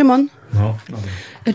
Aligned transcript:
Szymon, 0.00 0.28
No. 0.54 0.76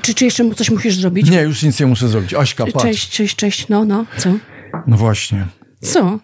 czy, 0.02 0.14
czy 0.14 0.26
jeszcze 0.26 0.56
coś 0.56 0.70
musisz 0.70 0.96
zrobić? 0.96 1.30
Nie, 1.30 1.42
już 1.42 1.64
nic 1.64 1.80
nie 1.80 1.86
muszę 1.86 2.08
zrobić. 2.08 2.34
Aśka, 2.34 2.66
patrz. 2.66 2.82
Cześć, 2.86 3.10
cześć, 3.10 3.36
cześć. 3.36 3.68
No, 3.70 3.86
no, 3.86 4.06
co? 4.18 4.30
No 4.88 4.98
właśnie. 4.98 5.46
Co? 5.82 6.20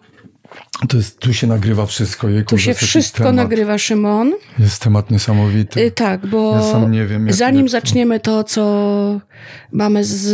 To 0.90 0.98
jest, 0.98 1.20
tu 1.20 1.34
się 1.34 1.48
nagrywa 1.48 1.86
wszystko. 1.86 2.30
Jejku, 2.30 2.50
Tu 2.50 2.58
się 2.58 2.70
jest 2.72 2.82
wszystko 2.82 3.18
temat. 3.18 3.36
nagrywa, 3.36 3.78
Szymon. 3.78 4.34
Jest 4.60 4.82
temat 4.82 5.12
niesamowity. 5.12 5.82
Y, 5.82 5.92
tak, 5.92 6.26
bo 6.28 6.56
Ja 6.56 6.72
sam 6.72 6.92
nie 6.92 7.06
wiem, 7.06 7.28
jak- 7.28 7.36
zanim 7.36 7.62
jak- 7.62 7.70
zaczniemy 7.70 8.20
to, 8.20 8.44
co 8.44 9.22
mamy 9.72 10.04
z, 10.04 10.28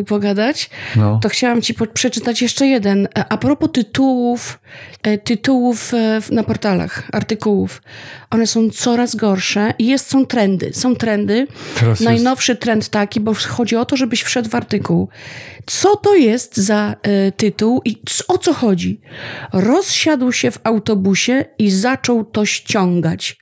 y, 0.00 0.04
pogadać, 0.04 0.70
No. 0.96 1.18
to 1.22 1.28
chciałam 1.28 1.62
ci 1.62 1.74
po, 1.74 1.86
przeczytać 1.86 2.42
jeszcze 2.42 2.66
jeden. 2.66 3.08
A 3.14 3.28
a 3.28 3.36
propos 3.36 3.68
tytułów, 3.72 4.58
e, 5.02 5.18
tytułów 5.18 5.94
e, 5.94 6.20
na 6.30 6.42
portalach, 6.42 7.02
artykułów. 7.12 7.82
One 8.30 8.46
są 8.46 8.70
coraz 8.70 9.16
gorsze 9.16 9.74
i 9.78 9.86
jest, 9.86 10.10
są 10.10 10.26
trendy. 10.26 10.70
Są 10.74 10.96
trendy. 10.96 11.46
Teraz 11.74 11.88
jest- 12.00 12.02
Najnowszy 12.02 12.56
trend 12.56 12.88
taki, 12.88 13.20
bo 13.20 13.34
chodzi 13.34 13.76
o 13.76 13.84
to, 13.84 13.96
żebyś 13.96 14.22
wszedł 14.22 14.48
w 14.50 14.54
artykuł. 14.54 15.08
Co 15.66 15.96
to 15.96 16.14
jest 16.14 16.56
za 16.56 16.94
e, 17.02 17.32
tytuł 17.32 17.80
i 17.84 18.02
o 18.28 18.38
co 18.38 18.54
chodzi? 18.54 19.00
Rozsiadł 19.52 20.32
się 20.32 20.50
w 20.50 20.58
autobusie 20.64 21.44
i 21.58 21.70
zaczął 21.70 22.24
to 22.24 22.46
ściągać. 22.46 23.38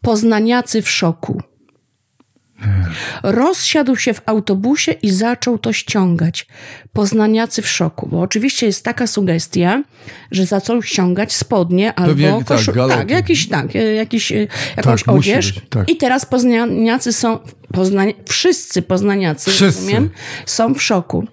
Poznaniacy 0.00 0.82
w 0.82 0.90
szoku. 0.90 1.42
Rozsiadł 3.22 3.96
się 3.96 4.14
w 4.14 4.22
autobusie 4.26 4.92
i 4.92 5.10
zaczął 5.10 5.58
to 5.58 5.72
ściągać. 5.72 6.46
Poznaniacy 6.92 7.62
w 7.62 7.68
szoku, 7.68 8.08
bo 8.12 8.20
oczywiście 8.20 8.66
jest 8.66 8.84
taka 8.84 9.06
sugestia, 9.06 9.82
że 10.30 10.46
zaczął 10.46 10.82
ściągać 10.82 11.32
spodnie 11.32 11.94
albo 11.94 12.38
tak, 12.38 12.58
koszu- 12.58 12.72
galoty. 12.74 12.94
tak, 12.98 13.10
jakiś, 13.10 13.48
tak, 13.48 13.76
e, 13.76 13.94
jakiś, 13.94 14.32
e, 14.32 14.46
jakąś 14.76 15.02
Tak, 15.04 15.14
odzież. 15.14 15.52
być, 15.52 15.62
tak. 15.70 15.88
I 15.90 15.96
teraz 15.96 16.26
poznaniacy 16.26 17.12
są, 17.12 17.38
poznań, 17.72 18.14
wszyscy 18.28 18.82
poznaniacy, 18.82 19.50
Wszyscy. 19.50 19.80
rozumiem, 19.80 20.10
są 20.46 20.74
w 20.74 20.82
szoku. 20.82 21.24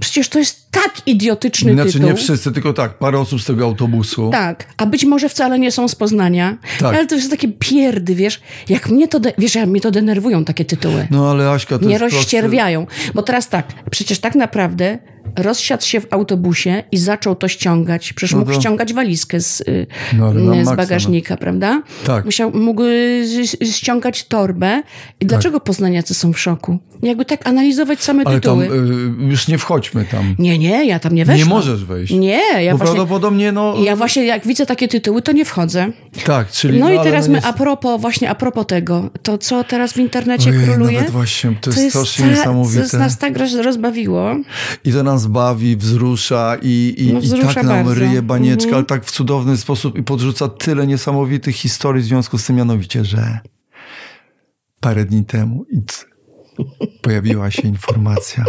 Przecież 0.00 0.28
to 0.28 0.38
jest 0.38 0.70
tak 0.70 0.92
idiotyczny 1.06 1.72
Znaczy 1.72 1.92
tytuł. 1.92 2.08
nie 2.08 2.14
wszyscy, 2.14 2.52
tylko 2.52 2.72
tak, 2.72 2.98
parę 2.98 3.18
osób 3.20 3.42
z 3.42 3.44
tego 3.44 3.64
autobusu. 3.64 4.30
Tak, 4.32 4.66
a 4.76 4.86
być 4.86 5.04
może 5.04 5.28
wcale 5.28 5.58
nie 5.58 5.72
są 5.72 5.88
z 5.88 5.94
Poznania. 5.94 6.56
Tak. 6.78 6.94
Ale 6.94 7.06
to 7.06 7.14
jest 7.14 7.30
takie 7.30 7.48
pierdy, 7.48 8.14
wiesz. 8.14 8.40
Jak 8.68 8.88
mnie 8.88 9.08
to, 9.08 9.20
wiesz, 9.38 9.54
jak 9.54 9.68
mnie 9.68 9.80
to 9.80 9.90
denerwują 9.90 10.44
takie 10.44 10.64
tytuły. 10.64 11.06
No 11.10 11.30
ale 11.30 11.50
Aśka, 11.50 11.78
to 11.78 11.84
nie 11.84 11.98
rozścierwiają. 11.98 12.86
Bo 13.14 13.22
teraz 13.22 13.48
tak, 13.48 13.66
przecież 13.90 14.18
tak 14.18 14.34
naprawdę 14.34 14.91
né? 14.92 15.21
Rozsiadł 15.36 15.84
się 15.84 16.00
w 16.00 16.06
autobusie 16.10 16.82
i 16.92 16.98
zaczął 16.98 17.34
to 17.36 17.48
ściągać. 17.48 18.12
Przecież 18.12 18.34
mógł 18.34 18.52
to- 18.52 18.60
ściągać 18.60 18.92
walizkę 18.92 19.40
z, 19.40 19.60
y, 19.60 19.86
No, 20.12 20.32
na 20.34 20.64
z 20.64 20.76
bagażnika, 20.76 21.36
prawda? 21.36 21.82
Tak. 22.06 22.24
Musiał, 22.24 22.50
mógł 22.54 22.82
y, 22.84 23.24
ściągać 23.72 24.24
torbę. 24.24 24.82
I 25.20 25.26
dlaczego 25.26 25.60
poznaniacy 25.60 26.14
są 26.14 26.32
w 26.32 26.38
szoku? 26.38 26.78
Jakby 27.02 27.24
tak 27.24 27.46
analizować 27.46 28.02
same 28.02 28.22
Ale 28.26 28.40
tam 28.40 28.60
tytuły. 28.60 28.78
y, 29.20 29.28
już 29.30 29.48
nie 29.48 29.58
wchodźmy 29.58 30.04
tam. 30.04 30.34
Nie, 30.38 30.58
nie, 30.58 30.84
ja 30.86 30.98
tam 30.98 31.14
nie 31.14 31.24
weszłam. 31.24 31.48
Nie 31.48 31.54
możesz 31.54 31.84
wejść. 31.84 32.12
Nie, 32.12 32.40
ja 32.62 32.72
Bo 32.72 32.78
właśnie... 32.78 32.94
prawdopodobnie, 32.94 33.52
no. 33.52 33.74
Ja 33.84 33.96
właśnie 33.96 34.24
jak 34.24 34.46
widzę 34.46 34.66
takie 34.66 34.88
tytuły, 34.88 35.22
to 35.22 35.32
nie 35.32 35.44
wchodzę. 35.44 35.92
Tak, 36.24 36.50
czyli. 36.50 36.80
No 36.80 36.90
i 36.90 36.96
ale 36.96 37.04
teraz 37.10 37.26
no 37.26 37.32
my 37.32 37.38
jest- 37.38 37.46
a 37.48 37.52
propos, 37.52 38.00
właśnie 38.00 38.30
a 38.30 38.34
propos 38.34 38.66
tego, 38.66 39.10
to 39.22 39.38
co 39.38 39.64
teraz 39.64 39.92
w 39.92 39.96
internecie 39.96 40.50
Ojej, 40.50 40.64
króluje? 40.64 40.92
nawet 40.98 41.10
właśnie, 41.12 41.54
to 41.60 41.70
jest 41.70 41.88
strasznie 41.90 42.24
ta- 42.24 42.30
niesamowite. 42.30 42.76
To 42.76 42.82
jest 42.82 42.94
nas 42.94 43.18
tak 43.18 43.36
roz, 43.36 43.54
rozbawiło. 43.54 44.36
I 44.84 44.92
to 44.92 45.02
nas 45.02 45.21
bawi, 45.26 45.76
wzrusza 45.76 46.56
i, 46.62 46.94
i, 46.98 47.12
No, 47.12 47.18
i 47.18 47.22
wzrusza 47.22 47.54
tak 47.54 47.64
nam 47.64 47.84
bardzo. 47.84 47.94
ryje 48.00 48.22
banieczka, 48.22 48.64
Mhm. 48.64 48.74
ale 48.74 48.84
tak 48.84 49.04
w 49.04 49.10
cudowny 49.10 49.56
sposób 49.56 49.98
i 49.98 50.02
podrzuca 50.02 50.48
tyle 50.48 50.86
niesamowitych 50.86 51.56
historii 51.56 52.02
w 52.02 52.06
związku 52.06 52.38
z 52.38 52.46
tym, 52.46 52.56
mianowicie, 52.56 53.04
że 53.04 53.38
parę 54.80 55.04
dni 55.04 55.24
temu 55.24 55.64
pojawiła 57.02 57.50
się 57.50 57.62
informacja, 57.68 58.44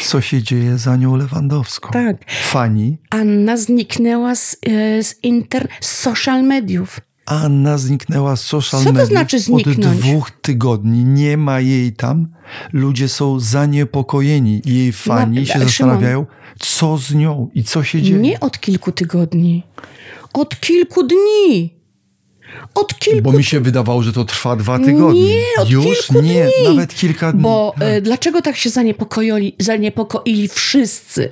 co 0.00 0.20
się 0.20 0.42
dzieje 0.42 0.78
za 0.78 0.96
nią 0.96 1.16
Lewandowską. 1.16 1.90
Tak. 1.92 2.16
Fani 2.42 2.98
Anna 3.10 3.56
zniknęła 3.56 4.34
z, 4.34 4.56
e, 4.66 5.02
z, 5.02 5.24
inter, 5.24 5.68
z 5.80 5.90
social 5.98 6.42
mediów. 6.42 7.00
Anna 7.30 7.78
zniknęła 7.78 8.36
z 8.36 8.40
social 8.40 8.84
Co 8.84 8.92
to 8.92 9.06
znaczy 9.06 9.36
od 9.36 9.42
zniknąć? 9.42 9.98
dwóch 9.98 10.30
tygodni. 10.30 11.04
Nie 11.04 11.36
ma 11.36 11.60
jej 11.60 11.92
tam. 11.92 12.28
Ludzie 12.72 13.08
są 13.08 13.40
zaniepokojeni. 13.40 14.62
Jej 14.64 14.92
fani 14.92 15.38
No, 15.38 15.44
się 15.44 15.52
Szymon. 15.52 15.66
zastanawiają, 15.68 16.26
co 16.58 16.98
z 16.98 17.14
nią 17.14 17.50
i 17.54 17.64
co 17.64 17.82
się 17.84 18.02
dzieje. 18.02 18.18
Nie 18.20 18.40
od 18.40 18.60
kilku 18.60 18.92
tygodni. 18.92 19.62
Od 20.32 20.60
kilku 20.60 21.02
dni. 21.02 21.74
Od 22.74 22.98
kilku 22.98 23.22
Bo 23.22 23.32
mi 23.32 23.44
się 23.44 23.60
wydawało, 23.60 24.02
że 24.02 24.12
to 24.12 24.24
trwa 24.24 24.56
dwa 24.56 24.78
tygodnie. 24.78 25.22
Nie, 25.24 25.42
od 25.62 25.70
Już 25.70 25.84
kilku 25.84 26.22
nie, 26.22 26.44
dni. 26.44 26.68
nawet 26.68 26.94
kilka 26.94 27.32
dni. 27.32 27.42
Bo 27.42 27.74
e, 27.80 28.00
dlaczego 28.00 28.42
tak 28.42 28.56
się 28.56 28.70
zaniepokoili, 28.70 29.56
zaniepokoili 29.58 30.48
wszyscy? 30.48 31.28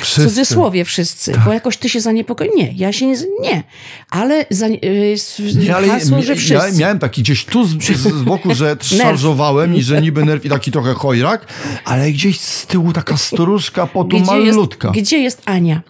W 0.00 0.02
Wszyscy. 0.02 0.20
Tak. 0.20 0.28
cudzysłowie 0.28 0.84
wszyscy, 0.84 1.32
bo 1.44 1.52
jakoś 1.52 1.76
ty 1.76 1.88
się 1.88 2.00
zaniepokoił. 2.00 2.52
Nie, 2.56 2.72
ja 2.76 2.92
się 2.92 3.06
nie. 3.06 3.16
Nie, 3.40 3.62
ale 4.10 4.46
za, 4.50 4.66
y, 4.66 5.16
Nie, 5.58 5.76
ale 5.76 5.88
hasło, 5.88 6.22
że 6.22 6.32
ja 6.32 6.38
wszyscy. 6.38 6.80
miałem 6.80 6.98
taki 6.98 7.22
gdzieś 7.22 7.44
tu 7.44 7.64
z, 7.64 7.82
z, 7.96 8.22
boku, 8.22 8.54
że 8.54 8.76
szarżowałem 9.02 9.76
i 9.76 9.82
że 9.82 10.02
niby 10.02 10.24
nerw 10.24 10.44
i 10.44 10.48
taki 10.48 10.70
trochę 10.72 10.94
chojrak, 10.94 11.46
ale 11.84 12.12
gdzieś 12.12 12.40
z 12.40 12.66
tyłu 12.66 12.92
taka 12.92 13.16
stróżka 13.16 13.86
potu 13.86 14.08
gdzie, 14.08 14.18
jest, 14.18 14.56
malutka. 14.56 14.90
gdzie 14.90 15.18
jest 15.18 15.42
Ania? 15.44 15.82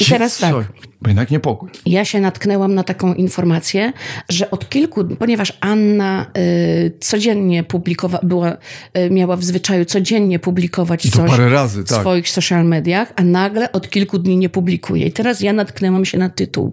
I 0.00 0.04
teraz 0.04 0.38
tak. 0.38 0.54
Bo 1.02 1.08
jednak 1.08 1.30
niepokój. 1.30 1.70
Ja 1.86 2.04
się 2.04 2.20
natknęłam 2.20 2.74
na 2.74 2.84
taką 2.84 3.14
informację, 3.14 3.92
że 4.28 4.50
od 4.50 4.68
kilku, 4.68 5.04
ponieważ 5.04 5.52
Anna 5.60 6.26
y, 6.38 6.92
codziennie 7.00 7.64
publikowała, 7.64 8.24
była, 8.24 8.56
y, 8.98 9.10
miała 9.10 9.36
w 9.36 9.44
zwyczaju 9.44 9.84
codziennie 9.84 10.38
publikować 10.38 11.10
coś 11.10 11.38
razy, 11.38 11.82
w 11.82 11.88
tak. 11.88 12.00
swoich 12.00 12.28
social 12.28 12.64
mediach, 12.64 13.12
a 13.16 13.22
nagle 13.22 13.72
od 13.72 13.90
kilku 13.90 14.18
dni 14.18 14.36
nie 14.36 14.48
publikuje. 14.48 15.06
I 15.06 15.12
teraz 15.12 15.40
ja 15.40 15.52
natknęłam 15.52 16.04
się 16.04 16.18
na 16.18 16.28
tytuł. 16.28 16.72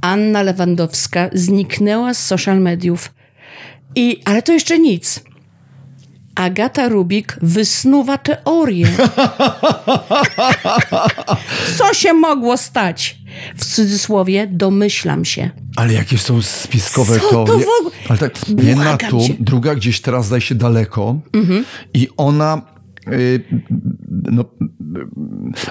Anna 0.00 0.42
Lewandowska 0.42 1.30
zniknęła 1.32 2.14
z 2.14 2.26
social 2.26 2.60
mediów. 2.60 3.14
I, 3.94 4.20
ale 4.24 4.42
to 4.42 4.52
jeszcze 4.52 4.78
nic. 4.78 5.24
Agata 6.34 6.88
Rubik 6.88 7.36
wysnuwa 7.42 8.18
teorię. 8.18 8.86
Co 11.78 11.94
się 11.94 12.12
mogło 12.12 12.56
stać? 12.56 13.18
W 13.56 13.64
cudzysłowie 13.64 14.46
domyślam 14.46 15.24
się. 15.24 15.50
Ale 15.76 15.92
jakieś 15.92 16.22
są 16.22 16.42
spiskowe 16.42 17.20
Co 17.20 17.30
to. 17.30 17.44
to 17.44 17.52
w 17.52 17.56
ogóle? 17.80 17.96
Ale 18.08 18.18
tak, 18.18 18.34
jedna 18.62 18.96
tu, 18.96 19.20
cię. 19.26 19.34
druga 19.40 19.74
gdzieś 19.74 20.00
teraz 20.00 20.26
zdaje 20.26 20.40
się 20.40 20.54
daleko. 20.54 21.20
I 21.94 22.08
ona. 22.16 22.62
y, 23.12 23.44
no, 24.10 24.44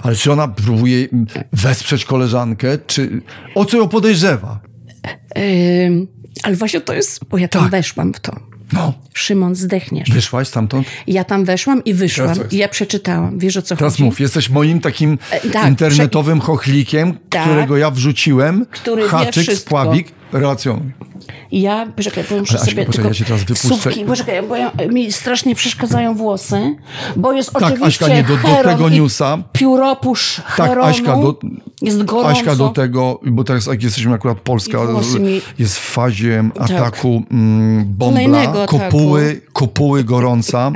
ale 0.04 0.16
czy 0.16 0.32
ona 0.32 0.48
próbuje 0.48 1.08
wesprzeć 1.54 2.06
koleżankę, 2.06 2.78
czy 2.88 3.22
o 3.56 3.66
co 3.66 3.78
ją 3.78 3.88
podejrzewa? 3.88 4.60
Ym, 5.88 6.08
ale 6.44 6.56
właśnie 6.56 6.82
to 6.82 6.94
jest, 6.94 7.26
bo 7.26 7.38
ja 7.38 7.48
tam 7.48 7.62
Tak. 7.62 7.72
weszłam 7.72 8.14
w 8.14 8.20
to. 8.20 8.51
No, 8.74 8.94
Szymon, 9.14 9.56
zdechniesz. 9.56 10.10
wyszłaś 10.12 10.48
stamtąd? 10.48 10.88
Ja 11.08 11.24
tam 11.24 11.46
weszłam 11.46 11.84
i 11.84 11.94
wyszłam. 11.94 12.34
Teraz? 12.36 12.54
I 12.54 12.58
ja 12.58 12.68
przeczytałam. 12.70 13.40
Wiesz 13.40 13.58
o 13.58 13.62
co 13.62 13.76
Teraz 13.76 13.94
chodzi? 13.94 14.04
mów, 14.04 14.20
jesteś 14.20 14.50
moim 14.50 14.80
takim 14.80 15.18
tak, 15.54 15.68
internetowym 15.70 16.40
chochlikiem, 16.40 17.18
Tak. 17.30 17.44
którego 17.48 17.78
ja 17.78 17.92
wrzuciłem. 17.92 18.66
Który 18.72 19.02
wie 19.04 19.08
haczyk, 19.10 19.44
wszystko. 19.44 19.68
spławik, 19.68 20.08
relacjonuj. 20.34 20.92
I 21.52 21.62
ja, 21.62 21.88
poczekaj, 21.96 22.24
bo 22.30 22.40
muszę 22.40 22.58
sobie 22.58 22.86
poczekaj, 22.86 22.94
tylko 22.94 23.08
ja 23.08 23.14
cię 23.14 23.26
teraz 23.26 23.44
wypuszczę. 23.44 23.68
słówki, 23.68 24.06
poczekaj, 24.06 24.44
bo 24.44 24.56
ja, 24.56 24.72
mi 24.90 25.12
strasznie 25.12 25.56
przeszkadzają 25.56 26.16
włosy, 26.16 26.76
bo 27.16 27.32
jest 27.34 27.54
Tak, 27.54 27.64
oczywiście 27.64 28.06
Aśka, 28.06 28.08
nie, 28.18 28.24
do, 28.24 28.38
do 28.38 28.48
Heron 28.48 28.74
tego 28.74 28.90
newsa. 28.90 29.38
Pióropusz 29.54 30.42
Tak, 30.58 30.68
Heronu. 30.70 30.88
Aśka, 30.88 31.16
do, 31.16 31.40
jest 31.82 32.04
gorąco. 32.04 32.30
Aśka 32.30 32.56
do 32.56 32.70
tego, 32.70 33.20
bo 33.26 33.44
teraz 33.44 33.66
jak 33.66 33.84
jesteśmy 33.84 34.14
akurat 34.14 34.40
Polska, 34.40 34.78
mi- 35.20 35.42
jest 35.60 35.78
w 35.80 35.82
fazie 35.92 36.50
ataku 36.60 37.24
mm, 37.32 37.86
bombla, 37.88 38.66
kopuły, 38.68 39.42
kopuły 39.54 40.04
gorąca, 40.04 40.72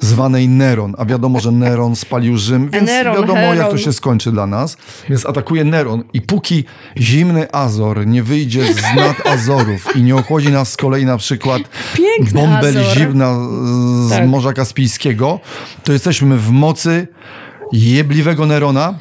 zwanej 0.00 0.48
Neron. 0.48 0.94
A 0.98 1.04
wiadomo, 1.04 1.40
że 1.40 1.50
Neron 1.50 1.96
spalił 1.96 2.38
Rzym, 2.38 2.70
więc 2.70 2.86
Neron, 2.86 3.16
wiadomo 3.16 3.40
jak 3.40 3.56
to 3.56 3.62
Heron. 3.64 3.78
się 3.78 3.92
skończy 3.92 4.32
dla 4.32 4.46
nas. 4.46 4.76
Więc 5.08 5.26
atakuje 5.26 5.64
Neron 5.64 6.04
i 6.12 6.20
póki 6.22 6.64
zimny 6.98 7.52
Azor 7.52 8.06
nie 8.06 8.22
wyjdzie 8.22 8.74
z 8.74 8.93
nad 8.96 9.26
Azorów 9.26 9.96
i 9.96 10.02
nie 10.02 10.16
ochłodzi 10.16 10.48
nas 10.52 10.72
z 10.72 10.76
kolei 10.76 11.04
na 11.04 11.16
przykład 11.16 11.62
Piękny 11.94 12.40
bąbel 12.40 12.78
Azor. 12.78 12.96
zimna 12.98 13.34
z 14.06 14.10
Tak. 14.10 14.28
Morza 14.28 14.52
Kaspijskiego, 14.52 15.40
to 15.84 15.92
jesteśmy 15.92 16.38
w 16.38 16.50
mocy 16.50 17.08
jebliwego 17.72 18.46
Nerona, 18.46 18.98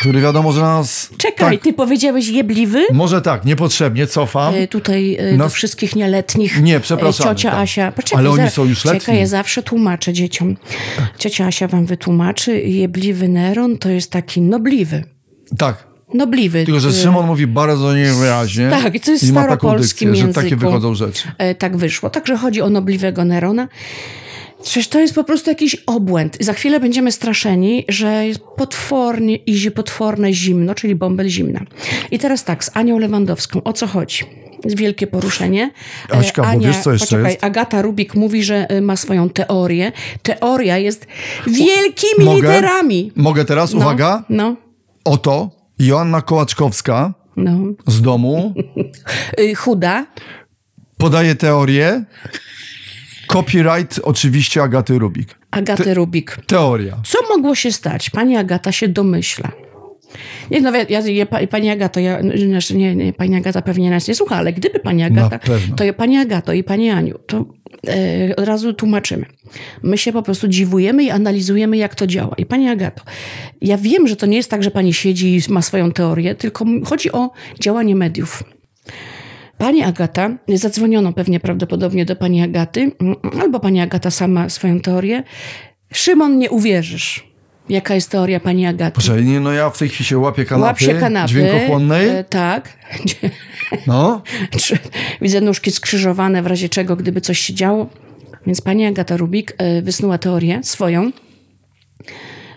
który 0.00 0.20
wiadomo, 0.20 0.52
że 0.52 0.60
nas... 0.60 1.10
Czekaj, 1.18 1.54
tak, 1.56 1.64
ty 1.64 1.72
powiedziałeś 1.72 2.28
jebliwy? 2.28 2.86
może 2.92 3.22
tak, 3.22 3.44
niepotrzebnie, 3.44 4.06
cofam. 4.06 4.54
E, 4.54 4.68
Tutaj 4.68 5.16
e, 5.20 5.30
do 5.30 5.36
Nas- 5.36 5.52
wszystkich 5.52 5.96
nieletnich. 5.96 6.62
Nie, 6.62 6.76
e, 6.76 6.80
przepraszamy, 6.80 7.30
Ciocia 7.30 7.50
tak. 7.50 7.60
Asia. 7.60 7.92
Poczekaj, 7.92 8.18
Ale 8.26 8.30
oni 8.30 8.50
są 8.50 8.64
już 8.64 8.84
letni. 8.84 9.00
Czekaj, 9.00 9.18
ja 9.18 9.26
zawsze 9.26 9.62
tłumaczę 9.62 10.12
dzieciom. 10.12 10.56
Ciocia 11.18 11.46
Asia 11.46 11.68
wam 11.68 11.86
wytłumaczy. 11.86 12.60
Jebliwy 12.60 13.28
Neron 13.28 13.78
to 13.78 13.88
jest 13.88 14.10
taki 14.10 14.40
nobliwy. 14.40 15.04
Tak, 15.58 15.86
nobliwy. 16.14 16.64
Tylko, 16.64 16.80
że 16.80 16.88
Y, 16.88 16.92
Szymon 16.92 17.26
mówi 17.26 17.46
bardzo 17.46 17.96
niewyraźnie. 17.96 18.70
Tak, 18.70 18.94
i 18.94 19.00
to 19.00 19.10
jest 19.10 19.28
staropolskim 19.28 20.08
dykcję, 20.08 20.26
że 20.26 20.32
takie 20.32 20.56
wychodzą 20.56 20.94
rzeczy. 20.94 21.28
E, 21.38 21.54
tak 21.54 21.76
wyszło. 21.76 22.10
Także 22.10 22.36
chodzi 22.36 22.62
o 22.62 22.70
nobliwego 22.70 23.24
Nerona. 23.24 23.68
Przecież 24.62 24.88
to 24.88 25.00
jest 25.00 25.14
po 25.14 25.24
prostu 25.24 25.50
jakiś 25.50 25.76
obłęd. 25.86 26.36
Za 26.40 26.52
chwilę 26.52 26.80
będziemy 26.80 27.12
straszeni, 27.12 27.84
że 27.88 28.26
jest 28.26 28.40
potwornie, 28.56 29.36
idzie 29.36 29.70
potworne 29.70 30.32
zimno, 30.32 30.74
czyli 30.74 30.94
bąbel 30.94 31.28
zimna. 31.28 31.60
I 32.10 32.18
teraz 32.18 32.44
tak, 32.44 32.64
z 32.64 32.70
Anią 32.74 32.98
Lewandowską. 32.98 33.62
O 33.62 33.72
co 33.72 33.86
chodzi? 33.86 34.24
Wielkie 34.64 35.06
poruszenie. 35.06 35.70
E, 36.12 36.16
Aśka, 36.18 36.42
bo 36.54 36.60
wiesz, 36.60 36.76
co 36.76 36.92
jeszcze 36.92 37.06
poczekaj, 37.06 37.32
jest? 37.32 37.44
Agata 37.44 37.82
Rubik 37.82 38.14
mówi, 38.14 38.42
że 38.42 38.70
e, 38.70 38.80
ma 38.80 38.96
swoją 38.96 39.30
teorię. 39.30 39.92
Teoria 40.22 40.78
jest 40.78 41.06
wielkimi 41.46 42.24
Mogę? 42.24 42.36
literami. 42.36 43.12
Mogę 43.16 43.44
teraz? 43.44 43.72
No, 43.74 43.80
Uwaga. 43.80 44.24
No, 44.28 44.56
Oto 45.04 45.59
Joanna 45.86 46.22
Kołaczkowska 46.22 47.14
no. 47.36 47.58
z 47.86 48.00
domu 48.02 48.54
Y, 49.40 49.54
Chuda. 49.54 50.06
podaje 50.98 51.34
teorię. 51.34 52.04
Copyright 53.26 54.00
oczywiście 54.02 54.62
Agaty 54.62 54.98
Rubik. 54.98 55.38
Agaty 55.50 55.94
Rubik. 55.94 56.36
Teoria. 56.46 56.96
Co 57.04 57.18
mogło 57.36 57.54
się 57.54 57.72
stać? 57.72 58.10
Pani 58.10 58.36
Agata 58.36 58.72
się 58.72 58.88
domyśla. 58.88 59.52
Nie, 60.50 60.60
no, 60.60 60.76
ja, 60.76 60.84
ja, 60.88 61.00
ja, 61.00 61.26
pa- 61.26 61.46
pani 61.46 61.70
Agato, 61.70 62.00
ja, 62.00 62.20
znaczy 62.48 62.76
nie, 62.76 62.96
nie, 62.96 63.12
pani 63.12 63.36
Agata 63.36 63.62
pewnie 63.62 63.90
nas 63.90 64.08
nie 64.08 64.14
słucha, 64.14 64.36
ale 64.36 64.52
gdyby 64.52 64.78
pani 64.80 65.02
Agata, 65.02 65.38
to 65.76 65.84
ja, 65.84 65.92
pani 65.92 66.16
Agato 66.18 66.52
i 66.52 66.64
pani 66.64 66.90
Aniu, 66.90 67.18
to 67.26 67.44
e, 67.88 68.36
od 68.36 68.44
razu 68.44 68.72
tłumaczymy. 68.74 69.26
My 69.82 69.98
się 69.98 70.12
po 70.12 70.22
prostu 70.22 70.48
dziwujemy 70.48 71.04
i 71.04 71.10
analizujemy, 71.10 71.76
jak 71.76 71.94
to 71.94 72.06
działa. 72.06 72.34
I 72.38 72.46
pani 72.46 72.68
Agato, 72.68 73.02
ja 73.60 73.78
wiem, 73.78 74.08
że 74.08 74.16
to 74.16 74.26
nie 74.26 74.36
jest 74.36 74.50
tak, 74.50 74.62
że 74.62 74.70
pani 74.70 74.92
siedzi 74.94 75.36
i 75.36 75.52
ma 75.52 75.62
swoją 75.62 75.92
teorię, 75.92 76.34
tylko 76.34 76.64
chodzi 76.84 77.12
o 77.12 77.30
działanie 77.60 77.96
mediów. 77.96 78.44
Pani 79.58 79.82
Agata, 79.82 80.38
zadzwoniono 80.48 81.12
pewnie 81.12 81.40
prawdopodobnie 81.40 82.04
do 82.04 82.16
pani 82.16 82.42
Agaty, 82.42 82.80
mm, 83.00 83.16
albo 83.40 83.60
pani 83.60 83.80
Agata 83.80 84.10
sama 84.10 84.48
swoją 84.48 84.80
teorię. 84.80 85.22
Szymon, 85.92 86.38
nie 86.38 86.50
uwierzysz, 86.50 87.29
jaka 87.70 87.94
jest 87.94 88.10
teoria 88.10 88.40
pani 88.40 88.66
Agaty. 88.66 88.94
Poczekaj, 88.94 89.24
nie, 89.24 89.40
no 89.40 89.52
ja 89.52 89.70
w 89.70 89.78
tej 89.78 89.88
chwili 89.88 90.04
się 90.04 90.18
łapię 90.18 90.44
kanapy, 90.44 90.66
Łap 90.66 90.78
się 90.80 90.94
kanapy. 90.94 91.28
dźwiękochłonnej. 91.28 92.08
E, 92.08 92.24
tak. 92.24 92.68
No. 93.86 94.22
Widzę 95.22 95.40
nóżki 95.40 95.70
skrzyżowane, 95.70 96.42
w 96.42 96.46
razie 96.46 96.68
czego, 96.68 96.96
gdyby 96.96 97.20
coś 97.20 97.38
się 97.38 97.54
działo. 97.54 97.86
Więc 98.46 98.60
pani 98.60 98.86
Agata 98.86 99.16
Rubik 99.16 99.54
e, 99.58 99.82
wysnuła 99.82 100.18
teorię 100.18 100.60
swoją, 100.62 101.10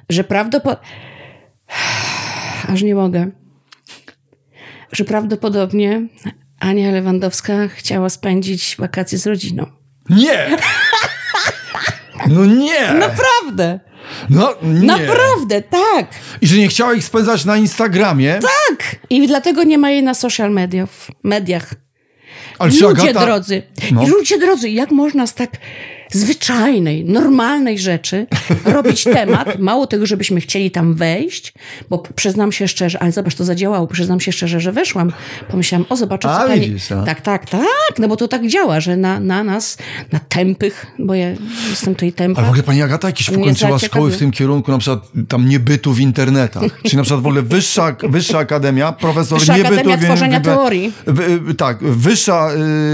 że 0.09 0.23
prawdopodobnie... 0.23 0.87
Aż 2.67 2.81
nie 2.81 2.95
mogę. 2.95 3.31
Że 4.91 5.05
prawdopodobnie 5.05 6.07
Ania 6.59 6.91
Lewandowska 6.91 7.67
chciała 7.67 8.09
spędzić 8.09 8.75
wakacje 8.79 9.17
z 9.17 9.27
rodziną. 9.27 9.65
Nie! 10.09 10.47
No 12.27 12.45
nie! 12.45 12.93
Naprawdę! 12.93 13.79
No 14.29 14.55
nie! 14.63 14.87
Naprawdę, 14.87 15.61
tak! 15.61 16.05
I 16.41 16.47
że 16.47 16.57
nie 16.57 16.67
chciała 16.67 16.93
ich 16.93 17.03
spędzać 17.05 17.45
na 17.45 17.57
Instagramie. 17.57 18.39
Tak! 18.41 18.95
I 19.09 19.27
dlatego 19.27 19.63
nie 19.63 19.77
ma 19.77 19.89
jej 19.89 20.03
na 20.03 20.13
social 20.13 20.51
mediów, 20.51 21.11
mediach. 21.23 21.73
Ale 22.59 22.71
Ludzie 22.71 22.87
Agata... 22.87 23.25
drodzy, 23.25 23.63
No. 23.91 24.07
ludzie 24.07 24.37
drodzy, 24.39 24.69
jak 24.69 24.91
można 24.91 25.27
z 25.27 25.33
tak 25.33 25.49
zwyczajnej, 26.13 27.05
normalnej 27.05 27.79
rzeczy 27.79 28.27
robić 28.65 29.03
temat, 29.17 29.59
mało 29.59 29.87
tego, 29.87 30.05
żebyśmy 30.05 30.41
chcieli 30.41 30.71
tam 30.71 30.93
wejść, 30.93 31.53
bo 31.89 32.03
przyznam 32.15 32.51
się 32.51 32.67
szczerze, 32.67 32.99
ale 33.01 33.11
zobacz, 33.11 33.35
to 33.35 33.43
zadziałało, 33.43 33.87
przyznam 33.87 34.19
się 34.19 34.31
szczerze, 34.31 34.59
że 34.59 34.71
weszłam, 34.71 35.11
pomyślałam, 35.51 35.85
o 35.89 35.95
zobaczę, 35.95 36.27
co 36.27 36.47
pani... 36.47 36.75
Tak, 37.05 37.21
tak, 37.21 37.49
tak, 37.49 37.63
no 37.99 38.07
bo 38.07 38.15
to 38.15 38.27
tak 38.27 38.47
działa, 38.47 38.79
że 38.79 38.97
na, 38.97 39.19
na 39.19 39.43
nas, 39.43 39.77
na 40.11 40.19
tępych, 40.19 40.85
bo 40.99 41.15
ja 41.15 41.27
jestem 41.69 41.95
tutaj 41.95 42.13
tępa. 42.13 42.39
Ale 42.41 42.47
w 42.47 42.49
ogóle 42.49 42.63
pani 42.63 42.81
Agata 42.81 43.07
jakieś 43.07 43.29
ukończyła 43.29 43.79
szkoły 43.79 44.11
w 44.11 44.17
tym 44.17 44.31
kierunku, 44.31 44.71
na 44.71 44.77
przykład 44.77 44.99
tam 45.27 45.49
niebytu 45.49 45.93
w 45.93 45.99
internetach. 45.99 46.63
Czyli 46.83 46.97
na 46.97 47.03
przykład 47.03 47.21
w 47.23 47.27
ogóle 47.27 47.41
wyższa, 47.41 47.95
wyższa 48.09 48.37
akademia, 48.37 48.91
profesor 48.91 49.39
Wyższa 49.39 49.57
niebytu... 49.57 49.73
Akademia 49.75 49.97
wie- 49.97 50.05
Tworzenia 50.07 50.39
wie- 50.39 50.45
Teorii. 50.45 50.93
w- 51.07 51.49
y, 51.49 51.55
tak, 51.55 51.77
wyższa 51.83 52.49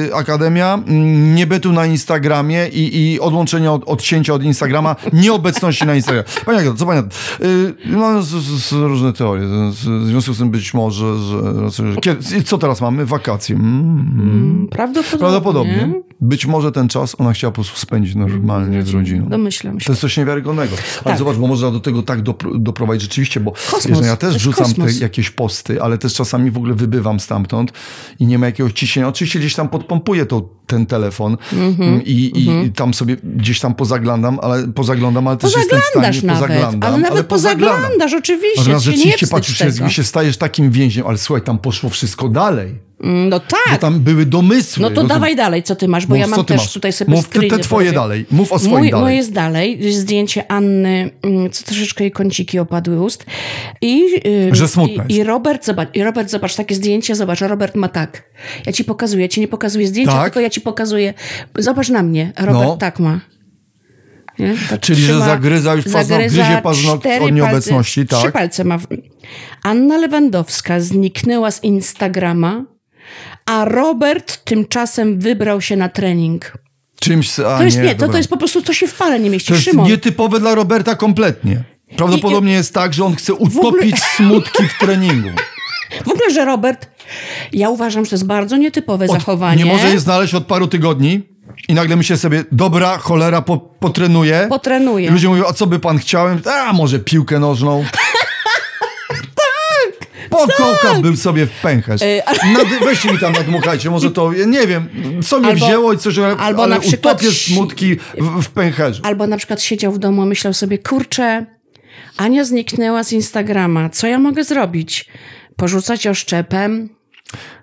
y, 0.07 0.15
akademia, 0.15 0.73
mm, 0.87 1.35
niebytu 1.35 1.71
na 1.73 1.85
Instagramie 1.85 2.67
i, 2.67 2.97
i 2.97 3.08
odłączenia, 3.19 3.73
od, 3.73 3.83
odcięcia 3.85 4.33
od 4.33 4.43
Instagrama, 4.43 4.95
nieobecności 5.13 5.85
na 5.85 5.95
Instagramie. 5.95 6.29
Pani 6.45 6.57
Agata, 6.59 6.77
co 6.77 6.85
pani... 6.85 7.01
Y, 7.41 7.73
no, 7.85 8.21
z, 8.21 8.27
z, 8.27 8.71
różne 8.71 9.13
teorie. 9.13 9.47
Z, 9.71 9.75
w 9.75 10.05
związku 10.05 10.33
z 10.33 10.37
tym 10.37 10.49
być 10.49 10.73
może, 10.73 11.17
że... 11.17 11.69
że 11.71 11.95
kiedy, 12.01 12.43
co 12.43 12.57
teraz 12.57 12.81
mamy? 12.81 13.05
Wakacje. 13.05 13.55
Mm, 13.55 14.67
Prawdopodobnie. 14.71 15.19
Prawdopodobnie. 15.19 16.08
Być 16.21 16.45
może 16.45 16.71
ten 16.71 16.87
czas 16.87 17.15
ona 17.19 17.33
chciała 17.33 17.51
po 17.51 17.55
prostu 17.55 17.79
spędzić 17.79 18.15
normalnie 18.15 18.83
z 18.83 18.89
rodziną. 18.89 19.29
Domyślam 19.29 19.79
się. 19.79 19.85
To 19.85 19.91
jest 19.91 20.01
coś 20.01 20.17
niewiarygodnego. 20.17 20.75
Ale 20.95 21.03
Tak. 21.03 21.17
zobacz, 21.17 21.37
bo 21.37 21.47
można 21.47 21.71
do 21.71 21.79
tego 21.79 22.01
tak 22.03 22.21
dopro- 22.23 22.57
doprowadzić 22.59 23.01
rzeczywiście, 23.03 23.39
bo 23.39 23.51
Kosmos. 23.51 23.85
wiesz, 23.85 23.99
no 23.99 24.05
ja 24.05 24.17
też 24.17 24.33
jest 24.33 24.45
wrzucam 24.45 24.73
te 24.73 24.91
jakieś 25.01 25.29
posty, 25.29 25.81
ale 25.81 25.97
też 25.97 26.13
czasami 26.13 26.51
w 26.51 26.57
ogóle 26.57 26.73
wybywam 26.73 27.19
stamtąd 27.19 27.71
i 28.19 28.25
nie 28.25 28.39
ma 28.39 28.45
jakiegoś 28.45 28.73
ciśnienia. 28.73 29.07
Oczywiście 29.07 29.39
gdzieś 29.39 29.55
tam 29.55 29.69
podpompuję 29.69 30.25
to, 30.25 30.49
ten 30.67 30.85
telefon 30.85 31.37
Mhm. 31.53 32.03
i, 32.03 32.31
i 32.65 32.71
tam 32.71 32.93
sobie 32.93 33.17
gdzieś 33.23 33.59
tam 33.59 33.75
pozaglądam, 33.75 34.39
ale 34.41 34.67
pozaglądam, 34.67 35.27
ale 35.27 35.37
też 35.37 35.55
jestem 35.55 35.79
w 35.81 35.83
stanie, 35.85 36.21
nawet, 36.23 36.39
pozaglądam, 36.39 36.93
ale 36.93 37.01
nawet 37.01 37.27
pozaglądasz, 37.27 38.13
oczywiście, 38.13 38.63
się 38.63 38.71
nie 38.71 38.79
rzeczywiście 38.79 39.11
wstydź 39.11 39.29
patrzysz, 39.31 39.57
tego. 39.57 39.89
się 39.89 40.03
stajesz 40.03 40.37
takim 40.37 40.71
więźniem, 40.71 41.07
ale 41.07 41.17
słuchaj, 41.17 41.43
tam 41.43 41.57
poszło 41.59 41.89
wszystko 41.89 42.29
dalej. 42.29 42.88
Mm, 43.03 43.29
No 43.29 43.39
Bo 43.39 43.45
tak. 43.67 43.79
tam 43.81 43.99
były 43.99 44.25
domysły. 44.25 44.81
No 44.83 44.89
to 44.89 45.03
dawaj 45.03 45.35
dalej, 45.35 45.63
co 45.63 45.75
ty 45.75 45.87
masz, 45.87 46.05
bo 46.05 46.15
Mów, 46.15 46.21
ja 46.21 46.27
mam 46.27 46.45
też 46.45 46.57
masz? 46.57 46.73
tutaj 46.73 46.93
sobie 46.93 47.11
Mów 47.13 47.29
te- 47.29 47.41
te 47.47 47.59
twoje 47.59 47.91
dalej. 47.91 48.25
Mów 48.31 48.51
o 48.51 48.59
swoim 48.59 48.77
Mój, 48.77 48.89
dalej. 48.91 49.03
Moje 49.03 49.15
jest 49.15 49.31
dalej, 49.33 49.93
zdjęcie 49.93 50.51
Anny, 50.51 51.09
mm, 51.21 51.49
co 51.49 51.63
troszeczkę 51.65 52.03
jej 52.03 52.11
kąciki 52.11 52.59
opadły 52.59 53.01
ust. 53.01 53.25
I, 53.81 54.01
yy, 54.25 54.55
Że 54.55 54.67
smutna 54.67 55.03
i. 55.09 55.15
I 55.15 55.23
Robert, 55.23 55.65
zobacz, 55.65 55.89
i 55.93 56.03
Robert, 56.03 56.29
zobacz, 56.29 56.55
takie 56.55 56.75
zdjęcie, 56.75 57.15
zobacz, 57.15 57.41
Robert 57.41 57.75
ma 57.75 57.87
tak. 57.87 58.23
Ja 58.65 58.71
ci 58.73 58.83
pokazuję, 58.83 59.21
ja 59.21 59.27
ci 59.29 59.39
nie 59.41 59.47
pokazuję 59.47 59.87
zdjęcia, 59.87 60.11
Tak? 60.13 60.23
tylko 60.23 60.39
ja 60.39 60.49
ci 60.49 60.61
pokazuję, 60.61 61.13
zobacz 61.57 61.89
na 61.89 62.03
mnie, 62.03 62.33
Robert 62.37 62.67
No. 62.67 62.77
tak 62.77 62.99
ma. 62.99 63.19
Tak 64.69 64.79
Czyli, 64.79 65.01
że 65.01 65.19
zagryza 65.19 65.75
już 65.75 65.85
paznok- 65.85 66.17
gryzie 66.17 66.59
paznok 66.63 66.99
cztery 66.99 67.25
od 67.25 67.31
nieobecności, 67.31 68.01
palce, 68.05 68.15
Trzy 68.15 68.23
tak? 68.25 68.33
palce 68.33 68.63
ma. 68.63 68.77
Anna 69.63 69.97
Lewandowska 69.97 70.79
zniknęła 70.79 71.51
z 71.51 71.63
Instagrama, 71.63 72.65
a 73.49 73.65
Robert 73.65 74.43
tymczasem 74.45 75.19
wybrał 75.19 75.61
się 75.61 75.75
na 75.75 75.89
trening. 75.89 76.53
Czymś... 76.99 77.39
A 77.39 77.57
To 77.57 77.63
jest 77.63 77.77
nie, 77.77 77.83
to, 77.83 77.95
dobra. 77.95 78.07
to 78.11 78.17
jest 78.17 78.29
po 78.29 78.37
prostu, 78.37 78.61
to 78.61 78.73
się 78.73 78.87
w 78.87 78.93
pale 78.93 79.19
nie 79.19 79.29
mieści. 79.29 79.47
To 79.47 79.53
jest 79.53 79.65
Szymon, 79.65 79.87
nietypowe 79.87 80.39
dla 80.39 80.55
Roberta 80.55 80.95
kompletnie. 80.95 81.63
Prawdopodobnie 81.97 82.53
jest 82.53 82.73
tak, 82.73 82.93
że 82.93 83.05
on 83.05 83.15
chce 83.15 83.33
utopić 83.33 84.03
smutki 84.03 84.63
w 84.67 84.79
treningu. 84.79 85.29
w 86.05 86.09
ogóle, 86.11 86.31
że 86.33 86.45
Robert, 86.45 86.87
ja 87.51 87.69
uważam, 87.69 88.05
że 88.05 88.09
to 88.09 88.15
jest 88.15 88.25
bardzo 88.25 88.57
nietypowe 88.57 89.05
Od- 89.05 89.11
zachowanie. 89.11 89.63
Nie 89.63 89.71
może 89.71 89.89
je 89.89 89.99
znaleźć 89.99 90.33
od 90.33 90.45
paru 90.45 90.67
tygodni 90.67 91.21
i 91.67 91.73
nagle 91.73 91.95
myślę 91.95 92.17
sobie, 92.17 92.43
dobra, 92.51 92.97
cholera, 92.97 93.41
po, 93.41 93.57
potrenuję. 93.57 94.45
Potrenuję. 94.49 95.07
I 95.07 95.11
ludzie 95.11 95.29
mówią, 95.29 95.43
a 95.49 95.53
co 95.53 95.67
by 95.67 95.79
pan 95.79 95.97
chciał? 95.97 96.27
A, 96.67 96.73
może 96.73 96.99
piłkę 96.99 97.39
nożną. 97.39 97.85
Tak! 100.47 100.57
Pokąkałbym 100.57 101.17
sobie 101.17 101.45
w 101.45 101.51
pęcherz. 101.51 102.01
Y, 102.01 102.21
Nad, 102.53 102.67
weźcie 102.85 103.11
mi 103.13 103.19
tam 103.19 103.33
nadmuchajcie, 103.33 103.89
może 103.89 104.11
to, 104.11 104.33
ja 104.33 104.45
nie 104.45 104.67
wiem, 104.67 104.87
co 105.23 105.39
mnie 105.39 105.49
Albo- 105.49 105.65
wzięło 105.65 105.93
i 105.93 105.97
coś, 105.97 106.17
albo 106.17 106.63
ale 106.63 106.75
na 106.75 106.81
przykład 106.81 107.15
utopię 107.21 107.31
smutki 107.31 107.95
w, 108.17 108.41
w 108.43 108.49
pęcherzu. 108.49 109.01
Albo 109.05 109.27
na 109.27 109.37
przykład 109.37 109.61
siedział 109.61 109.91
w 109.91 109.99
domu, 109.99 110.25
myślał 110.25 110.53
sobie, 110.53 110.77
kurczę, 110.77 111.45
Ania 112.17 112.43
zniknęła 112.43 113.03
z 113.03 113.11
Instagrama, 113.11 113.89
co 113.89 114.07
ja 114.07 114.19
mogę 114.19 114.43
zrobić? 114.43 115.05
Porzucać 115.55 116.07
oszczepem, 116.07 116.89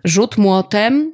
rzut 0.05 0.39
młotem, 0.39 1.13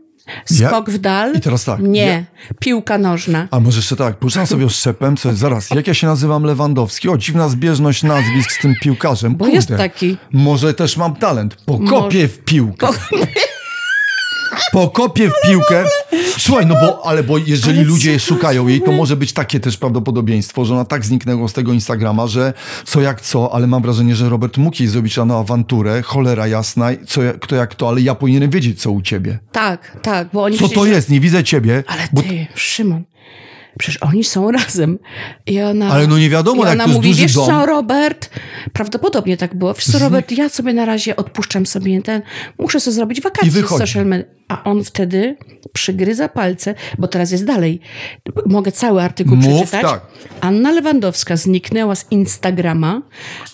Ja- 0.51 0.69
skok 0.69 0.91
w 0.91 0.99
dal? 0.99 1.35
I 1.35 1.41
teraz 1.41 1.65
tak, 1.65 1.81
Nie, 1.81 2.01
ja- 2.07 2.25
piłka 2.61 2.99
nożna. 2.99 3.49
A 3.51 3.61
może 3.61 3.79
jeszcze 3.79 3.97
tak, 3.97 4.19
puszczam 4.19 4.47
sobie 4.47 4.71
szczepem, 4.71 5.17
co 5.17 5.29
jest, 5.29 5.41
zaraz, 5.41 5.71
jak 5.71 5.87
ja 5.87 5.95
się 5.95 6.07
nazywam 6.07 6.45
Lewandowski? 6.45 7.09
O, 7.09 7.19
dziwna 7.19 7.49
zbieżność 7.49 8.03
nazwisk 8.03 8.51
z 8.53 8.59
tym 8.59 8.75
piłkarzem. 8.83 9.37
Bo 9.37 9.45
Kurde, 9.45 9.57
jest 9.57 9.69
taki. 9.69 10.17
Może 10.33 10.75
też 10.75 10.97
mam 10.97 11.17
talent. 11.17 11.55
Pokopię 11.67 12.29
w 12.29 12.39
piłkę. 12.39 12.87
Pokopię 12.87 13.27
w 15.31 15.47
piłkę. 15.47 15.85
Słuchaj, 16.39 16.67
no 16.67 16.75
bo, 16.75 17.07
ale 17.07 17.23
bo 17.23 17.39
jeżeli 17.39 17.79
Ale 17.79 17.89
ludzie 17.89 18.21
szukają 18.21 18.69
jej, 18.69 18.81
to 18.83 18.93
może 18.93 19.17
być 19.17 19.33
takie 19.33 19.61
też 19.61 19.77
prawdopodobieństwo, 19.77 20.65
że 20.65 20.75
ona 20.75 20.85
tak 20.85 21.05
zniknęła 21.05 21.49
z 21.49 21.53
tego 21.53 21.73
Instagrama, 21.73 22.27
że 22.27 22.53
co 22.85 23.01
jak 23.01 23.21
co, 23.21 23.55
ale 23.55 23.67
mam 23.67 23.83
wrażenie, 23.83 24.17
że 24.17 24.29
Robert 24.29 24.57
mógł 24.57 24.77
jej 24.81 24.89
zrobić 24.89 25.17
rano 25.17 25.39
awanturę, 25.39 26.03
cholera 26.03 26.47
jasna, 26.47 26.91
co, 27.07 27.23
jak- 27.23 27.39
kto 27.39 27.57
jak 27.57 27.75
to, 27.75 27.89
ale 27.89 28.01
ja 28.01 28.15
powinienem 28.15 28.51
wiedzieć, 28.51 28.81
co 28.83 28.91
u 28.91 29.03
ciebie. 29.03 29.39
Tak, 29.53 29.99
tak, 30.03 30.29
bo 30.33 30.43
oni 30.43 30.59
Co 30.59 30.69
to 30.69 30.87
jest? 30.87 31.11
Nie 31.11 31.21
widzę 31.21 31.45
ciebie. 31.45 31.85
Ale 31.87 32.03
Bo 32.13 32.23
ty, 32.23 32.47
Szymon, 32.55 33.03
przecież 33.79 34.03
oni 34.03 34.25
są 34.25 34.51
razem. 34.61 34.99
I 35.47 35.61
ona, 35.63 35.89
Ale 35.89 36.07
no 36.07 36.19
nie 36.19 36.31
wiadomo, 36.31 36.63
i 36.63 36.67
jak 36.67 36.75
ona 36.75 36.85
to 36.85 36.91
mówi, 36.91 37.15
wiesz 37.15 37.35
dom. 37.35 37.47
co, 37.47 37.67
Robert, 37.67 38.31
prawdopodobnie 38.73 39.37
tak 39.37 39.55
było, 39.55 39.75
wiesz 39.75 39.85
co, 39.85 39.99
Robert, 39.99 40.33
ja 40.33 40.49
sobie 40.49 40.73
na 40.73 40.85
razie 40.85 41.17
odpuszczam 41.17 41.67
sobie 41.67 42.03
ten, 42.03 42.23
muszę 42.59 42.81
sobie 42.81 42.95
zrobić 42.95 43.19
I 43.19 43.23
wakacje 43.23 43.51
z 43.51 43.55
wychodzi. 43.55 43.79
social 43.79 44.07
media. 44.07 44.27
A 44.49 44.65
on 44.65 44.85
wtedy 44.85 45.37
przygryza 45.73 46.29
palce, 46.29 46.75
bo 46.99 47.09
teraz 47.09 47.31
jest 47.31 47.45
dalej. 47.45 47.81
Mogę 48.47 48.73
cały 48.73 49.03
artykuł 49.03 49.37
Mów, 49.37 49.45
przeczytać. 49.69 49.83
tak. 49.83 50.01
Anna 50.41 50.71
Lewandowska 50.73 51.37
zniknęła 51.37 51.95
z 51.95 52.07
Instagrama, 52.11 53.03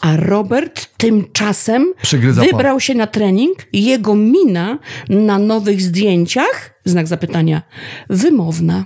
a 0.00 0.16
Robert 0.16 0.86
tymczasem 0.96 1.92
Przygryza 2.02 2.42
wybrał 2.42 2.80
się 2.80 2.94
na 2.94 3.06
trening. 3.06 3.58
Jego 3.72 4.14
mina 4.14 4.78
na 5.08 5.38
nowych 5.38 5.82
zdjęciach, 5.82 6.74
znak 6.84 7.06
zapytania, 7.06 7.62
wymowna. 8.10 8.84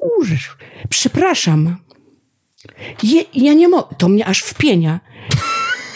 Kurz, 0.00 0.56
przepraszam. 0.88 1.76
Je, 3.02 3.22
ja 3.34 3.52
nie 3.54 3.68
mogę, 3.68 3.94
to 3.98 4.08
mnie 4.08 4.26
aż 4.26 4.40
wpienia. 4.42 5.00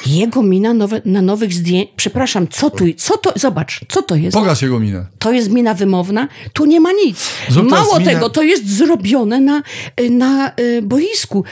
Jego 0.07 0.43
mina 0.43 0.75
nowe, 0.75 1.03
na 1.05 1.23
nowych 1.23 1.53
zdjęciach, 1.55 1.95
przepraszam, 1.97 2.49
co 2.49 2.71
tu, 2.71 2.85
co 2.97 3.19
to, 3.19 3.33
zobacz, 3.37 3.81
co 3.89 4.03
to 4.03 4.15
jest? 4.17 4.37
Pokaż 4.37 4.63
jego 4.63 4.81
minę. 4.81 5.07
To 5.19 5.33
jest 5.33 5.51
mina 5.51 5.75
wymowna, 5.75 6.29
tu 6.53 6.65
nie 6.65 6.81
ma 6.81 6.93
nic. 6.93 7.29
Zrób 7.49 7.71
Mało 7.71 8.01
tego, 8.01 8.31
to 8.31 8.43
jest 8.43 8.69
zrobione 8.77 9.41
na, 9.41 9.63
na 10.11 10.53
y, 10.61 10.83
boisku. 10.83 11.45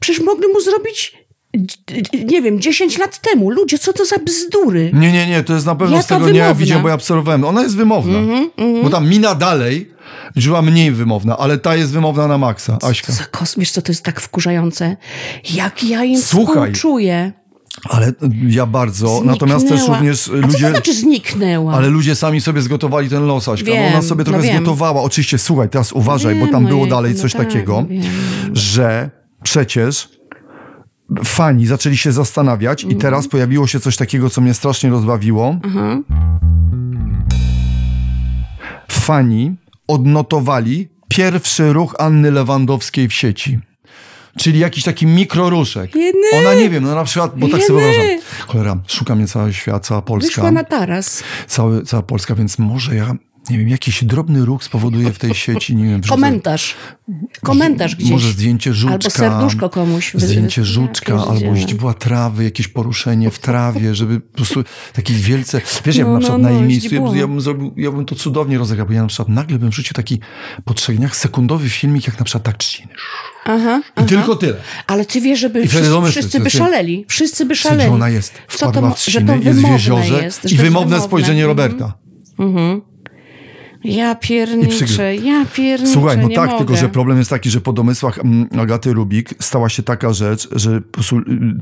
Przecież 0.00 0.22
mogli 0.22 0.48
mu 0.48 0.60
zrobić, 0.60 1.16
nie 2.26 2.42
wiem, 2.42 2.60
10 2.60 2.98
lat 2.98 3.20
temu. 3.20 3.50
Ludzie, 3.50 3.78
co 3.78 3.92
to 3.92 4.04
za 4.04 4.18
bzdury? 4.18 4.90
Nie, 4.94 5.12
nie, 5.12 5.26
nie, 5.26 5.42
to 5.42 5.54
jest 5.54 5.66
na 5.66 5.74
pewno 5.74 5.96
Jaka 5.96 6.04
z 6.04 6.08
tego 6.08 6.26
nie 6.26 6.32
wymowna? 6.32 6.54
widziałem, 6.54 6.82
bo 6.82 6.88
ja 6.88 6.94
obserwowałem. 6.94 7.44
Ona 7.44 7.62
jest 7.62 7.76
wymowna. 7.76 8.18
Mhm, 8.18 8.50
Bo 8.82 8.90
tam 8.90 9.08
mina 9.08 9.34
dalej 9.34 9.95
była 10.36 10.62
mniej 10.62 10.92
wymowna, 10.92 11.36
ale 11.38 11.58
ta 11.58 11.76
jest 11.76 11.92
wymowna 11.92 12.26
na 12.28 12.38
maksa. 12.38 12.78
Aśka. 12.82 13.06
To 13.06 13.12
za 13.12 13.24
kos, 13.24 13.54
wiesz 13.58 13.70
co, 13.70 13.82
to 13.82 13.92
jest 13.92 14.04
tak 14.04 14.20
wkurzające. 14.20 14.96
Jak 15.54 15.84
ja 15.84 16.04
im 16.04 16.20
Słuchaj. 16.22 16.54
współczuję. 16.54 17.32
Ale 17.90 18.12
ja 18.48 18.66
bardzo. 18.66 19.20
Natomiast 19.24 19.68
też 19.68 19.78
Zniknęła. 19.80 19.98
również 19.98 20.22
A 20.28 20.30
co 20.30 20.40
to 20.40 20.46
ludzie. 20.46 20.70
znaczy 20.70 20.94
zniknęła? 20.94 21.74
Ale 21.74 21.88
ludzie 21.88 22.14
sami 22.14 22.40
sobie 22.40 22.62
zgotowali 22.62 23.08
ten 23.08 23.26
los, 23.26 23.48
Aśka. 23.48 23.66
Wiem, 23.66 23.82
no 23.82 23.88
ona 23.98 24.02
sobie 24.02 24.24
trochę 24.24 24.38
no 24.38 24.44
wiem. 24.44 24.56
zgotowała. 24.56 25.02
Oczywiście, 25.02 25.38
słuchaj, 25.38 25.68
teraz 25.68 25.92
uważaj, 25.92 26.34
bo 26.34 26.40
Wiem, 26.40 26.52
tam 26.52 26.66
było 26.66 26.80
ojejku, 26.80 26.96
dalej 26.96 27.14
no 27.14 27.20
coś 27.20 27.32
tak, 27.32 27.46
takiego, 27.46 27.84
wiem. 27.88 28.02
że 28.52 29.10
przecież 29.42 30.08
fani 31.24 31.66
zaczęli 31.66 31.96
się 31.96 32.12
zastanawiać 32.12 32.82
Mhm. 32.84 32.98
i 32.98 33.02
teraz 33.02 33.28
pojawiło 33.28 33.66
się 33.66 33.80
coś 33.80 33.96
takiego, 33.96 34.30
co 34.30 34.40
mnie 34.40 34.54
strasznie 34.54 34.90
rozbawiło. 34.90 35.56
Fani 38.90 39.56
odnotowali 39.86 40.88
pierwszy 41.08 41.72
ruch 41.72 41.94
Anny 41.98 42.30
Lewandowskiej 42.30 43.08
w 43.08 43.12
sieci. 43.12 43.58
Czyli 44.38 44.58
jakiś 44.58 44.84
taki 44.84 45.06
mikroruszek. 45.06 45.94
Jeny. 45.94 46.28
Ona 46.32 46.54
nie 46.54 46.70
wiem, 46.70 46.84
no 46.84 46.94
na 46.94 47.04
przykład, 47.04 47.38
bo 47.38 47.48
tak 47.48 47.62
sobie 47.62 47.80
Jeny. 47.80 47.92
wyobrażam. 47.92 48.20
Cholera, 48.46 48.76
szuka 48.86 49.14
mnie 49.14 49.26
cały 49.26 49.52
świat, 49.54 49.86
cała 49.86 50.02
Polska 50.02 50.28
Wyszła 50.28 50.50
na 50.50 50.64
taras. 50.64 51.22
cały, 51.46 51.82
cała 51.82 52.02
Polska, 52.02 52.34
więc 52.34 52.58
może 52.58 52.94
ja, 52.94 53.14
nie 53.50 53.58
wiem, 53.58 53.68
jakiś 53.68 54.04
drobny 54.04 54.44
ruch 54.44 54.64
spowoduje 54.64 55.12
w 55.12 55.18
tej 55.18 55.34
sieci, 55.34 55.76
nie 55.76 55.84
wiem, 55.84 56.00
Komentarz. 56.02 56.74
Komentarz 57.42 57.96
gdzieś. 57.96 58.10
Może 58.10 58.30
zdjęcie 58.30 58.74
żuczka. 58.74 58.92
Albo 58.94 59.10
serduszko 59.10 59.70
komuś. 59.70 60.14
Zdjęcie 60.14 60.64
żuczka, 60.64 61.14
albo 61.14 61.56
źdźbła 61.56 61.94
trawy, 61.94 62.44
jakieś 62.44 62.68
poruszenie 62.68 63.30
w 63.30 63.38
trawie, 63.38 63.94
żeby 63.94 64.20
po 64.20 64.36
prostu 64.36 64.64
taki 64.92 65.14
wielce... 65.14 65.60
Wiesz, 65.84 65.96
ja 65.96 66.04
bym 66.04 66.12
No, 66.12 66.18
na 66.18 66.20
przykład 66.20 66.42
no, 66.42 66.48
na 66.48 66.50
jej 66.50 66.62
no, 66.62 66.68
miejscu, 66.68 66.94
ja 66.94 67.00
ja, 67.20 67.26
bym 67.26 67.40
zrobił, 67.40 67.74
ja 67.76 67.92
bym 67.92 68.04
to 68.04 68.14
cudownie 68.14 68.58
rozegrał, 68.58 68.86
bo 68.86 68.92
ja 68.92 69.02
na 69.02 69.08
przykład 69.08 69.28
nagle 69.28 69.58
bym 69.58 69.70
wrzucił 69.70 69.94
taki 69.94 70.20
po 70.64 70.74
trzech 70.74 70.96
dniach 70.96 71.16
sekundowy 71.16 71.68
filmik, 71.68 72.06
jak 72.06 72.18
na 72.18 72.24
przykład 72.24 72.42
tak 72.42 72.56
trzciny. 72.56 72.88
Aha, 73.44 73.82
I 74.02 74.06
tylko 74.06 74.36
tyle. 74.36 74.56
Ale 74.86 75.04
ty 75.04 75.20
wiesz, 75.20 75.40
żeby 75.40 75.68
wszyscy, 75.68 75.90
domyśl, 75.90 76.12
wszyscy 76.12 76.38
co 76.38 76.44
by 76.44 76.50
szaleli. 76.50 77.04
Wszyscy 77.08 77.46
by 77.46 77.56
szaleli. 77.56 77.90
ona 77.90 78.08
jest? 78.08 78.34
Co 78.48 78.66
to, 78.66 78.72
Wpadła 78.72 78.94
w 78.94 79.04
że 79.04 79.20
to 79.20 79.34
jest 79.34 79.60
w 79.60 79.70
jeziorze 79.70 80.22
jest. 80.22 80.44
i 80.44 80.48
że 80.48 80.62
wymowne 80.62 80.86
wymowne. 80.86 81.06
spojrzenie 81.06 81.46
Roberta. 81.46 81.94
Ja 83.94 84.14
pierniczę, 84.14 85.14
ja 85.16 85.44
pierniczę, 85.54 85.92
Słuchaj, 85.92 86.18
no 86.18 86.28
tak, 86.28 86.46
mogę. 86.46 86.58
tylko 86.58 86.76
że 86.76 86.88
problem 86.88 87.18
jest 87.18 87.30
taki, 87.30 87.50
że 87.50 87.60
po 87.60 87.72
domysłach 87.72 88.18
mm, 88.18 88.48
Agaty 88.60 88.92
Rubik 88.92 89.34
stała 89.40 89.68
się 89.68 89.82
taka 89.82 90.12
rzecz, 90.12 90.48
że 90.52 90.70
y, 90.76 90.82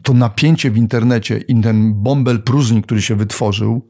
to 0.02 0.14
napięcie 0.14 0.70
w 0.70 0.76
internecie 0.76 1.38
i 1.48 1.60
ten 1.60 1.94
bąbel 1.94 2.42
próżni, 2.42 2.82
który 2.82 3.02
się 3.02 3.16
wytworzył, 3.16 3.88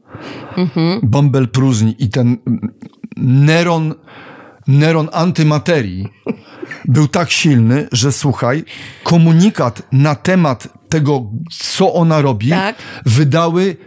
Mhm. 0.57 0.99
bąbel 1.03 1.47
próżni 1.47 1.95
i 1.99 2.09
ten 2.09 2.37
mm, 2.47 2.69
neron, 3.17 3.93
neron 4.67 5.09
antymaterii 5.13 6.07
był 6.85 7.07
tak 7.07 7.31
silny, 7.31 7.87
że 7.91 8.11
słuchaj, 8.11 8.63
komunikat 9.03 9.81
na 9.91 10.15
temat 10.15 10.67
tego, 10.89 11.31
co 11.51 11.93
ona 11.93 12.21
robi, 12.21 12.49
Tak. 12.49 12.75
wydały 13.05 13.77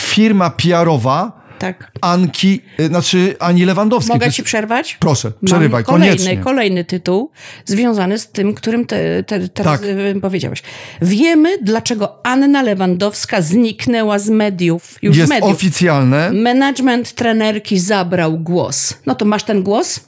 firma 0.00 0.50
PR-owa 0.50 1.37
Tak. 1.58 1.92
Anki, 2.00 2.60
y, 2.80 2.86
znaczy 2.86 3.36
Ani 3.38 3.64
Lewandowskiej. 3.64 4.14
Mogę 4.14 4.32
ci 4.32 4.42
przerwać? 4.42 4.96
Proszę, 5.00 5.28
Mam 5.28 5.46
przerywaj, 5.46 5.84
kolejny, 5.84 6.06
koniecznie. 6.16 6.36
Kolejny 6.36 6.84
tytuł 6.84 7.30
związany 7.64 8.18
z 8.18 8.28
tym, 8.30 8.54
którym 8.54 8.86
te, 8.86 9.22
te, 9.22 9.48
teraz 9.48 9.80
Tak. 9.80 9.88
y, 10.16 10.20
powiedziałeś. 10.20 10.62
Wiemy, 11.02 11.58
dlaczego 11.62 12.26
Anna 12.26 12.62
Lewandowska 12.62 13.42
zniknęła 13.42 14.18
z 14.18 14.28
mediów. 14.30 14.98
Już 15.02 15.16
Jest 15.16 15.28
mediów. 15.30 15.50
oficjalne. 15.52 16.32
Management 16.32 17.12
trenerki 17.12 17.78
zabrał 17.78 18.38
głos. 18.38 18.94
No 19.06 19.14
to 19.14 19.24
masz 19.24 19.42
ten 19.44 19.62
głos? 19.62 20.00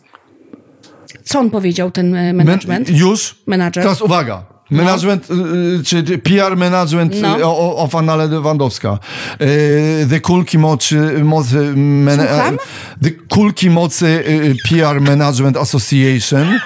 Co 1.24 1.40
on 1.40 1.50
powiedział, 1.50 1.90
ten 1.90 2.14
e, 2.14 2.32
management? 2.32 2.88
Men- 2.88 2.98
już? 2.98 3.36
Menadżer. 3.46 3.82
Teraz 3.84 4.02
uwaga. 4.02 4.44
Management, 4.70 5.30
y, 5.30 5.34
y, 5.80 5.84
czy 5.84 6.02
czy 6.02 6.18
PR 6.18 6.56
management 6.56 7.20
No. 7.22 7.38
no. 7.38 7.76
of 7.76 7.94
Anna 7.94 8.16
Lewandowska. 8.16 8.98
Y, 9.40 10.06
The 10.10 10.20
Kulki 10.20 10.58
Mocy, 10.58 10.96
mocy 11.24 11.74
Słucham? 12.16 12.58
The 13.02 13.10
Kulki 13.28 13.70
Mocy 13.70 14.22
PR 14.68 15.00
Management 15.00 15.56
Association. 15.56 16.60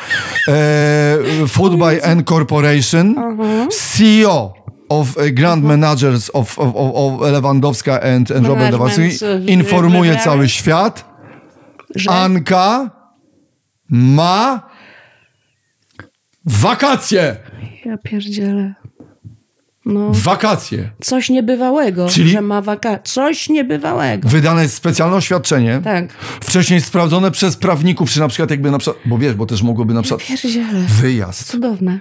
Food 1.48 1.78
by 1.78 2.00
N 2.02 2.24
Corporation. 2.24 3.14
CEO 3.70 4.52
of 4.88 5.16
Grand 5.32 5.64
Managers 5.64 6.30
of, 6.30 6.58
of, 6.58 6.74
of, 6.76 7.20
Lewandowska 7.20 8.00
and, 8.02 8.30
and 8.30 8.46
Robert 8.46 8.72
Management, 8.78 9.20
Lewandowski 9.20 9.52
informuje 9.52 10.16
cały 10.16 10.48
świat. 10.48 11.04
Że 11.94 12.10
Anka 12.10 12.90
ma 13.88 14.60
wakacje. 16.46 17.36
Ja 17.84 17.98
pierdzielę. 17.98 18.74
No, 19.86 20.10
Wakacje. 20.14 20.90
coś 21.02 21.30
niebywałego, 21.30 22.08
Czyli- 22.08 22.30
że 22.30 22.40
ma 22.40 22.62
waka... 22.62 22.98
Coś 22.98 23.48
niebywałego. 23.48 24.28
Wydane 24.28 24.62
jest 24.62 24.74
specjalne 24.74 25.16
oświadczenie. 25.16 25.80
Tak. 25.84 26.12
Wcześniej 26.40 26.80
sprawdzone 26.80 27.30
przez 27.30 27.56
prawników, 27.56 28.10
czy 28.10 28.20
na 28.20 28.28
przykład 28.28 28.50
jakby 28.50 28.70
na 28.70 28.78
przykład, 28.78 29.02
bo 29.06 29.18
wiesz, 29.18 29.34
bo 29.34 29.46
też 29.46 29.62
mogłoby 29.62 29.94
na 29.94 30.02
przykład 30.02 30.28
Pierdzielę. 30.28 30.80
wyjazd. 30.88 31.50
Cudowne. 31.50 32.00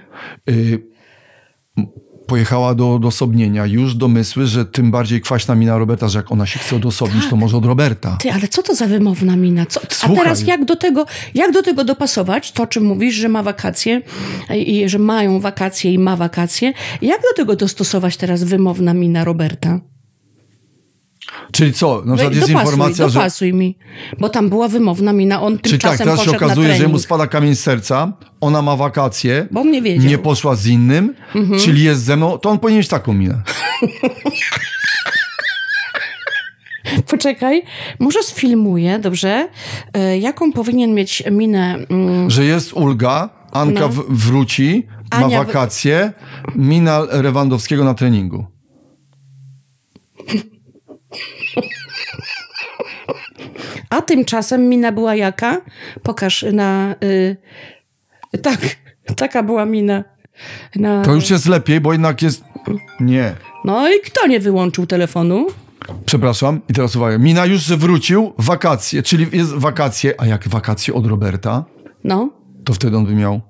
Y, 0.50 0.82
pojechała 2.26 2.74
do 2.74 2.94
odosobnienia. 2.94 3.66
Już 3.66 3.94
domysły, 3.94 4.46
że 4.46 4.64
tym 4.64 4.90
bardziej 4.90 5.20
kwaśna 5.20 5.54
mina 5.54 5.78
Roberta, 5.78 6.08
że 6.08 6.18
jak 6.18 6.32
ona 6.32 6.46
się 6.46 6.58
chce 6.58 6.76
odosobnić, 6.76 7.28
to 7.30 7.36
może 7.36 7.56
od 7.56 7.64
Roberta. 7.64 8.16
Ty, 8.20 8.32
ale 8.32 8.48
co 8.48 8.62
to 8.62 8.74
za 8.74 8.86
wymowna 8.86 9.36
mina? 9.36 9.66
Co? 9.66 9.80
A 9.82 9.94
Słuchaj. 9.94 10.16
teraz 10.16 10.42
jak 10.42 10.64
do, 10.64 10.76
tego, 10.76 11.06
jak 11.34 11.52
do 11.52 11.62
tego 11.62 11.84
dopasować? 11.84 12.52
To, 12.52 12.62
o 12.62 12.66
czym 12.66 12.84
mówisz, 12.84 13.14
że 13.14 13.28
ma 13.28 13.42
wakacje 13.42 14.02
i 14.56 14.88
że 14.88 14.98
mają 14.98 15.40
wakacje 15.40 15.92
i 15.92 15.98
ma 15.98 16.16
wakacje. 16.16 16.72
Jak 17.02 17.20
do 17.22 17.34
tego 17.36 17.56
dostosować 17.56 18.16
teraz 18.16 18.44
wymowna 18.44 18.94
mina 18.94 19.24
Roberta? 19.24 19.80
Czyli 21.52 21.72
co? 21.72 22.02
Na 22.04 22.14
przykład 22.16 22.34
Wej- 22.34 22.40
jest 22.40 22.52
dopasuj, 22.52 22.70
informacja, 22.72 23.08
że... 23.08 23.14
dopasuj 23.18 23.52
mi. 23.54 23.76
Bo 24.20 24.28
tam 24.28 24.48
była 24.48 24.68
wymowna 24.68 25.12
mina, 25.12 25.42
on 25.42 25.58
Czyli 25.58 25.70
tymczasem 25.70 25.98
tak, 25.98 26.06
teraz 26.06 26.24
się 26.24 26.30
okazuje, 26.36 26.74
że 26.74 26.88
mu 26.88 26.98
spada 26.98 27.26
kamień 27.26 27.54
z 27.54 27.60
serca, 27.60 28.12
ona 28.40 28.62
ma 28.62 28.76
wakacje, 28.76 29.48
Bo 29.50 29.64
nie 29.64 29.82
wiedział. 29.82 30.10
nie 30.10 30.18
poszła 30.18 30.54
z 30.54 30.66
innym, 30.66 31.14
czyli 31.60 31.82
jest 31.84 32.02
ze 32.04 32.16
mną, 32.16 32.38
to 32.38 32.50
on 32.50 32.58
powinien 32.58 32.78
mieć 32.78 32.88
taką 32.88 33.12
minę. 33.12 33.42
Poczekaj, 37.06 37.62
może 37.98 38.22
sfilmuję, 38.22 38.98
dobrze? 38.98 39.48
E, 39.94 40.18
jaką 40.18 40.52
powinien 40.52 40.94
mieć 40.94 41.22
minę? 41.30 41.78
Mm, 41.90 42.30
że 42.30 42.44
jest 42.44 42.72
ulga, 42.72 43.28
Anka 43.52 43.80
No. 43.80 43.88
w- 43.88 44.04
wróci, 44.08 44.86
ma 45.12 45.18
Ania 45.26 45.38
wy- 45.40 45.46
wakacje, 45.46 46.12
mina 46.56 47.00
Lewandowskiego 47.00 47.84
na 47.84 47.94
treningu. 47.94 48.46
A 53.90 54.02
tymczasem 54.02 54.68
mina 54.68 54.92
była 54.92 55.14
jaka? 55.14 55.60
Pokaż 56.02 56.44
na... 56.52 56.94
Y, 57.04 57.36
tak, 58.42 58.58
taka 59.16 59.42
była 59.42 59.64
mina. 59.64 60.04
Na, 60.76 61.02
To 61.02 61.14
już 61.14 61.30
jest 61.30 61.46
lepiej, 61.46 61.80
bo 61.80 61.92
jednak 61.92 62.22
jest... 62.22 62.44
Nie. 63.00 63.34
No 63.64 63.88
i 63.88 64.00
kto 64.00 64.26
nie 64.26 64.40
wyłączył 64.40 64.86
telefonu? 64.86 65.46
Przepraszam. 66.06 66.60
I 66.68 66.72
teraz 66.72 66.96
uwaga. 66.96 67.18
Mina 67.18 67.46
już 67.46 67.72
wrócił, 67.72 68.32
wakacje, 68.38 69.02
czyli 69.02 69.26
jest 69.32 69.54
wakacje, 69.54 70.14
a 70.18 70.26
jak 70.26 70.48
wakacje 70.48 70.94
od 70.94 71.06
Roberta, 71.06 71.64
No, 72.04 72.30
to 72.64 72.72
wtedy 72.72 72.96
on 72.96 73.06
by 73.06 73.14
miał 73.14 73.40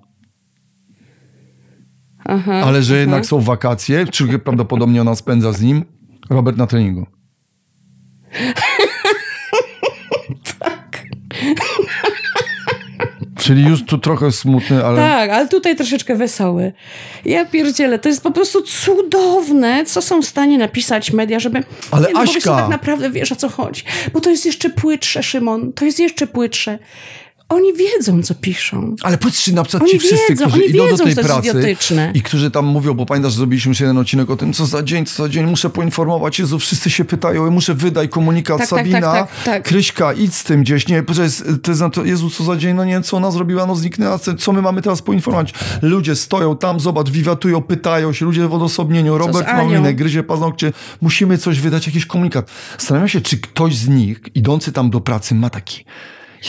Aha, 2.25 2.53
ale 2.53 2.83
że 2.83 2.95
aha. 2.95 3.01
jednak 3.01 3.27
są 3.27 3.41
wakacje, 3.41 4.07
czy 4.07 4.39
prawdopodobnie 4.39 5.01
ona 5.01 5.15
spędza 5.15 5.53
z 5.53 5.63
nim, 5.63 5.85
Robert 6.31 6.57
na 6.57 6.67
treningu. 6.67 7.07
Czyli 13.45 13.63
już 13.65 13.85
tu 13.85 13.99
trochę 13.99 14.33
smutny, 14.33 14.85
ale... 14.85 14.97
Tak, 14.97 15.31
ale 15.31 15.49
tutaj 15.49 15.77
troszeczkę 15.77 16.17
wesoły. 16.17 16.73
Ja 17.25 17.45
pierdzielę, 17.45 17.99
to 17.99 18.09
jest 18.09 18.23
po 18.23 18.31
prostu 18.31 18.63
cudowne, 18.63 19.85
co 19.85 20.03
są 20.03 20.23
w 20.23 20.25
stanie 20.25 20.59
napisać 20.59 21.13
media, 21.13 21.41
żeby... 21.41 21.63
Ale 21.91 22.09
nie, 22.09 22.15
no, 22.15 22.21
Aśka- 22.21 22.57
tak 22.57 22.69
naprawdę 22.69 23.11
wiesz, 23.11 23.33
o 23.33 23.37
co 23.37 23.49
chodzi. 23.49 23.83
Bo 24.13 24.21
to 24.21 24.31
jest 24.31 24.47
jeszcze 24.47 24.71
płytsze, 24.71 25.23
Szymon. 25.23 25.73
To 25.73 25.85
jest 25.85 25.99
jeszcze 26.01 26.27
płytsze. 26.27 26.79
Oni 27.49 27.73
wiedzą, 27.73 28.23
co 28.23 28.35
piszą. 28.35 28.95
Ale 29.03 29.19
czy 29.33 29.55
na 29.55 29.63
przykład 29.65 29.83
Oni 29.83 29.93
ci 29.93 29.99
wszyscy, 29.99 30.29
wiedzą, 30.29 30.47
którzy 30.49 30.65
idą 30.65 30.85
wiedzą, 30.85 30.97
do 30.97 31.05
tej 31.05 31.25
pracy 31.25 31.49
idiotyczne. 31.49 32.11
i 32.15 32.23
którzy 32.23 32.51
tam 32.51 32.67
mówią, 32.67 32.95
bo 32.95 33.07
pamiętasz, 33.07 33.33
że 33.33 33.37
zrobiliśmy 33.39 33.69
już 33.71 33.81
jeden 33.81 33.99
odcinek 33.99 34.31
o 34.31 34.37
tym, 34.37 34.53
co 34.53 34.67
za 34.67 34.83
dzień, 34.83 35.07
co 35.07 35.23
za 35.23 35.29
dzień, 35.29 35.47
muszę 35.47 35.71
poinformować, 35.71 36.39
Jezu, 36.39 36.59
wszyscy 36.59 36.91
się 36.91 37.05
pytają, 37.05 37.51
muszę 37.51 37.75
wydać 37.75 38.11
komunikat, 38.11 38.59
Tak, 38.59 38.69
tak, 38.69 38.79
Sabina, 38.79 39.01
tak, 39.01 39.29
tak, 39.29 39.45
tak. 39.45 39.63
Kryśka, 39.63 40.13
idź 40.13 40.35
z 40.35 40.45
tym 40.45 40.63
gdzieś, 40.63 40.89
nie, 40.89 41.03
to 41.03 41.23
jest, 41.23 41.45
to 41.63 41.71
jest, 41.71 41.81
na 41.81 41.91
to, 41.91 42.05
Jezu, 42.05 42.31
co 42.31 42.45
za 42.45 42.57
dzień, 42.57 42.77
no 42.77 42.85
nie, 42.85 43.01
co 43.01 43.17
ona 43.17 43.31
zrobiła, 43.31 43.67
no 43.67 43.77
zniknęła, 43.77 44.19
co- 44.19 44.53
my 44.53 44.63
mamy 44.63 44.83
teraz 44.83 45.03
poinformować? 45.03 45.55
Ludzie 45.83 46.17
stoją 46.17 46.57
tam, 46.57 46.81
zobacz, 46.81 47.11
wiwatują, 47.11 47.63
pytają 47.63 48.13
się, 48.13 48.25
ludzie 48.25 48.49
w 48.49 48.55
odosobnieniu, 48.55 49.19
Robert? 49.19 49.47
Małminek 49.47 49.97
gryzie 49.97 50.23
paznokcie, 50.23 50.73
musimy 51.03 51.39
coś 51.39 51.61
wydać, 51.61 51.87
jakiś 51.87 52.07
komunikat. 52.07 52.51
Zastanawiam 52.79 53.09
się, 53.09 53.21
czy 53.21 53.39
ktoś 53.39 53.77
z 53.77 53.89
nich, 53.89 54.21
idący 54.35 54.73
tam 54.73 54.91
do 54.91 55.01
pracy, 55.01 55.35
ma 55.35 55.51
taki 55.51 55.85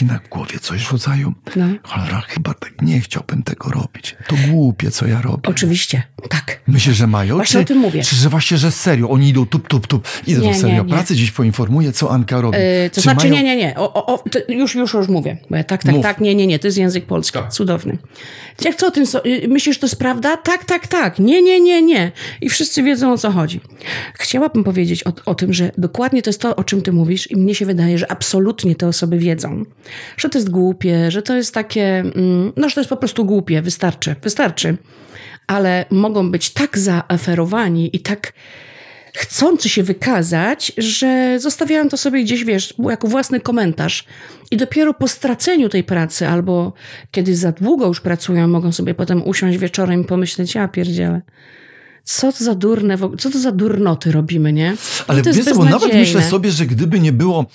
jednak 0.00 0.24
w 0.24 0.28
głowie 0.28 0.58
coś 0.58 0.84
w 0.84 0.92
rodzaju, 0.92 1.32
No. 1.56 1.66
cholera, 1.82 2.20
chyba 2.20 2.54
tak 2.54 2.82
nie 2.82 3.00
chciałbym 3.00 3.42
tego 3.42 3.70
robić. 3.70 4.16
To 4.28 4.36
głupie, 4.50 4.90
co 4.90 5.06
ja 5.06 5.22
robię. 5.22 5.48
Oczywiście, 5.50 6.02
tak. 6.28 6.60
Myślisz, 6.66 6.96
że 6.96 7.06
mają? 7.06 7.34
Właśnie 7.34 7.52
czy, 7.52 7.58
o 7.60 7.64
tym 7.64 7.78
mówię. 7.78 8.02
Czy 8.02 8.16
że 8.16 8.28
właśnie, 8.28 8.58
że 8.58 8.70
serio, 8.70 9.08
oni 9.10 9.28
idą 9.28 9.46
tup, 9.46 9.68
tup, 9.68 9.86
tup, 9.86 10.08
idę 10.26 10.40
Nie, 10.40 10.48
do 10.52 10.54
serio 10.54 10.76
nie, 10.76 10.82
nie. 10.82 10.94
pracy, 10.94 11.16
dziś 11.16 11.30
poinformuję, 11.30 11.92
co 11.92 12.10
Anka 12.10 12.40
robi. 12.40 12.58
Yy, 12.58 12.90
to 12.90 12.94
Czy 12.94 13.00
znaczy, 13.00 13.28
mają- 13.28 13.34
nie, 13.34 13.42
nie, 13.42 13.56
nie. 13.56 13.74
O, 13.76 14.06
o, 14.14 14.24
już, 14.48 14.74
już, 14.74 14.94
już 14.94 15.08
mówię. 15.08 15.36
Tak, 15.66 15.84
tak, 15.84 15.94
Mów. 15.94 16.02
tak, 16.02 16.20
nie, 16.20 16.34
nie, 16.34 16.46
nie. 16.46 16.58
To 16.58 16.66
jest 16.66 16.78
język 16.78 17.06
polski. 17.06 17.38
Cudowny. 17.50 17.98
Jak 18.64 18.76
co 18.76 18.86
o 18.86 18.90
tym, 18.90 19.06
so, 19.06 19.20
yy, 19.24 19.48
myślisz, 19.48 19.78
to 19.78 19.86
jest 19.86 19.98
prawda? 19.98 20.36
Tak, 20.36 20.64
tak, 20.64 20.86
tak. 20.86 21.18
Nie, 21.18 21.42
nie, 21.42 21.60
nie, 21.60 21.82
nie. 21.82 22.12
I 22.40 22.48
wszyscy 22.48 22.82
wiedzą, 22.82 23.12
o 23.12 23.18
co 23.18 23.30
chodzi. 23.30 23.60
Chciałabym 24.14 24.64
powiedzieć 24.64 25.06
o, 25.06 25.12
o 25.26 25.34
tym, 25.34 25.52
że 25.52 25.70
dokładnie 25.78 26.22
to 26.22 26.30
jest 26.30 26.40
to, 26.40 26.56
o 26.56 26.64
czym 26.64 26.82
ty 26.82 26.92
mówisz 26.92 27.30
i 27.30 27.36
mnie 27.36 27.54
się 27.54 27.66
wydaje, 27.66 27.98
że 27.98 28.10
absolutnie 28.10 28.74
te 28.74 28.88
osoby 28.88 29.18
wiedzą. 29.18 29.64
Że 30.16 30.28
to 30.28 30.38
jest 30.38 30.50
głupie, 30.50 31.10
że 31.10 31.22
to 31.22 31.36
jest 31.36 31.54
takie, 31.54 31.98
mm, 31.98 32.52
no, 32.56 32.68
że 32.68 32.74
to 32.74 32.80
jest 32.80 32.90
po 32.90 32.96
prostu 32.96 33.24
głupie. 33.24 33.62
Wystarczy, 33.62 34.14
wystarczy. 34.22 34.76
Ale 35.46 35.84
mogą 35.90 36.30
być 36.30 36.50
tak 36.50 36.78
zaaferowani 36.78 37.96
i 37.96 38.00
tak 38.00 38.32
chcący 39.16 39.68
się 39.68 39.82
wykazać, 39.82 40.72
że 40.78 41.40
zostawiają 41.40 41.88
to 41.88 41.96
sobie 41.96 42.22
gdzieś, 42.24 42.44
wiesz, 42.44 42.74
jako 42.78 43.08
własny 43.08 43.40
komentarz. 43.40 44.04
I 44.50 44.56
dopiero 44.56 44.94
po 44.94 45.08
straceniu 45.08 45.68
tej 45.68 45.84
pracy, 45.84 46.28
albo 46.28 46.72
kiedy 47.10 47.36
za 47.36 47.52
długo 47.52 47.86
już 47.86 48.00
pracują, 48.00 48.48
mogą 48.48 48.72
sobie 48.72 48.94
potem 48.94 49.28
usiąść 49.28 49.58
wieczorem 49.58 50.00
i 50.00 50.04
pomyśleć, 50.04 50.54
ja 50.54 50.68
pierdzielę. 50.68 51.22
Co 52.08 52.32
to 52.32 52.44
za 52.44 52.54
durne, 52.54 52.98
co 53.18 53.30
to 53.30 53.38
za 53.38 53.52
durnoty 53.52 54.12
robimy, 54.12 54.52
nie? 54.52 54.76
I 54.98 55.02
Ale 55.06 55.22
to 55.22 55.32
wiesz, 55.32 55.46
bo 55.56 55.64
nawet 55.64 55.94
myślę 55.94 56.22
sobie, 56.22 56.50
że 56.50 56.66
gdyby 56.66 57.00
nie 57.00 57.12
było... 57.12 57.46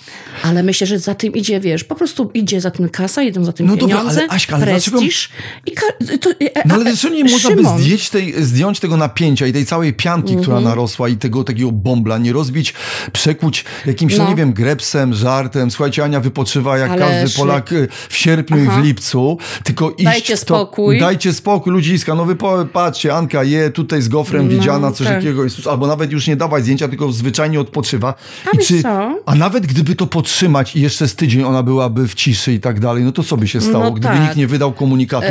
Ale 0.42 0.62
myślę, 0.62 0.86
że 0.86 0.98
za 0.98 1.14
tym 1.14 1.32
idzie, 1.32 1.60
wiesz, 1.60 1.84
po 1.84 1.94
prostu 1.94 2.30
idzie 2.34 2.60
za 2.60 2.70
tym 2.70 2.88
kasa, 2.88 3.22
idą 3.22 3.44
za 3.44 3.52
tym 3.52 3.66
No 3.66 3.76
dobra, 3.76 3.96
pieniądze, 3.96 4.20
ale 4.20 4.28
Aśka, 4.30 4.56
ale 4.56 4.66
dlaczego- 4.66 4.98
prestiż. 4.98 5.28
I 5.66 5.72
ka- 5.72 6.16
to, 6.20 6.30
e, 6.30 6.34
No 6.64 6.74
a- 6.74 6.74
ale 6.74 6.84
dlaczego 6.84 7.14
nie 7.14 7.22
można 7.24 7.36
by 7.50 7.56
Szymon, 7.56 7.58
Mhm. 7.66 7.80
zdjąć, 7.82 8.10
tej, 8.10 8.44
zdjąć 8.44 8.80
tego 8.80 8.96
napięcia 8.96 9.46
i 9.46 9.52
tej 9.52 9.66
całej 9.66 9.92
pianki, 9.94 10.36
która 10.36 10.60
narosła 10.60 11.08
i 11.08 11.16
tego 11.16 11.44
takiego 11.44 11.72
bombla, 11.72 12.18
nie 12.18 12.32
rozbić, 12.32 12.74
przekuć 13.12 13.64
jakimś, 13.86 14.16
no, 14.16 14.24
No. 14.24 14.30
nie 14.30 14.36
wiem, 14.36 14.52
grepsem, 14.52 15.14
żartem. 15.14 15.70
Słuchajcie, 15.70 16.04
Ania 16.04 16.20
wypoczywa 16.20 16.78
jak 16.78 16.90
Ale 16.90 17.00
każdy 17.00 17.28
szy- 17.28 17.38
Polak 17.38 17.72
y, 17.72 17.88
w 18.08 18.16
sierpniu 18.16 18.64
i 18.64 18.68
w 18.68 18.84
lipcu, 18.84 19.38
tylko 19.64 19.90
iść 19.90 20.04
Dajcie 20.04 20.34
to, 20.34 20.40
spokój. 20.40 21.00
Dajcie 21.00 21.32
spokój, 21.32 21.72
ludziska, 21.72 22.14
no 22.14 22.24
wy 22.24 22.36
patrzcie, 22.72 23.14
Anka 23.14 23.44
je 23.44 23.70
tutaj 23.70 24.02
z 24.02 24.08
gofrem 24.08 24.41
widziana, 24.48 24.92
coś 24.92 25.06
tak. 25.06 25.16
takiego, 25.16 25.42
albo 25.70 25.86
nawet 25.86 26.12
już 26.12 26.26
nie 26.28 26.36
dawaj 26.36 26.62
zdjęcia, 26.62 26.88
tylko 26.88 27.12
zwyczajnie 27.12 27.60
odpoczywa. 27.60 28.14
A 28.52 28.56
wiesz 28.56 28.82
co? 28.82 29.18
a 29.26 29.34
nawet 29.34 29.66
gdyby 29.66 29.94
to 29.94 30.06
podtrzymać 30.06 30.76
i 30.76 30.80
jeszcze 30.80 31.08
z 31.08 31.14
tydzień 31.16 31.42
ona 31.42 31.62
byłaby 31.62 32.08
w 32.08 32.14
ciszy 32.14 32.52
i 32.52 32.60
tak 32.60 32.80
dalej, 32.80 33.04
no 33.04 33.12
to 33.12 33.22
co 33.22 33.36
by 33.36 33.48
się 33.48 33.60
stało, 33.60 33.84
No 33.84 33.90
gdyby 33.90 34.14
tak. 34.14 34.22
nikt 34.22 34.36
nie 34.36 34.46
wydał 34.46 34.72
komunikatu? 34.72 35.26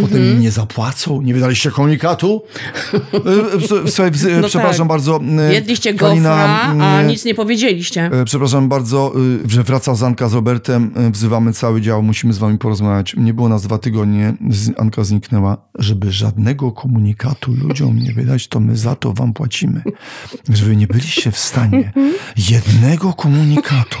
Potem 0.00 0.18
im 0.24 0.40
nie 0.40 0.50
zapłacą? 0.50 1.22
Nie 1.22 1.34
wydaliście 1.34 1.70
komunikatu? 1.70 2.42
E, 2.94 3.84
e, 3.84 3.88
Słuchaj, 3.88 4.10
No 4.42 4.48
przepraszam 4.48 4.78
tak. 4.78 4.88
bardzo. 4.88 5.20
e, 5.50 5.54
Jedliście 5.54 5.94
Kalina, 5.94 6.30
gofra, 6.30 6.84
a 6.86 7.00
e, 7.00 7.06
nic 7.06 7.24
nie 7.24 7.34
powiedzieliście. 7.34 8.04
e, 8.12 8.24
Przepraszam 8.24 8.68
bardzo, 8.68 9.12
e, 9.46 9.50
że 9.50 9.62
wraca 9.62 9.94
Zanka 9.94 10.28
z 10.28 10.34
Robertem. 10.34 10.90
e, 10.96 11.10
Wzywamy 11.10 11.52
cały 11.52 11.80
dział, 11.80 12.02
musimy 12.02 12.32
z 12.32 12.38
wami 12.38 12.58
porozmawiać. 12.58 13.14
Nie 13.16 13.34
było 13.34 13.48
nas 13.48 13.62
dwa 13.62 13.78
tygodnie, 13.78 14.34
z- 14.50 14.70
Anka 14.80 15.04
zniknęła. 15.04 15.56
Żeby 15.78 16.12
żadnego 16.12 16.72
komunikatu 16.72 17.52
ludziom 17.52 17.98
nie 17.98 18.12
wydać, 18.12 18.43
to 18.48 18.60
my 18.60 18.76
za 18.76 18.96
to 18.96 19.12
wam 19.12 19.32
płacimy. 19.32 19.82
Żeby 20.48 20.76
nie 20.76 20.86
byliście 20.86 21.30
w 21.30 21.38
stanie 21.38 21.92
jednego 22.36 23.12
komunikatu, 23.12 23.98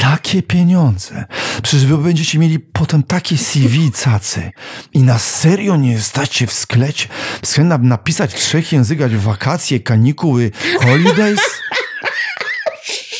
takie 0.00 0.42
pieniądze. 0.42 1.24
Przecież 1.62 1.86
wy 1.86 1.98
będziecie 1.98 2.38
mieli 2.38 2.58
potem 2.60 3.02
takie 3.02 3.38
CV 3.38 3.90
cacy 3.92 4.50
i 4.92 4.98
na 5.02 5.18
serio 5.18 5.76
nie 5.76 6.00
stacie 6.00 6.46
w 6.46 6.52
sklecie, 6.52 7.08
w 7.42 7.46
sklepie 7.46 7.68
na- 7.68 7.78
napisać 7.78 8.32
w 8.34 8.38
trzech 8.38 8.72
językach 8.72 9.12
wakacje, 9.12 9.80
kanikuły, 9.80 10.50
holidays? 10.80 11.40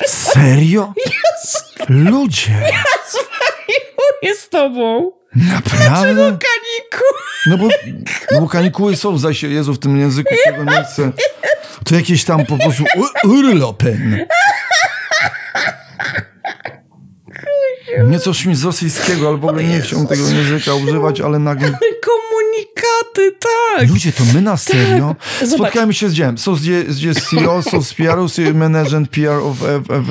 Serio? 0.06 0.92
Ludzie, 1.88 2.70
Jest 4.22 4.40
z 4.42 4.48
tobą. 4.48 5.12
naprawdę? 5.34 6.14
Kaniku. 6.24 7.04
No 7.46 7.58
bo, 7.58 7.68
no 8.32 8.40
bo 8.40 8.48
kanikuły 8.48 8.96
są, 8.96 9.18
zaś 9.18 9.38
się, 9.38 9.48
Jezu, 9.48 9.74
w 9.74 9.78
tym 9.78 10.00
języku, 10.00 10.34
którego 10.42 10.64
nie 10.64 10.84
chcę. 10.84 11.12
To 11.84 11.94
jakieś 11.94 12.24
tam 12.24 12.46
po 12.46 12.58
prostu 12.58 12.84
u- 13.24 13.28
urlopen. 13.28 14.26
Nieco 18.08 18.34
czymś 18.34 18.56
z 18.56 18.64
rosyjskiego, 18.64 19.28
ale 19.28 19.36
w 19.38 19.44
ogóle 19.44 19.64
nie 19.64 19.80
chciałbym 19.80 20.08
tego 20.08 20.28
języka 20.28 20.74
używać, 20.74 21.20
ale 21.20 21.38
nagle... 21.38 21.68
Tak. 23.40 23.88
Ludzie, 23.88 24.12
to 24.12 24.24
my 24.34 24.40
na 24.40 24.56
serio 24.56 25.16
Zobacz. 25.42 25.54
spotkajmy 25.54 25.94
się 25.94 26.08
z 26.08 26.12
dziełem. 26.12 26.38
Są 26.38 26.54
z, 26.56 26.62
dzie- 26.62 26.84
z, 26.92 26.98
dzie- 26.98 27.14
z 27.14 27.22
CEO, 27.30 27.62
są 27.62 27.82
z 27.82 27.94
PR, 27.94 28.28
z 28.28 28.54
management 28.56 29.08
PR 29.08 29.30
of, 29.30 29.62
of, 29.62 29.90
of 29.90 30.10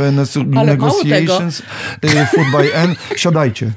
Ale 0.56 0.66
negotiations, 0.66 1.60
y, 2.06 2.26
food 2.26 2.46
by 2.52 2.76
N. 2.76 2.96
Siadajcie. 3.16 3.72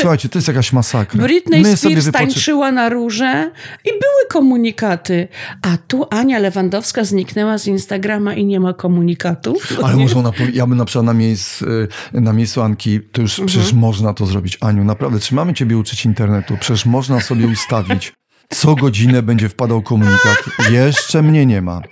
Słuchajcie, 0.00 0.28
to 0.28 0.38
jest 0.38 0.48
jakaś 0.48 0.72
masakra. 0.72 1.22
Britney 1.24 1.62
My 1.62 1.76
Spears 1.76 2.10
tańczyła 2.10 2.72
na 2.72 2.88
róże 2.88 3.50
i 3.84 3.88
były 3.88 4.28
komunikaty. 4.30 5.28
A 5.62 5.76
tu 5.88 6.06
Ania 6.10 6.38
Lewandowska 6.38 7.04
zniknęła 7.04 7.58
z 7.58 7.66
Instagrama 7.66 8.34
i 8.34 8.44
nie 8.44 8.60
ma 8.60 8.72
komunikatu. 8.74 9.56
Ale 9.84 9.96
może 9.96 10.16
ona, 10.18 10.32
ja 10.52 10.66
bym 10.66 10.78
na 10.78 10.84
przykład 10.84 11.06
na 11.06 11.14
miejscu, 11.14 11.64
y, 11.70 11.88
na 12.20 12.32
miejscu 12.32 12.62
Anki, 12.62 13.00
to 13.12 13.22
już 13.22 13.32
Mhm. 13.38 13.46
przecież 13.48 13.72
można 13.72 14.14
to 14.14 14.26
zrobić. 14.26 14.58
Aniu, 14.60 14.84
naprawdę, 14.84 15.20
czy 15.20 15.34
mamy 15.34 15.54
ciebie 15.54 15.76
uczyć 15.78 16.04
internetu? 16.04 16.56
Przecież 16.60 16.86
można 16.86 17.20
sobie 17.20 17.46
ustawić, 17.46 18.12
co 18.50 18.74
godzinę 18.74 19.22
będzie 19.22 19.48
wpadał 19.48 19.82
komunikat. 19.82 20.36
Jeszcze 20.70 21.22
mnie 21.22 21.46
nie 21.46 21.62
ma. 21.62 21.82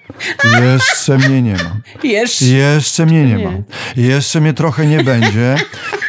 Jeszcze 0.45 1.19
mnie 1.19 1.43
nie 1.43 1.53
ma. 1.55 1.77
Jeszcze. 2.03 2.45
Jeszcze 2.45 3.07
mnie 3.07 3.25
nie 3.25 3.39
ma. 3.39 3.51
Nie. 3.51 3.63
Jeszcze 4.07 4.41
mnie 4.41 4.53
trochę 4.55 4.87
nie 4.87 5.05
będzie. 5.05 5.57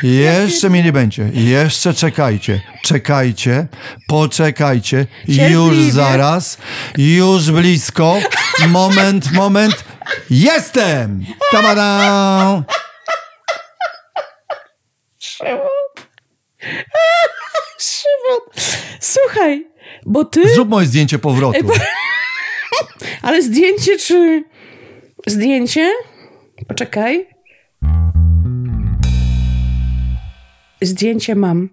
Jeszcze 0.03 0.69
mnie 0.69 0.83
nie 0.83 0.91
będzie. 0.91 1.29
Jeszcze 1.33 1.93
czekajcie. 1.93 2.61
Czekajcie. 2.83 3.67
Poczekajcie. 4.07 5.07
Już 5.27 5.77
zaraz. 5.77 6.57
Już 6.97 7.51
blisko. 7.51 8.17
Moment, 8.67 9.31
moment. 9.31 9.83
Jestem! 10.29 11.25
Tamada! 11.51 12.63
Szymon, 17.79 18.39
słuchaj, 18.99 19.67
bo 20.05 20.25
ty... 20.25 20.49
Zrób 20.49 20.69
moje 20.69 20.87
zdjęcie 20.87 21.19
powrotu. 21.19 21.59
Ale 23.21 23.41
zdjęcie 23.41 23.97
czy... 23.97 24.43
Zdjęcie? 25.27 25.91
Poczekaj. 26.67 27.27
Zdjęcie 30.81 31.35
mam. 31.35 31.69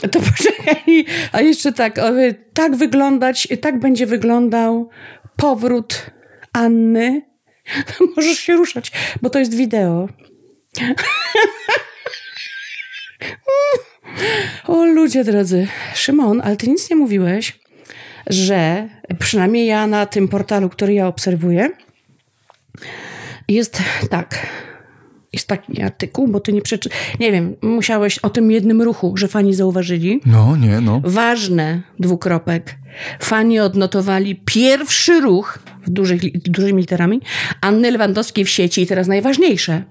To 0.12 0.20
poczekaj. 0.20 1.04
A 1.32 1.40
jeszcze 1.40 1.72
tak, 1.72 1.98
o, 1.98 2.10
tak 2.54 2.76
wyglądać, 2.76 3.48
tak 3.60 3.78
będzie 3.78 4.06
wyglądał 4.06 4.90
powrót 5.36 6.10
Anny. 6.52 7.22
Możesz 8.16 8.38
się 8.38 8.56
ruszać, 8.56 8.92
bo 9.22 9.30
to 9.30 9.38
jest 9.38 9.54
wideo. 9.54 10.08
O 14.66 14.84
ludzie 14.84 15.24
drodzy. 15.24 15.66
Szymon, 15.94 16.40
ale 16.44 16.56
ty 16.56 16.68
nic 16.68 16.90
nie 16.90 16.96
mówiłeś 16.96 17.58
że 18.28 18.88
przynajmniej 19.18 19.66
ja 19.66 19.86
na 19.86 20.06
tym 20.06 20.28
portalu, 20.28 20.68
który 20.68 20.94
ja 20.94 21.06
obserwuję, 21.06 21.70
jest 23.48 23.82
tak. 24.10 24.46
Jest 25.32 25.46
taki 25.46 25.82
artykuł, 25.82 26.28
bo 26.28 26.40
ty 26.40 26.52
nie 26.52 26.62
przeczy... 26.62 26.88
Nie 27.20 27.32
wiem, 27.32 27.56
musiałeś 27.62 28.18
o 28.18 28.30
tym 28.30 28.50
jednym 28.50 28.82
ruchu, 28.82 29.16
że 29.16 29.28
fani 29.28 29.54
zauważyli. 29.54 30.20
No, 30.26 30.56
nie, 30.56 30.80
no. 30.80 31.00
Ważne, 31.04 31.82
dwukropek. 31.98 32.74
Fani 33.20 33.60
odnotowali 33.60 34.40
pierwszy 34.44 35.20
ruch, 35.20 35.58
w 35.86 35.90
dużych, 35.90 36.42
dużymi 36.42 36.80
literami, 36.80 37.20
Anny 37.60 37.90
Lewandowskiej 37.90 38.44
w 38.44 38.48
sieci. 38.48 38.82
I 38.82 38.86
teraz 38.86 39.06
najważniejsze. 39.08 39.82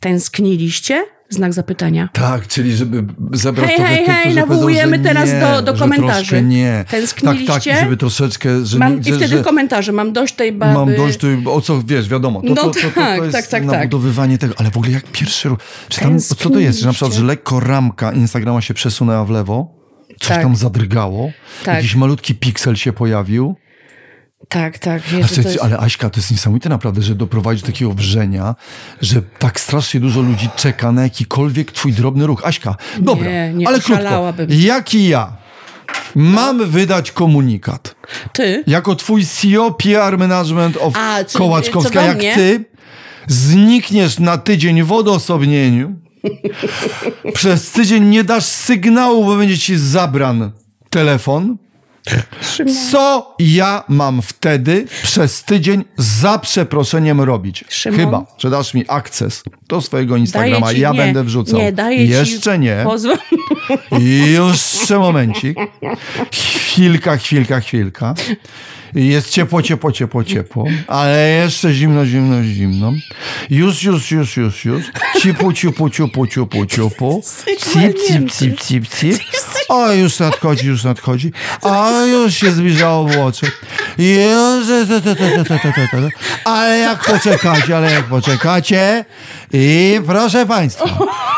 Tęskniliście? 0.00 1.04
Znak 1.34 1.52
zapytania. 1.52 2.08
Tak, 2.12 2.48
czyli 2.48 2.76
żeby 2.76 3.04
zebrać 3.32 3.68
Hej, 3.68 3.76
trochę 3.76 3.94
hej, 3.94 4.04
tych, 4.06 4.14
hej, 4.14 4.34
nawołujemy 4.34 4.98
powiedzą, 4.98 5.08
teraz 5.08 5.30
nie, 5.32 5.40
do- 5.40 5.62
do 5.62 5.74
komentarzy. 5.78 6.42
nie. 6.42 6.84
Tęskniliście? 6.90 7.46
Tak, 7.46 7.64
tak, 7.64 7.80
żeby 7.80 7.96
troszeczkę, 7.96 8.66
że 8.66 8.78
Mam, 8.78 8.94
nie, 8.94 9.00
I 9.00 9.04
że, 9.04 9.10
wtedy 9.16 9.28
że 9.28 9.44
komentarze. 9.44 9.92
Mam 9.92 10.12
dość 10.12 10.34
tej 10.34 10.52
baby. 10.52 10.74
mam 10.74 10.96
dość, 10.96 11.18
tu, 11.18 11.26
o 11.52 11.60
co 11.60 11.82
wiesz, 11.82 12.08
wiadomo. 12.08 12.40
To, 12.40 12.48
No 12.48 12.54
to, 12.54 12.62
to, 12.62 12.80
to, 12.80 12.90
tak, 12.94 13.18
to 13.18 13.24
jest 13.24 13.36
tak, 13.36 13.46
tak, 13.46 13.62
tak. 13.66 13.72
nabudowywanie 13.72 14.38
tego, 14.38 14.54
ale 14.56 14.70
w 14.70 14.76
ogóle 14.76 14.92
jak 14.92 15.04
pierwszy 15.04 15.48
ruch. 15.48 15.58
Czy 15.88 16.00
tam, 16.00 16.18
co 16.20 16.50
to 16.50 16.58
jest? 16.58 16.80
Że 16.80 16.86
na 16.86 16.92
przykład, 16.92 17.12
że 17.12 17.24
lekko 17.24 17.60
ramka 17.60 18.12
Instagrama 18.12 18.60
się 18.60 18.74
przesunęła 18.74 19.24
w 19.24 19.30
lewo, 19.30 19.74
coś 20.20 20.28
Tak. 20.28 20.42
tam 20.42 20.56
zadrgało, 20.56 21.30
Tak. 21.64 21.74
jakiś 21.74 21.94
malutki 21.94 22.34
piksel 22.34 22.76
się 22.76 22.92
pojawił. 22.92 23.56
Tak, 24.48 24.78
tak. 24.78 25.02
Słuchajcie, 25.10 25.42
jest... 25.42 25.62
Ale 25.64 25.78
Aśka, 25.78 26.10
to 26.10 26.20
jest 26.20 26.30
niesamowite 26.30 26.68
naprawdę, 26.68 27.02
że 27.02 27.14
doprowadzi 27.14 27.60
do 27.60 27.66
takiego 27.66 27.92
wrzenia, 27.94 28.54
że 29.00 29.22
tak 29.38 29.60
strasznie 29.60 30.00
dużo 30.00 30.20
ludzi 30.20 30.48
czeka 30.56 30.92
na 30.92 31.02
jakikolwiek 31.02 31.72
twój 31.72 31.92
drobny 31.92 32.26
ruch. 32.26 32.42
Aśka, 32.44 32.76
dobra, 33.00 33.48
nie 33.48 33.68
ale 33.68 33.80
krótko. 33.80 34.34
Jaki 34.48 35.08
ja 35.08 35.36
mam 36.14 36.66
wydać 36.70 37.12
komunikat? 37.12 37.94
Ty? 38.32 38.64
Jako 38.66 38.94
twój 38.96 39.24
CEO 39.26 39.70
PR 39.70 40.18
Management 40.18 40.76
of 40.76 40.94
A, 40.96 41.24
co- 41.24 41.38
Kołaczkowska, 41.38 42.00
co 42.00 42.06
jak 42.06 42.18
mnie? 42.18 42.34
ty 42.34 42.64
znikniesz 43.26 44.18
na 44.18 44.38
tydzień 44.38 44.82
w 44.82 44.92
odosobnieniu, 44.92 45.94
przez 47.34 47.70
tydzień 47.70 48.04
nie 48.04 48.24
dasz 48.24 48.44
sygnału, 48.44 49.24
bo 49.24 49.36
będzie 49.36 49.58
ci 49.58 49.76
zabran 49.78 50.50
telefon, 50.90 51.56
co 52.92 53.34
ja 53.38 53.84
mam 53.88 54.22
wtedy 54.22 54.86
przez 55.02 55.44
tydzień 55.44 55.84
za 55.96 56.38
przeproszeniem 56.38 57.20
robić? 57.20 57.64
Szymon? 57.68 58.00
Chyba, 58.00 58.26
że 58.38 58.50
dasz 58.50 58.74
mi 58.74 58.84
akces 58.88 59.42
do 59.68 59.80
swojego 59.80 60.16
Instagrama, 60.16 60.74
ci- 60.74 60.80
ja 60.80 60.90
nie, 60.92 60.98
będę 60.98 61.24
wrzucał. 61.24 61.60
Nie, 61.60 61.72
daję 61.72 62.04
Jeszcze 62.06 62.52
ci... 62.54 62.58
nie. 62.58 62.80
Pozwól. 62.84 63.16
Jeszcze 64.32 64.98
momencik. 64.98 65.58
Chwilka, 66.32 67.16
chwilka, 67.16 67.60
chwilka. 67.60 68.14
Jest 68.94 69.30
ciepło, 69.30 69.62
ciepło, 69.62 69.92
ciepło, 69.92 70.24
ciepło, 70.24 70.64
ale 70.86 71.30
jeszcze 71.30 71.72
zimno, 71.72 72.06
zimno, 72.06 72.42
zimno. 72.42 72.92
Już, 73.50 73.82
już, 73.82 74.10
już, 74.10 74.36
już, 74.36 74.64
już. 74.64 74.84
Cipu, 75.20 75.52
ciupu, 75.52 75.90
ciupu, 75.90 76.26
ciupu, 76.26 76.66
ciupu. 76.66 77.22
Cip, 77.46 77.94
cip, 78.06 78.32
cip, 78.32 78.60
cip, 78.60 78.88
cip. 78.88 79.22
O, 79.68 79.92
już 79.92 80.18
nadchodzi, 80.18 80.66
już 80.66 80.84
nadchodzi. 80.84 81.32
A 81.62 82.04
już 82.06 82.34
się 82.34 82.52
zbliżało 82.52 83.08
włocze. 83.08 83.46
Już, 83.98 84.68
ale 86.44 86.78
jak 86.78 87.04
poczekacie, 87.04 87.76
ale 87.76 87.92
jak 87.92 88.04
poczekacie, 88.04 89.04
i 89.56 90.00
proszę 90.06 90.46
Państwa, 90.46 90.84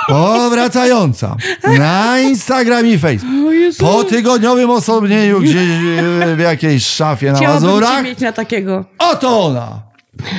powracająca 0.09 1.37
na 1.79 2.21
Instagram 2.21 2.87
i 2.87 2.99
Facebook. 2.99 3.33
Po 3.79 4.05
tygodniowym 4.05 4.71
osobnieniu 4.71 5.41
gdzieś 5.41 5.57
e, 5.57 6.37
w 6.37 6.39
jakiejś 6.39 6.87
szafie 6.87 7.33
na 7.33 7.39
Chciałabym 7.39 7.69
Mazurach. 7.69 8.05
mieć 8.05 8.19
na 8.21 8.33
takiego. 8.33 8.85
Oto 8.99 9.45
ona! 9.45 9.69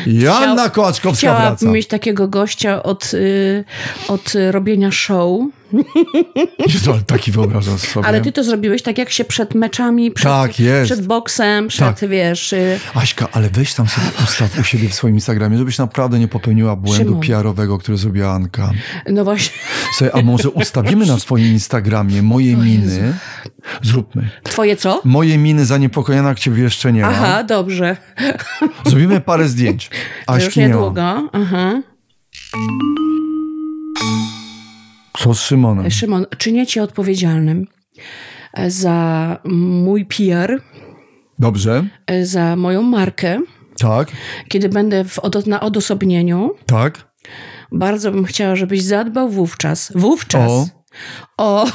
Joanna 0.08 0.70
Kołaczkowska 0.70 1.18
Chciałabym 1.20 1.48
wraca. 1.58 1.66
mieć 1.72 1.88
takiego 1.88 2.28
gościa 2.28 2.84
od, 2.84 3.14
y, 3.14 3.64
od 4.08 4.34
robienia 4.52 4.92
show. 4.92 5.42
Jezu, 6.74 6.92
ale 6.92 7.02
taki 7.02 7.32
wyobrażam 7.32 7.78
sobie. 7.78 8.08
Ale 8.08 8.22
ty 8.22 8.32
to 8.32 8.44
zrobiłeś 8.44 8.82
tak, 8.82 8.98
jak 8.98 9.10
się 9.10 9.26
przed 9.26 9.56
meczami, 9.56 10.12
przed, 10.12 10.32
Tak, 10.32 10.60
jest. 10.60 10.86
przed 10.92 11.08
boksem, 11.08 11.68
przed, 11.68 12.00
Tak. 12.00 12.10
wiesz... 12.10 12.54
Y, 12.54 12.80
Aśka, 12.94 13.28
ale 13.32 13.50
weź 13.50 13.74
tam 13.74 13.88
sobie 13.88 14.08
ustaw 14.24 14.60
u 14.60 14.64
siebie 14.64 14.90
w 14.90 14.94
swoim 14.94 15.16
Instagramie, 15.16 15.58
żebyś 15.58 15.78
naprawdę 15.78 16.20
nie 16.20 16.28
popełniła 16.28 16.76
błędu. 16.76 17.20
PR-owego, 17.20 17.78
który 17.78 17.98
zrobiła 17.98 18.32
Anka. 18.34 18.72
no 19.10 19.24
właśnie, 19.24 19.56
Słuchaj, 19.94 20.22
a 20.22 20.26
może 20.26 20.50
ustawimy 20.50 21.06
na 21.06 21.20
swoim 21.20 21.46
Instagramie 21.48 22.22
moje 22.22 22.56
miny? 22.56 23.14
Zróbmy. 23.82 24.30
twoje 24.44 24.76
co? 24.76 25.02
Moje 25.06 25.38
miny 25.38 25.66
zaniepokojone, 25.66 26.30
jak 26.30 26.40
ciebie 26.40 26.64
jeszcze 26.64 26.94
nie 26.94 27.02
ma. 27.02 27.08
Aha, 27.08 27.44
dobrze. 27.44 27.98
Zrobimy 28.86 29.22
parę 29.22 29.48
zdjęć. 29.48 29.90
To 30.26 30.36
już 30.36 30.44
Aśki 30.44 30.60
nie 30.60 30.68
niedługo. 30.68 31.30
Aha. 31.34 31.82
Co 35.18 35.34
z 35.34 35.42
Szymonem? 35.42 35.92
Szymon, 35.92 36.26
czynię 36.38 36.68
cię 36.68 36.84
odpowiedzialnym 36.84 37.68
e, 38.54 38.72
za 38.72 39.38
mój 39.46 40.06
PR, 40.06 40.62
Dobrze? 41.40 41.84
e, 42.08 42.26
za 42.26 42.56
moją 42.56 42.82
markę. 42.84 43.40
Tak? 43.80 44.12
Kiedy 44.48 44.70
będę 44.70 45.04
w, 45.04 45.20
na 45.48 45.60
odosobnieniu, 45.60 46.52
Tak? 46.66 47.08
bardzo 47.72 48.12
bym 48.12 48.26
chciała, 48.26 48.56
żebyś 48.56 48.84
zadbał 48.84 49.30
wówczas, 49.30 49.92
wówczas 49.96 50.52
O. 50.52 50.66
o 51.38 51.66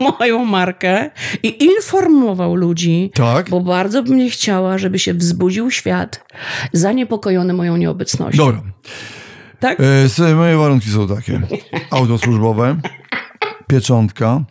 moją 0.18 0.44
markę 0.44 1.10
i 1.42 1.64
informował 1.64 2.54
ludzi, 2.54 3.10
Tak? 3.14 3.50
bo 3.50 3.60
bardzo 3.60 4.02
bym 4.02 4.16
nie 4.16 4.30
chciała, 4.30 4.78
żeby 4.78 4.98
się 4.98 5.14
wzbudził 5.14 5.70
świat 5.70 6.24
zaniepokojony 6.72 7.52
moją 7.52 7.76
nieobecnością. 7.76 8.44
Dobra. 8.46 8.62
Tak? 9.60 9.78
E, 10.18 10.34
moje 10.34 10.56
warunki 10.56 10.90
są 10.90 11.08
takie. 11.08 11.40
Auto 11.90 12.18
służbowe, 12.18 12.76
pieczątka. 13.66 14.44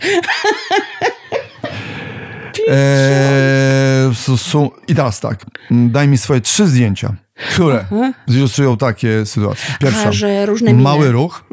E, 2.67 4.11
są, 4.13 4.37
są, 4.37 4.69
I 4.87 4.95
teraz 4.95 5.19
tak, 5.19 5.45
daj 5.71 6.07
mi 6.07 6.17
swoje 6.17 6.41
trzy 6.41 6.67
zdjęcia, 6.67 7.15
które 7.53 7.85
zilustrują 8.29 8.77
takie 8.77 9.25
sytuacje. 9.25 9.75
Pierwsza, 9.79 10.09
Aha, 10.09 10.73
mały 10.73 11.11
ruch, 11.11 11.43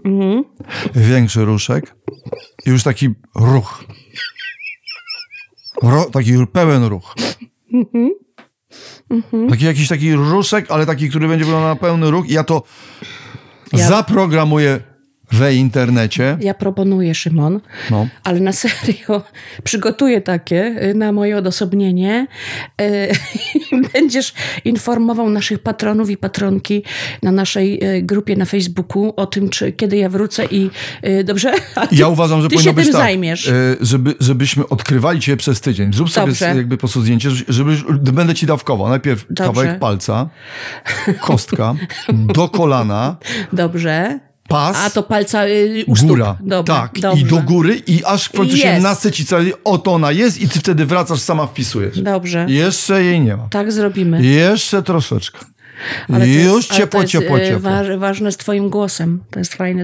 większy 0.94 1.44
ruszek 1.44 1.94
i 2.66 2.70
już 2.70 2.82
taki 2.82 3.08
ruch. 3.34 3.84
Ro, 5.82 6.04
taki 6.04 6.46
pełen 6.52 6.84
ruch. 6.84 7.14
Taki 9.50 9.64
jakiś 9.64 9.88
taki 9.88 10.14
ruszek, 10.14 10.70
ale 10.70 10.86
taki, 10.86 11.10
który 11.10 11.28
będzie 11.28 11.44
wyglądał 11.44 11.70
na 11.70 11.76
pełny 11.76 12.10
ruch 12.10 12.28
i 12.28 12.32
ja 12.32 12.44
to 12.44 12.62
Ja- 13.72 13.88
zaprogramuję 13.88 14.80
we 15.32 15.54
internecie. 15.54 16.36
Ja 16.40 16.54
proponuję, 16.54 17.14
Szymon, 17.14 17.60
No. 17.90 18.06
ale 18.24 18.40
na 18.40 18.52
serio 18.62 19.22
przygotuję 19.64 20.20
takie 20.20 20.76
y, 20.90 20.94
na 20.94 21.12
moje 21.12 21.36
odosobnienie. 21.36 22.26
Y, 22.80 23.08
Będziesz 24.00 24.32
informował 24.64 25.30
naszych 25.30 25.58
patronów 25.58 26.10
i 26.10 26.16
patronki 26.16 26.82
na 27.22 27.32
naszej 27.32 27.84
y, 27.98 28.02
grupie 28.02 28.36
na 28.36 28.44
Facebooku 28.44 29.12
o 29.16 29.26
tym, 29.26 29.48
czy 29.48 29.72
kiedy 29.72 29.96
ja 29.96 30.08
wrócę 30.08 30.44
i 30.44 30.70
y, 31.06 31.24
dobrze? 31.24 31.52
Ty, 31.52 31.96
Ja 31.96 32.08
uważam, 32.08 32.42
że 32.42 32.48
ty 32.48 32.54
powinno 32.54 32.70
się 32.70 32.74
być 32.74 32.84
tym 32.84 32.92
tak, 32.92 33.02
zajmiesz. 33.02 33.48
e, 33.48 33.52
żeby, 33.80 34.14
żebyśmy 34.20 34.68
odkrywali 34.68 35.20
cię 35.20 35.36
przez 35.36 35.60
tydzień. 35.60 35.92
Zrób 35.92 36.10
sobie 36.10 36.26
Dobrze. 36.26 36.46
jakby 36.56 36.76
po 36.76 36.80
prostu 36.80 37.00
zdjęcie, 37.00 37.30
żeby 37.48 37.76
będę 38.12 38.34
ci 38.34 38.46
dawkował. 38.46 38.88
Najpierw 38.88 39.26
Dobrze. 39.30 39.44
kawałek 39.44 39.78
palca, 39.78 40.28
kostka, 41.20 41.74
do 42.12 42.48
kolana, 42.48 43.16
Dobrze. 43.52 44.20
Pas, 44.48 44.76
A 44.76 44.90
to 44.90 45.02
palca 45.02 45.46
y, 45.48 45.84
u 45.86 45.94
góra. 46.06 46.36
Dobra, 46.40 46.74
tak, 46.74 47.00
dobrze. 47.00 47.22
i 47.22 47.24
do 47.24 47.36
góry 47.36 47.82
i 47.86 48.04
aż 48.04 48.24
w 48.24 48.32
końcu 48.32 48.56
się 48.56 48.80
nasyci 48.80 49.26
cały, 49.26 49.52
oto 49.64 49.92
ona 49.92 50.12
jest 50.12 50.40
i 50.40 50.48
ty 50.48 50.58
wtedy 50.58 50.86
wracasz, 50.86 51.20
sama 51.20 51.46
wpisujesz. 51.46 52.00
Dobrze. 52.00 52.46
Jeszcze 52.48 53.04
jej 53.04 53.20
nie 53.20 53.36
ma. 53.36 53.48
Tak 53.50 53.72
zrobimy. 53.72 54.24
Jeszcze 54.24 54.82
troszeczkę. 54.82 55.38
Ale 56.08 56.20
to 56.20 56.26
jest- 56.26 56.44
Już 56.54 56.70
ale 56.70 56.78
ciepło, 56.80 56.98
to 57.00 57.02
jest, 57.02 57.12
ciepło, 57.12 57.38
ciepło. 57.40 57.60
Waż, 57.60 57.86
ważne 57.98 58.32
z 58.32 58.36
twoim 58.36 58.70
głosem. 58.70 59.22
To 59.30 59.38
jest 59.38 59.54
fajne, 59.54 59.82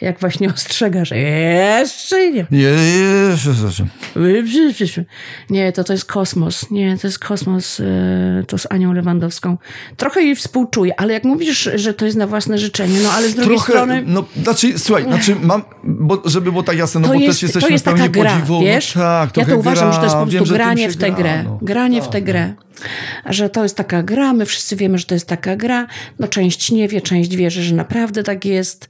jak 0.00 0.20
właśnie 0.20 0.48
ostrzegasz. 0.54 1.10
Jeszcze 1.10 2.30
nie. 2.30 2.46
Jeszcze, 2.50 3.50
jeszcze. 4.80 5.04
Nie, 5.50 5.72
to 5.72 5.84
to 5.84 5.92
jest 5.92 6.04
kosmos. 6.04 6.70
Nie, 6.70 6.98
to 6.98 7.06
jest 7.06 7.18
kosmos. 7.18 7.80
e, 7.80 7.84
To 8.46 8.58
z 8.58 8.66
Anią 8.70 8.92
Lewandowską. 8.92 9.58
Trochę 9.96 10.22
jej 10.22 10.36
współczuję, 10.36 11.00
ale 11.00 11.12
jak 11.12 11.24
mówisz, 11.24 11.70
że 11.74 11.94
to 11.94 12.04
jest 12.04 12.16
na 12.16 12.26
własne 12.26 12.58
życzenie, 12.58 12.98
no 13.02 13.10
ale 13.12 13.28
z 13.28 13.34
drugiej 13.34 13.56
Trochę, 13.56 13.72
strony... 13.72 14.02
no, 14.06 14.24
znaczy, 14.42 14.78
słuchaj, 14.78 15.04
znaczy 15.04 15.36
mam, 15.42 15.62
bo, 15.84 16.22
żeby 16.24 16.50
było 16.50 16.62
tak 16.62 16.76
jasne, 16.78 17.00
no 17.00 17.08
bo 17.08 17.14
jest, 17.14 17.26
też 17.26 17.42
jesteśmy 17.42 17.68
to 17.68 17.72
jest 17.72 17.84
taka 17.84 18.08
gra, 18.08 18.30
podziwu. 18.34 18.60
wiesz? 18.60 18.94
No, 18.94 19.02
tak, 19.02 19.36
ja 19.36 19.46
to 19.46 19.56
uważam, 19.56 19.84
gra. 19.84 19.92
że 19.92 19.98
to 19.98 20.04
jest 20.04 20.16
po 20.16 20.26
Wiem, 20.26 20.30
prostu 20.30 20.46
tym 20.46 20.54
granie 20.56 20.88
w 20.90 20.96
tę 20.96 21.06
gra, 21.10 21.16
grę. 21.16 21.42
no. 21.44 21.58
Granie 21.62 22.02
w 22.02 22.08
tę 22.08 22.22
grę. 22.22 22.54
Że 23.26 23.50
to 23.50 23.62
jest 23.62 23.76
taka 23.76 24.02
gra, 24.02 24.32
my 24.32 24.46
wszyscy 24.46 24.76
wiemy, 24.76 24.98
że 24.98 25.04
to 25.04 25.14
jest 25.14 25.26
taka 25.26 25.56
gra. 25.56 25.86
No 26.18 26.28
część 26.28 26.70
nie 26.70 26.88
wie, 26.88 27.00
część 27.00 27.36
wierzy, 27.36 27.62
że 27.62 27.74
naprawdę 27.74 28.22
tak 28.22 28.44
jest. 28.44 28.88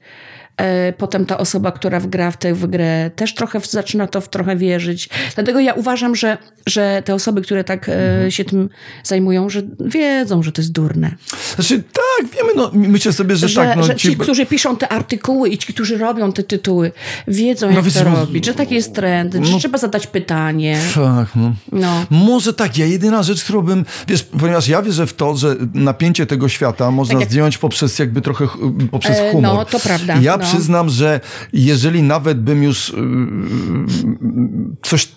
E, 0.59 0.93
potem 0.93 1.27
ta 1.27 1.39
osoba, 1.39 1.73
która 1.73 2.01
gra 2.01 2.31
w 2.31 2.37
tę 2.37 2.55
w 2.55 2.67
grę, 2.67 3.11
też 3.17 3.35
trochę 3.35 3.61
zaczyna 3.61 4.07
to 4.07 4.21
w 4.21 4.29
trochę 4.29 4.57
wierzyć. 4.57 5.09
Dlatego 5.35 5.61
ja 5.61 5.73
uważam, 5.75 6.17
że, 6.17 6.39
że 6.67 7.03
te 7.05 7.15
osoby, 7.15 7.43
które 7.43 7.65
tak 7.65 7.89
e, 7.89 8.31
się 8.31 8.45
tym 8.45 8.69
zajmują, 9.05 9.49
że 9.51 9.63
wiedzą, 9.81 10.43
że 10.43 10.53
to 10.53 10.63
jest 10.63 10.73
durne. 10.73 11.15
Znaczy, 11.55 11.83
tak, 11.93 12.31
wiemy, 12.37 12.49
no, 12.57 12.71
myślę 12.75 13.13
sobie, 13.13 13.37
że, 13.37 13.49
Że, 13.49 13.61
tak. 13.65 13.77
No, 13.77 13.83
że 13.83 13.97
ci, 13.97 14.17
którzy 14.17 14.47
piszą 14.47 14.77
te 14.77 14.89
artykuły 14.89 15.49
i 15.49 15.59
ci, 15.59 15.73
którzy 15.75 15.99
robią 15.99 16.33
te 16.33 16.43
tytuły, 16.43 16.93
wiedzą, 17.29 17.71
jak 17.71 17.85
wiesz, 17.85 17.95
to 17.95 18.05
no- 18.05 18.17
robić, 18.17 18.47
że 18.47 18.55
taki 18.55 18.75
jest 18.75 18.95
trend, 18.95 19.35
że 19.35 19.53
no- 19.53 19.59
trzeba 19.59 19.79
zadać 19.79 20.07
pytanie. 20.07 20.79
Tak, 20.95 21.29
no. 21.37 21.53
No. 21.73 22.05
Może 22.11 22.53
tak, 22.55 22.79
ja 22.79 22.87
jedyna 22.87 23.23
rzecz, 23.23 23.45
którą 23.45 23.63
bym, 23.63 23.85
wiesz, 24.09 24.23
ponieważ 24.23 24.69
ja 24.69 24.83
wierzę 24.83 25.07
w 25.07 25.15
to, 25.15 25.37
że 25.37 25.57
napięcie 25.75 26.27
tego 26.27 26.49
świata 26.49 26.91
można 26.91 27.13
Tak 27.15 27.21
jak- 27.21 27.31
zdjąć 27.31 27.59
poprzez 27.59 27.99
jakby 27.99 28.21
trochę, 28.21 28.47
ch- 28.47 28.59
poprzez 28.91 29.17
E, 29.19 29.31
humor. 29.33 29.43
no, 29.55 29.65
to 29.65 29.81
prawda, 29.81 30.17
Ja 30.23 30.37
no. 30.37 30.48
Przyznam, 30.55 30.89
że 30.89 31.21
jeżeli 31.53 32.03
nawet 32.03 32.41
bym 32.41 32.63
już 32.63 32.89
yy, 32.97 34.79
coś 34.83 35.09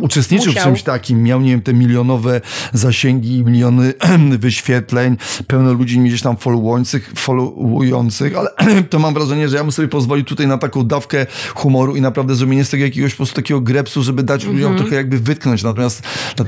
uczestniczył 0.00 0.44
w 0.44 0.48
Mhm. 0.48 0.54
Musiał. 0.54 0.64
czymś 0.64 0.82
takim, 0.82 1.22
miał, 1.22 1.40
nie 1.40 1.50
wiem, 1.50 1.62
te 1.62 1.74
milionowe 1.74 2.40
zasięgi, 2.72 3.44
miliony 3.44 3.92
wyświetleń, 4.38 5.16
pełno 5.46 5.72
ludzi 5.72 5.98
gdzieś 6.00 6.22
tam 6.22 6.36
followujących, 6.36 7.12
followujących, 7.16 8.32
ale 8.36 8.50
to 8.90 8.98
mam 8.98 9.14
wrażenie, 9.14 9.48
że 9.48 9.56
ja 9.56 9.62
bym 9.62 9.72
sobie 9.72 9.88
pozwolił 9.88 10.24
tutaj 10.24 10.46
na 10.46 10.58
taką 10.58 10.82
dawkę 10.82 11.26
humoru 11.54 11.96
i 11.96 12.00
naprawdę 12.00 12.34
zrobienie 12.34 12.64
z 12.64 12.70
tego 12.70 12.84
jakiegoś 12.84 13.12
po 13.12 13.16
prostu 13.16 13.36
takiego 13.36 13.60
grepsu, 13.60 14.02
żeby 14.02 14.22
dać 14.22 14.44
ludziom 14.44 14.76
trochę 14.76 14.94
jakby 14.96 15.18
wytknąć. 15.18 15.62
Natomiast 15.62 16.02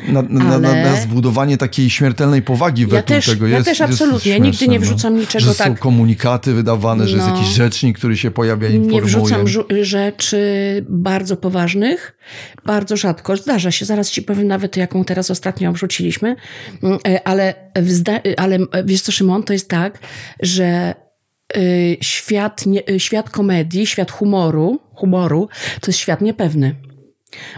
na, 0.09 0.23
na, 0.23 0.29
Mhm. 0.57 0.65
Ale- 0.65 1.57
takiej 1.59 1.91
śmiertelnej 1.91 2.43
powagi 2.43 2.87
wokół 2.87 3.03
też- 3.03 3.27
tego 3.27 3.47
ja 3.47 3.57
jest 3.57 3.69
też 3.69 3.79
jest 3.79 3.93
absolutnie. 3.93 4.21
śmieszne, 4.33 4.47
Nigdy 4.47 4.69
nie 4.69 4.79
no. 4.79 4.85
wrzucam 4.87 5.17
niczego 5.19 5.45
że 5.45 5.55
są 5.55 5.65
tak- 5.65 5.79
komunikaty 5.79 6.55
wydawane, 6.55 7.09
że 7.09 7.17
jest 7.17 7.29
No. 7.29 7.35
jakiś 7.37 7.49
rzecznik, 7.55 7.99
który 7.99 8.15
się 8.16 8.31
pojawia 8.31 8.68
i 8.68 8.70
Nie 8.72 8.76
informuje. 8.79 9.02
wrzucam 9.05 9.46
rzeczy 9.83 10.38
bardzo 10.88 11.37
poważnych, 11.37 12.16
bardzo 12.66 12.96
rzadko. 12.96 13.37
Zdarza 13.37 13.70
się, 13.70 13.85
zaraz 13.85 14.11
ci 14.11 14.22
powiem 14.22 14.46
nawet, 14.48 14.76
jaką 14.76 15.05
teraz 15.05 15.31
ostatnio 15.31 15.72
wrzuciliśmy, 15.72 16.37
Mm, 16.83 16.98
e, 17.09 17.29
ale, 17.29 17.55
wzda- 17.76 18.20
ale 18.37 18.57
e, 18.57 18.85
wiesz 18.85 19.00
co, 19.02 19.12
Szymon, 19.12 19.42
to 19.42 19.52
jest 19.52 19.68
tak, 19.68 19.98
że 20.40 20.94
świat, 22.02 22.66
nie, 22.66 22.83
świat 22.98 23.31
komedii, 23.31 23.87
świat 23.87 24.11
humoru, 24.11 24.79
humoru, 24.94 25.48
to 25.81 25.87
jest 25.90 25.98
świat 25.98 26.20
niepewny. 26.20 26.74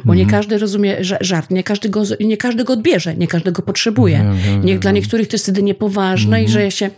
Bo 0.05 0.15
nie 0.15 0.27
każdy 0.27 0.59
rozumie 0.59 0.97
ża- 1.01 1.17
żart, 1.21 1.51
nie 1.51 1.63
każdy, 1.63 1.89
go, 1.89 2.03
nie 2.21 2.37
każdy 2.37 2.65
go 2.65 2.73
odbierze, 2.73 3.15
nie 3.17 3.27
każdy 3.27 3.53
go 3.53 3.63
potrzebuje. 3.63 4.17
Wiem, 4.19 4.37
wiem, 4.39 4.65
nie, 4.65 4.79
dla 4.79 4.91
niektórych 4.91 5.29
to 5.29 5.35
jest 5.35 5.45
wtedy 5.45 5.63
niepoważne 5.63 6.45
i 6.45 6.49
że 6.49 6.63
ja 6.63 6.71
się... 6.71 6.91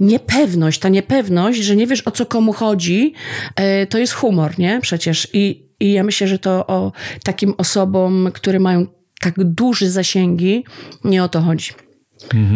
Niepewność, 0.00 0.80
ta 0.80 0.88
niepewność, 0.88 1.60
że 1.60 1.76
nie 1.76 1.86
wiesz 1.86 2.06
o 2.06 2.10
co 2.10 2.26
komu 2.26 2.52
chodzi, 2.52 3.14
e, 3.56 3.86
to 3.86 3.98
jest 3.98 4.12
humor, 4.12 4.58
nie? 4.58 4.78
Przecież. 4.82 5.28
I, 5.32 5.70
I 5.80 5.92
ja 5.92 6.02
myślę, 6.02 6.28
że 6.28 6.38
to 6.38 6.66
o 6.66 6.92
takim 7.24 7.54
osobom, 7.58 8.30
które 8.34 8.60
mają 8.60 8.86
tak 9.20 9.34
duże 9.44 9.90
zasięgi, 9.90 10.64
nie 11.04 11.24
o 11.24 11.28
to 11.28 11.40
chodzi. 11.40 11.72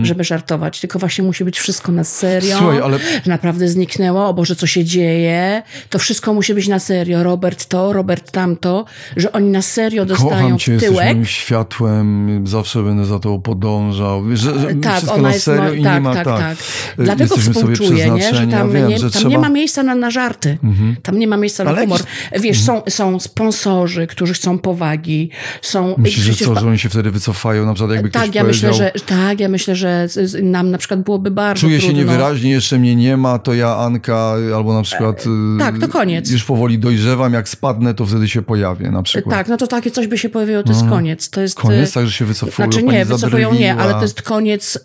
Żeby 0.02 0.24
żartować, 0.24 0.80
tylko 0.80 0.98
właśnie 0.98 1.24
musi 1.24 1.44
być 1.44 1.58
wszystko 1.60 1.92
na 1.92 2.04
serio. 2.04 2.52
Mhm. 2.52 2.58
Słuchaj, 2.74 2.80
ale- 2.92 2.98
naprawdę 3.26 3.68
zniknęło, 3.68 4.28
o 4.28 4.34
Boże, 4.34 4.56
co 4.56 4.66
się 4.66 4.84
dzieje. 4.84 5.62
To 5.90 5.98
wszystko 5.98 6.34
musi 6.34 6.54
być 6.54 6.68
na 6.68 6.78
serio. 6.78 7.22
Robert 7.22 7.66
to, 7.66 7.92
Robert 7.92 8.30
tamto, 8.30 8.84
że 9.16 9.32
oni 9.32 9.50
na 9.50 9.62
serio 9.62 10.04
dostają 10.04 10.30
Kocham 10.42 10.58
w 10.58 10.62
cię, 10.62 10.72
jesteś 10.72 10.90
tyłek. 10.90 11.06
moim 11.14 11.26
światłem, 11.26 12.42
zawsze 12.46 12.82
będę 12.82 13.04
za 13.04 13.18
tobą 13.18 13.40
podążał. 13.42 14.22
Że, 14.36 14.58
że 14.60 14.74
Tak, 14.74 14.92
wszystko 14.92 15.14
ona 15.14 15.22
na 15.22 15.32
jest. 15.34 15.44
serio 15.44 15.64
no, 15.64 15.72
i 15.72 15.82
tak, 15.82 15.94
nie 15.94 16.00
ma 16.00 16.14
tak, 16.14 16.24
tak. 16.24 16.40
tak. 16.40 16.58
Y, 16.98 17.04
Dlatego 17.04 17.34
jesteśmy 17.34 17.54
współczuję, 17.54 18.10
nie? 18.10 18.34
że 18.34 18.40
tam, 18.40 18.50
ja 18.50 18.66
wiem, 18.66 18.88
nie, 18.88 18.98
że 18.98 19.02
tam 19.02 19.10
trzeba... 19.10 19.28
nie 19.28 19.38
ma 19.38 19.48
miejsca 19.48 19.82
na, 19.82 19.94
na 19.94 20.10
żarty. 20.10 20.58
Tam 21.02 21.18
nie 21.18 21.26
ma 21.28 21.36
miejsca 21.36 21.64
na 21.64 21.70
Ale 21.70 21.80
humor. 21.80 22.00
jakiś- 22.00 22.42
Wiesz, 22.42 22.62
są, 22.62 22.82
są 22.88 23.20
sponsorzy, 23.20 24.06
którzy 24.06 24.34
chcą 24.34 24.58
powagi. 24.58 25.30
Są, 25.62 25.94
Myślisz, 25.98 26.24
że 26.38 26.44
co, 26.46 26.54
że 26.60 26.66
oni 26.68 26.78
się 26.78 26.88
wtedy 26.88 27.10
wycofają, 27.10 27.66
na 27.66 27.74
przykład 27.74 27.92
jakby 27.94 28.10
ktoś 28.10 28.22
tak, 28.22 28.34
ja 28.34 28.42
powiedział... 28.42 28.70
myślę, 28.70 28.92
że, 28.94 29.00
tak, 29.06 29.40
ja 29.40 29.48
myślę, 29.54 29.76
że 29.76 30.08
nam 30.42 30.70
na 30.70 30.78
przykład 30.78 31.00
byłoby 31.00 31.30
bardzo 31.30 31.60
Czuję 31.60 31.80
się 31.80 31.86
trudno. 31.86 32.02
niewyraźnie, 32.02 32.50
jeszcze 32.50 32.78
mnie 32.78 32.96
nie 32.96 33.16
ma, 33.16 33.38
to 33.38 33.54
ja, 33.54 33.76
Anka, 33.76 34.34
albo 34.56 34.74
na 34.74 34.82
przykład... 34.82 35.24
y, 35.26 35.58
tak, 35.58 35.78
to 35.78 35.88
koniec. 35.88 36.30
Już 36.30 36.44
powoli 36.44 36.78
dojrzewam, 36.78 37.32
jak 37.32 37.48
spadnę, 37.48 37.94
to 37.94 38.06
wtedy 38.06 38.28
się 38.28 38.42
pojawię 38.42 38.90
na 38.90 39.02
przykład. 39.02 39.34
Tak, 39.34 39.48
no 39.48 39.56
to 39.56 39.66
takie 39.66 39.90
coś 39.90 40.06
by 40.06 40.18
się 40.18 40.28
pojawiło, 40.28 40.62
to 40.62 40.72
jest 40.72 40.88
koniec. 40.88 41.30
To 41.30 41.40
jest, 41.40 41.56
Koniec, 41.56 41.90
y, 41.90 41.94
tak, 41.94 42.06
że 42.06 42.12
się 42.12 42.24
wycofują. 42.24 42.72
Znaczy 42.72 42.86
nie, 42.86 43.04
wycofują 43.04 43.54
nie, 43.54 43.74
ale 43.76 43.94
to 43.94 44.02
jest 44.02 44.22
koniec, 44.22 44.76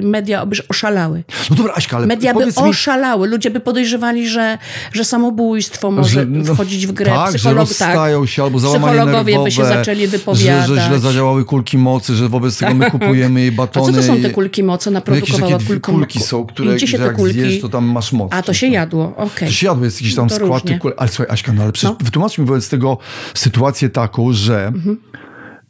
y, 0.00 0.02
media 0.02 0.46
by 0.46 0.56
oszalały. 0.68 1.24
No 1.50 1.56
dobra, 1.56 1.74
Aśka, 1.74 1.96
ale 1.96 2.06
Media 2.06 2.32
by 2.34 2.40
powiedz 2.40 2.62
mi... 2.62 2.70
oszalały, 2.70 3.28
ludzie 3.28 3.50
by 3.50 3.60
podejrzewali, 3.60 4.28
że, 4.28 4.58
że 4.92 5.04
samobójstwo 5.04 5.90
może 5.90 6.10
że, 6.10 6.26
no, 6.26 6.54
wchodzić 6.54 6.86
w 6.86 6.92
grę. 6.92 7.12
Tak, 7.12 7.38
że 7.38 7.38
Psycholog- 7.38 7.56
rozstają 7.56 8.26
się 8.26 8.42
albo 8.42 8.58
załamanie 8.58 8.92
Psychologowie 8.92 9.32
nerwowe, 9.32 9.44
by 9.44 9.50
się 9.50 9.64
zaczęli 9.64 10.06
wypowiadać. 10.06 10.68
Że, 10.68 10.74
że 10.76 10.86
źle 10.86 10.98
zadziałały 10.98 11.44
kulki 11.44 11.78
mocy, 11.78 12.14
że 12.14 12.28
wobec 12.28 12.58
tego 12.58 12.74
my 12.74 12.90
kupujemy 12.94 13.40
jej 13.40 13.52
batony. 13.52 13.92
Są 14.16 14.22
te 14.22 14.30
kulki 14.30 14.62
mocy? 14.62 14.90
No 14.90 14.96
jakieś 14.98 15.10
Naprodukowała 15.20 15.52
takie 15.52 15.64
dwie 15.64 15.76
kulką- 15.76 15.92
kulki 15.94 16.20
są, 16.20 16.46
które 16.46 16.74
gdzie 16.74 16.86
się 16.86 16.98
te 16.98 17.04
jak 17.04 17.16
kulki... 17.16 17.40
zjesz, 17.40 17.60
to 17.60 17.68
tam 17.68 17.84
masz 17.84 18.12
moc. 18.12 18.32
A, 18.34 18.42
to 18.42 18.52
się 18.54 18.66
jadło, 18.66 19.16
okej. 19.16 19.48
To 19.48 19.54
się 19.54 19.66
jadło, 19.66 19.84
jest 19.84 20.00
jakiś 20.00 20.14
tam 20.16 20.28
To 20.28 20.34
skład 20.34 20.62
tych. 20.64 20.80
Ale 20.96 21.08
słuchaj, 21.08 21.26
Aśka, 21.34 21.52
no 21.52 21.62
ale 21.62 21.72
przecież 21.72 21.90
No. 22.00 22.04
wytłumacz 22.04 22.38
mi 22.38 22.46
wobec 22.46 22.68
tego 22.68 22.98
sytuację 23.34 23.88
taką, 23.88 24.32
że 24.32 24.66
Mhm. 24.66 24.98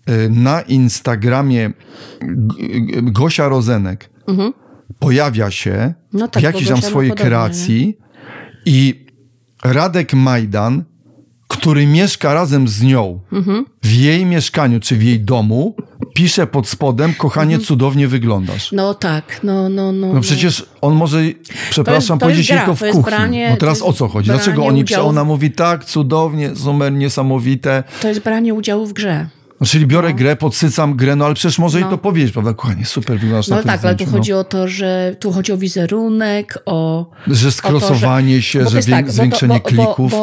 y, 0.09 0.31
na 0.31 0.61
Instagramie 0.61 1.71
Gosia 3.03 3.49
Rozenek 3.49 4.11
pojawia 4.99 5.51
się 5.51 5.71
Mhm. 5.73 5.95
No 6.13 6.27
w 6.27 6.31
tak, 6.31 6.43
bo 6.43 6.47
jakiejś 6.47 6.69
tam 6.69 6.83
swojej 6.83 7.11
podobnie, 7.11 7.31
kreacji 7.31 7.99
i 8.67 9.07
Radek 9.65 10.15
Majdan, 10.15 10.85
który 11.49 11.87
mieszka 11.87 12.35
razem 12.35 12.69
z 12.69 12.83
nią 12.83 13.21
Mhm. 13.33 13.65
w 13.83 13.93
jej 13.93 14.27
mieszkaniu 14.27 14.81
czy 14.81 14.97
w 14.97 15.03
jej 15.03 15.21
domu, 15.21 15.77
pisze 16.15 16.47
pod 16.47 16.69
spodem, 16.69 17.15
kochanie, 17.15 17.55
Mhm. 17.55 17.67
cudownie 17.67 18.09
wyglądasz. 18.09 18.73
No 18.73 18.95
tak, 18.95 19.41
no, 19.43 19.69
no, 19.69 19.93
no. 19.93 20.13
No 20.15 20.21
przecież 20.21 20.67
on 20.81 20.95
może, 20.95 21.19
przepraszam, 21.71 22.19
to 22.19 22.29
jest 22.29 22.37
powiedzieć 22.49 22.67
to 22.67 22.75
w 22.75 22.79
to 22.79 22.87
jest 22.87 22.99
kuchni. 22.99 23.11
branie- 23.13 23.51
no 23.51 23.57
teraz 23.57 23.83
o 23.83 23.93
co 23.93 24.09
chodzi? 24.09 24.31
Dlaczego 24.31 24.67
oni, 24.67 24.81
udziału 24.83 25.07
w- 25.07 25.11
ona 25.11 25.25
mówi 25.25 25.51
tak, 25.51 25.85
cudownie, 25.85 26.57
super, 26.57 26.93
niesamowite. 26.93 27.85
To 28.03 28.09
jest 28.09 28.21
branie 28.21 28.55
udziału 28.55 28.87
w 28.87 28.93
grze. 28.93 29.27
No, 29.65 29.69
czyli 29.69 29.87
biorę 29.87 30.15
grę, 30.15 30.37
podsycam 30.37 30.97
grę, 30.97 31.17
no 31.17 31.25
ale 31.25 31.35
przecież 31.35 31.59
może 31.59 31.81
No. 31.81 31.91
to 31.91 31.99
powiedzieć, 31.99 32.33
prawda? 32.33 32.55
Kochanie, 32.55 32.85
super 32.85 33.19
wyglądasz 33.19 33.49
No 33.49 33.63
tak, 33.63 33.85
ale 33.85 33.95
tu 33.95 34.05
zdjęciu, 34.05 34.13
chodzi 34.17 34.33
o 34.33 34.45
to, 34.45 34.69
że 34.69 35.17
tu 35.21 35.33
chodzi 35.33 35.53
o 35.53 35.57
wizerunek, 35.57 36.59
o... 36.67 37.07
no. 37.27 37.35
Że 37.35 37.53
skrosowanie 37.53 38.43
się, 38.43 38.69
że 38.69 38.83
tak, 38.83 39.05
bo 39.05 39.07
to- 39.07 39.13
zwiększenie 39.13 39.55
bo, 39.55 39.61
klików. 39.61 40.11
Bo, 40.11 40.17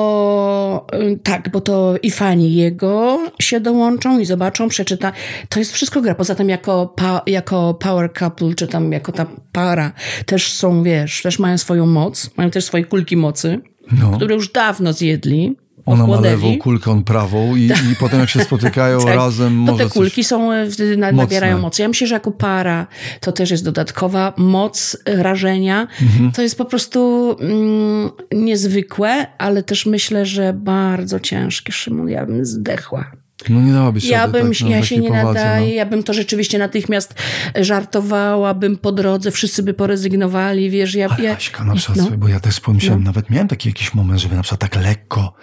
bo, 0.91 0.97
y, 0.99 1.19
tak, 1.23 1.49
bo 1.51 1.62
to 1.62 1.93
i 2.01 2.12
fani 2.12 2.56
jego 2.56 3.19
się 3.41 3.60
dołączą 3.60 4.19
i 4.19 4.25
zobaczą, 4.25 4.67
przeczyta. 4.69 5.12
To 5.49 5.60
jest 5.60 5.71
wszystko 5.73 6.01
gra. 6.01 6.15
Poza 6.15 6.36
tym 6.36 6.49
jako, 6.49 6.93
pa, 6.95 7.21
jako 7.27 7.73
power 7.73 8.13
couple, 8.13 8.56
czy 8.56 8.67
tam 8.67 8.91
jako 8.91 9.12
ta 9.12 9.25
para, 9.51 9.91
też 10.25 10.51
są, 10.51 10.84
wiesz, 10.84 11.21
też 11.21 11.39
mają 11.39 11.58
swoją 11.58 11.86
moc, 11.86 12.30
mają 12.38 12.49
też 12.51 12.65
swoje 12.65 12.86
kulki 12.86 13.17
mocy, 13.17 13.60
No. 13.91 14.12
które 14.12 14.36
już 14.36 14.51
dawno 14.51 14.93
zjedli. 14.93 15.56
Ona 15.86 16.08
ma 16.08 16.20
lewą 16.20 16.58
kulkę, 16.58 16.91
on 16.91 17.04
prawą 17.04 17.56
i, 17.56 17.62
i 17.62 17.96
potem 18.00 18.20
jak 18.20 18.30
się 18.30 18.39
spotykają 18.39 19.00
Tak, 19.00 19.15
razem, 19.15 19.65
to 19.65 19.72
może 19.72 19.84
te 19.84 19.89
kulki 19.89 20.24
są, 20.24 20.52
e, 20.52 20.65
mocne. 20.65 21.12
nabierają 21.12 21.60
mocy. 21.60 21.82
Ja 21.82 21.88
myślę, 21.88 22.08
że 22.08 22.15
jako 22.15 22.32
para 22.32 22.88
to 23.20 23.32
też 23.32 23.52
jest 23.52 23.65
dodatkowa 23.65 24.34
moc 24.38 24.98
e, 25.06 25.24
rażenia. 25.24 25.88
Mhm. 26.02 26.32
To 26.32 26.41
jest 26.41 26.58
po 26.58 26.65
prostu 26.65 27.32
mm, 27.39 28.10
niezwykłe, 28.32 29.28
ale 29.38 29.63
też 29.63 29.86
myślę, 29.86 30.26
że 30.26 30.54
bardzo 30.54 31.20
ciężkie. 31.20 31.72
Szymon, 31.72 32.10
ja 32.10 32.26
bym 32.26 32.46
zdechła. 32.46 33.12
No 33.50 33.62
nie 33.62 33.74
dałabyś 33.74 34.06
Ja 34.06 34.28
bym, 34.28 34.52
tak, 34.52 34.62
no, 34.62 34.70
ja 34.70 34.84
się 34.84 34.98
nie 34.98 35.08
powadze, 35.08 35.34
nadaję, 35.34 35.67
no. 35.67 35.74
ja 35.74 35.86
bym 35.86 36.04
to 36.04 36.13
rzeczywiście 36.13 36.58
natychmiast 36.58 37.15
żartowała, 37.56 38.54
bym 38.54 38.78
po 38.78 38.91
drodze, 38.91 39.32
wszyscy 39.32 39.63
by 39.63 39.74
porezygnowali, 39.74 40.70
wiesz, 40.70 40.96
ja... 40.96 41.08
Ale 41.10 41.24
ja 41.24 41.36
Aśka, 41.36 41.63
na 41.63 41.76
przykład, 41.76 42.12
no. 42.12 42.17
bo 42.17 42.28
ja 42.28 42.39
też 42.39 42.60
pomyślałem, 42.60 43.04
nawet 43.04 43.30
miałem 43.30 43.48
taki 43.48 43.70
jakiś 43.70 43.94
moment, 43.94 44.20
żeby 44.20 44.36
na 44.36 44.41
przykład 44.41 44.72
tak 44.72 44.84
lekko 44.84 45.34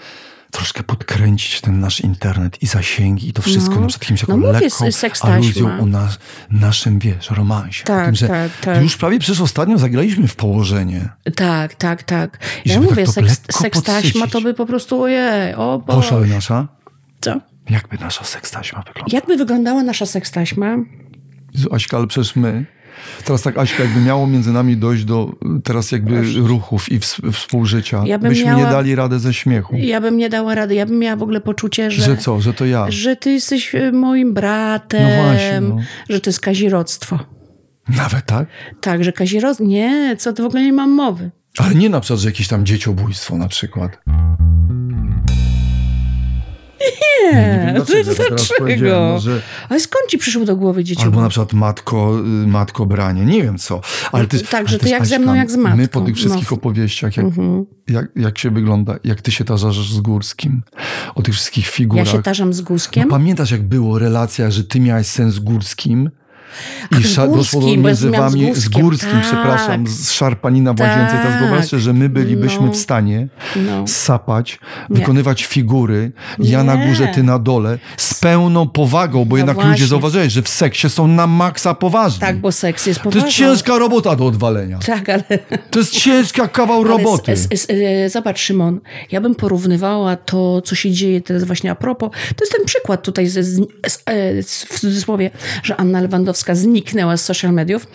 troszkę 0.50 0.82
podkręcić 0.82 1.61
ten 1.61 1.80
nasz 1.80 2.00
internet 2.00 2.62
i 2.62 2.66
zasięgi 2.66 3.28
i 3.28 3.32
to 3.32 3.42
wszystko 3.42 3.74
No. 3.74 3.80
na 3.80 3.87
przykład 3.87 4.02
jakimś 4.02 4.22
No 4.22 4.26
taką 4.26 4.40
lekką 5.02 5.28
aluzją 5.28 5.80
o 5.80 5.87
nas, 5.87 6.18
naszym, 6.50 6.98
wiesz, 6.98 7.30
romansie. 7.30 7.84
Tak, 7.84 8.06
tym, 8.06 8.14
że 8.14 8.28
tak, 8.28 8.50
tak. 8.61 8.82
Już 8.82 8.96
prawie 8.96 9.18
przecież 9.18 9.40
ostatnio 9.40 9.78
zagraliśmy 9.78 10.28
w 10.28 10.37
położenie. 10.37 11.08
Tak, 11.37 11.74
tak, 11.74 12.02
tak. 12.02 12.38
I 12.64 12.68
Ja 12.68 12.74
tak 12.74 12.84
mówię, 12.84 13.04
to 13.06 13.12
seks, 13.12 13.28
lekko 13.28 13.58
seks 13.62 13.82
taśma 13.82 14.26
to 14.26 14.40
by 14.40 14.54
po 14.54 14.66
prostu, 14.66 15.02
ojej, 15.02 15.54
o 15.54 15.82
Boże. 15.87 16.20
nasza? 16.20 16.68
Co? 17.20 17.40
Jakby 17.70 17.98
nasza 17.98 18.24
sekstaśma 18.24 18.78
wyglądała? 18.78 19.06
Jakby 19.12 19.37
wyglądała 19.37 19.82
nasza 19.82 20.06
sekstaśma? 20.06 20.76
Aśka, 21.72 21.96
ale 21.96 22.06
przecież 22.06 22.37
my... 22.37 22.66
Teraz 23.24 23.42
tak, 23.42 23.58
Aśka, 23.58 23.82
jakby 23.82 24.00
miało 24.00 24.26
między 24.26 24.52
nami 24.52 24.76
dojść 24.76 25.04
do 25.04 25.32
teraz 25.64 25.92
jakby 25.92 26.22
ruchów 26.37 26.92
i 26.92 26.98
ws- 27.00 27.32
współżycia, 27.32 28.02
Ja 28.06 28.18
bym 28.18 28.28
byśmy 28.28 28.44
miała- 28.46 28.58
nie 28.64 28.66
dali 28.70 28.94
radę 28.94 29.18
ze 29.18 29.34
śmiechu. 29.34 29.76
Ja 29.76 30.00
bym 30.00 30.16
nie 30.16 30.28
dała 30.28 30.54
rady. 30.54 30.74
Ja 30.74 30.87
bym 30.87 30.98
miała 30.98 31.16
w 31.16 31.22
ogóle 31.22 31.40
poczucie, 31.40 31.90
że, 31.90 32.02
Że 32.02 32.16
co, 32.16 32.40
że 32.40 32.54
to 32.54 32.66
ja. 32.66 32.87
że 32.88 33.16
ty 33.16 33.30
jesteś 33.32 33.74
e, 33.74 33.92
moim 33.92 34.34
bratem, 34.34 35.02
No 35.02 35.22
właśnie, 35.24 35.61
no. 35.61 35.76
że 36.08 36.20
to 36.20 36.30
jest 36.30 36.40
kazirodztwo. 36.40 37.18
Nawet 37.96 38.26
tak? 38.26 38.48
Tak, 38.80 39.04
że 39.04 39.12
kazirodztwo... 39.12 39.64
Nie, 39.64 40.16
co, 40.18 40.32
to 40.32 40.42
w 40.42 40.46
ogóle 40.46 40.62
nie 40.62 40.72
mam 40.72 40.90
mowy. 40.90 41.30
Ale 41.58 41.74
nie 41.74 41.88
na 41.88 42.00
przykład, 42.00 42.20
że 42.20 42.28
jakieś 42.28 42.48
tam 42.48 42.66
dzieciobójstwo 42.66 43.37
na 43.37 43.48
przykład. 43.48 43.98
Nie, 47.32 47.64
nie 47.66 47.72
dlaczego, 47.74 48.10
ja 48.10 48.28
powiedziałem, 48.58 48.76
dlaczego? 48.78 49.12
no, 49.14 49.20
że- 49.20 49.40
Ale 49.68 49.80
skąd 49.80 50.06
ci 50.08 50.18
przyszło 50.18 50.44
do 50.44 50.56
głowy 50.56 50.84
dzieci? 50.84 51.02
Albo 51.02 51.20
na 51.20 51.28
przykład 51.28 51.52
matko, 51.52 52.18
y, 52.20 52.46
matko 52.46 52.86
branie, 52.86 53.24
nie 53.24 53.42
wiem 53.42 53.58
co. 53.58 53.80
Ale 54.12 54.26
ty, 54.26 54.38
Tak, 54.44 54.68
że 54.68 54.78
to 54.78 54.88
jak 54.88 55.06
ze 55.06 55.18
mną, 55.18 55.34
jak 55.34 55.50
z 55.50 55.56
My 55.56 55.62
matką. 55.62 55.88
po 55.88 56.00
tych 56.00 56.16
wszystkich 56.16 56.50
No. 56.50 56.56
opowieściach, 56.56 57.16
jak, 57.16 57.26
Mhm. 57.26 57.66
jak, 57.88 58.06
jak 58.16 58.38
się 58.38 58.50
wygląda, 58.50 58.94
jak 59.04 59.22
ty 59.22 59.32
się 59.32 59.44
tarzasz 59.44 59.92
z 59.92 60.00
Górskim, 60.00 60.62
o 61.14 61.22
tych 61.22 61.34
wszystkich 61.34 61.66
Ja 61.66 61.72
figurach. 61.72 62.08
się 62.08 62.22
tarzam 62.22 62.52
z 62.52 62.58
no, 62.60 62.64
Guskiem. 62.66 63.08
pamiętasz, 63.08 63.50
jak 63.50 63.62
było 63.62 63.98
relacja, 63.98 64.50
że 64.50 64.64
ty 64.64 64.80
miałeś 64.80 65.06
sen 65.06 65.30
z 65.30 65.38
Górskim? 65.38 66.10
I 67.00 67.04
z 67.04 67.14
doszło 67.14 67.61
do 67.61 67.66
między 67.76 68.11
wami 68.11 68.54
z 68.54 68.68
Górskim, 68.68 69.11
tak. 69.11 69.22
przepraszam, 69.22 69.87
z 69.87 70.11
szarpanina 70.12 70.72
w 70.74 70.80
łazience. 70.80 71.12
Teraz 71.22 71.70
Tak. 71.70 71.80
że 71.80 71.92
my 71.92 72.08
bylibyśmy 72.08 72.66
No. 72.66 72.72
w 72.72 72.76
stanie 72.76 73.28
No. 73.56 73.87
sapać, 73.87 74.58
Nie. 74.90 74.96
wykonywać 74.98 75.44
figury, 75.44 76.12
ja 76.38 76.64
na 76.64 76.74
Nie. 76.74 76.87
górze, 76.88 77.08
ty 77.14 77.22
na 77.22 77.38
dole, 77.38 77.78
z 77.96 78.14
pełną 78.14 78.68
powagą, 78.68 79.24
bo 79.24 79.30
No 79.30 79.37
jednak 79.37 79.56
ludzie 79.56 79.68
właśnie. 79.68 79.87
zauważyli, 79.87 80.30
że 80.30 80.42
w 80.42 80.48
seksie 80.48 80.90
są 80.90 81.06
na 81.08 81.26
maksa 81.26 81.74
poważni. 81.74 82.20
Tak, 82.20 82.40
bo 82.40 82.52
seks 82.52 82.87
jest 82.87 83.00
To 83.00 83.04
poważny. 83.04 83.26
jest 83.26 83.38
ciężka 83.38 83.78
robota 83.78 84.16
do 84.16 84.26
odwalenia. 84.26 84.78
Tak, 84.78 85.08
ale... 85.08 85.22
To 85.70 85.78
jest 85.78 85.92
ciężka 85.92 86.48
kawał 86.48 86.80
ale 86.80 86.88
roboty. 86.88 87.32
s- 87.32 87.48
s- 87.50 87.66
e, 87.70 88.11
zobacz, 88.11 88.38
Szymon, 88.40 88.80
ja 89.12 89.20
bym 89.20 89.34
porównywała 89.34 90.16
to, 90.16 90.62
co 90.62 90.74
się 90.74 90.90
dzieje 90.90 91.20
teraz 91.20 91.44
właśnie 91.44 91.70
a 91.70 91.74
propos. 91.74 92.11
To 92.37 92.44
jest 92.44 92.52
ten 92.56 92.64
przykład 92.66 93.02
tutaj 93.02 93.26
ze, 93.26 93.42
z, 93.42 93.56
z, 93.87 94.02
e, 94.06 94.42
z- 94.42 94.64
w 94.64 94.80
cudzysłowie, 94.80 95.30
że 95.62 95.76
Anna 95.76 96.00
Lewandowska 96.00 96.38
zniknęła 96.55 97.16
z 97.16 97.24
social 97.24 97.53
mediów. 97.53 97.87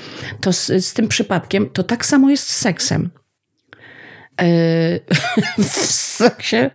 To 0.41 0.53
z, 0.53 0.85
z 0.85 0.93
tym 0.93 1.07
przypadkiem 1.07 1.69
to 1.69 1.83
tak 1.83 2.05
samo 2.05 2.29
jest 2.29 2.49
z 2.49 2.55
seksem. 2.57 3.09
E, 4.41 4.45
w 5.63 5.85
seksie 5.95 6.69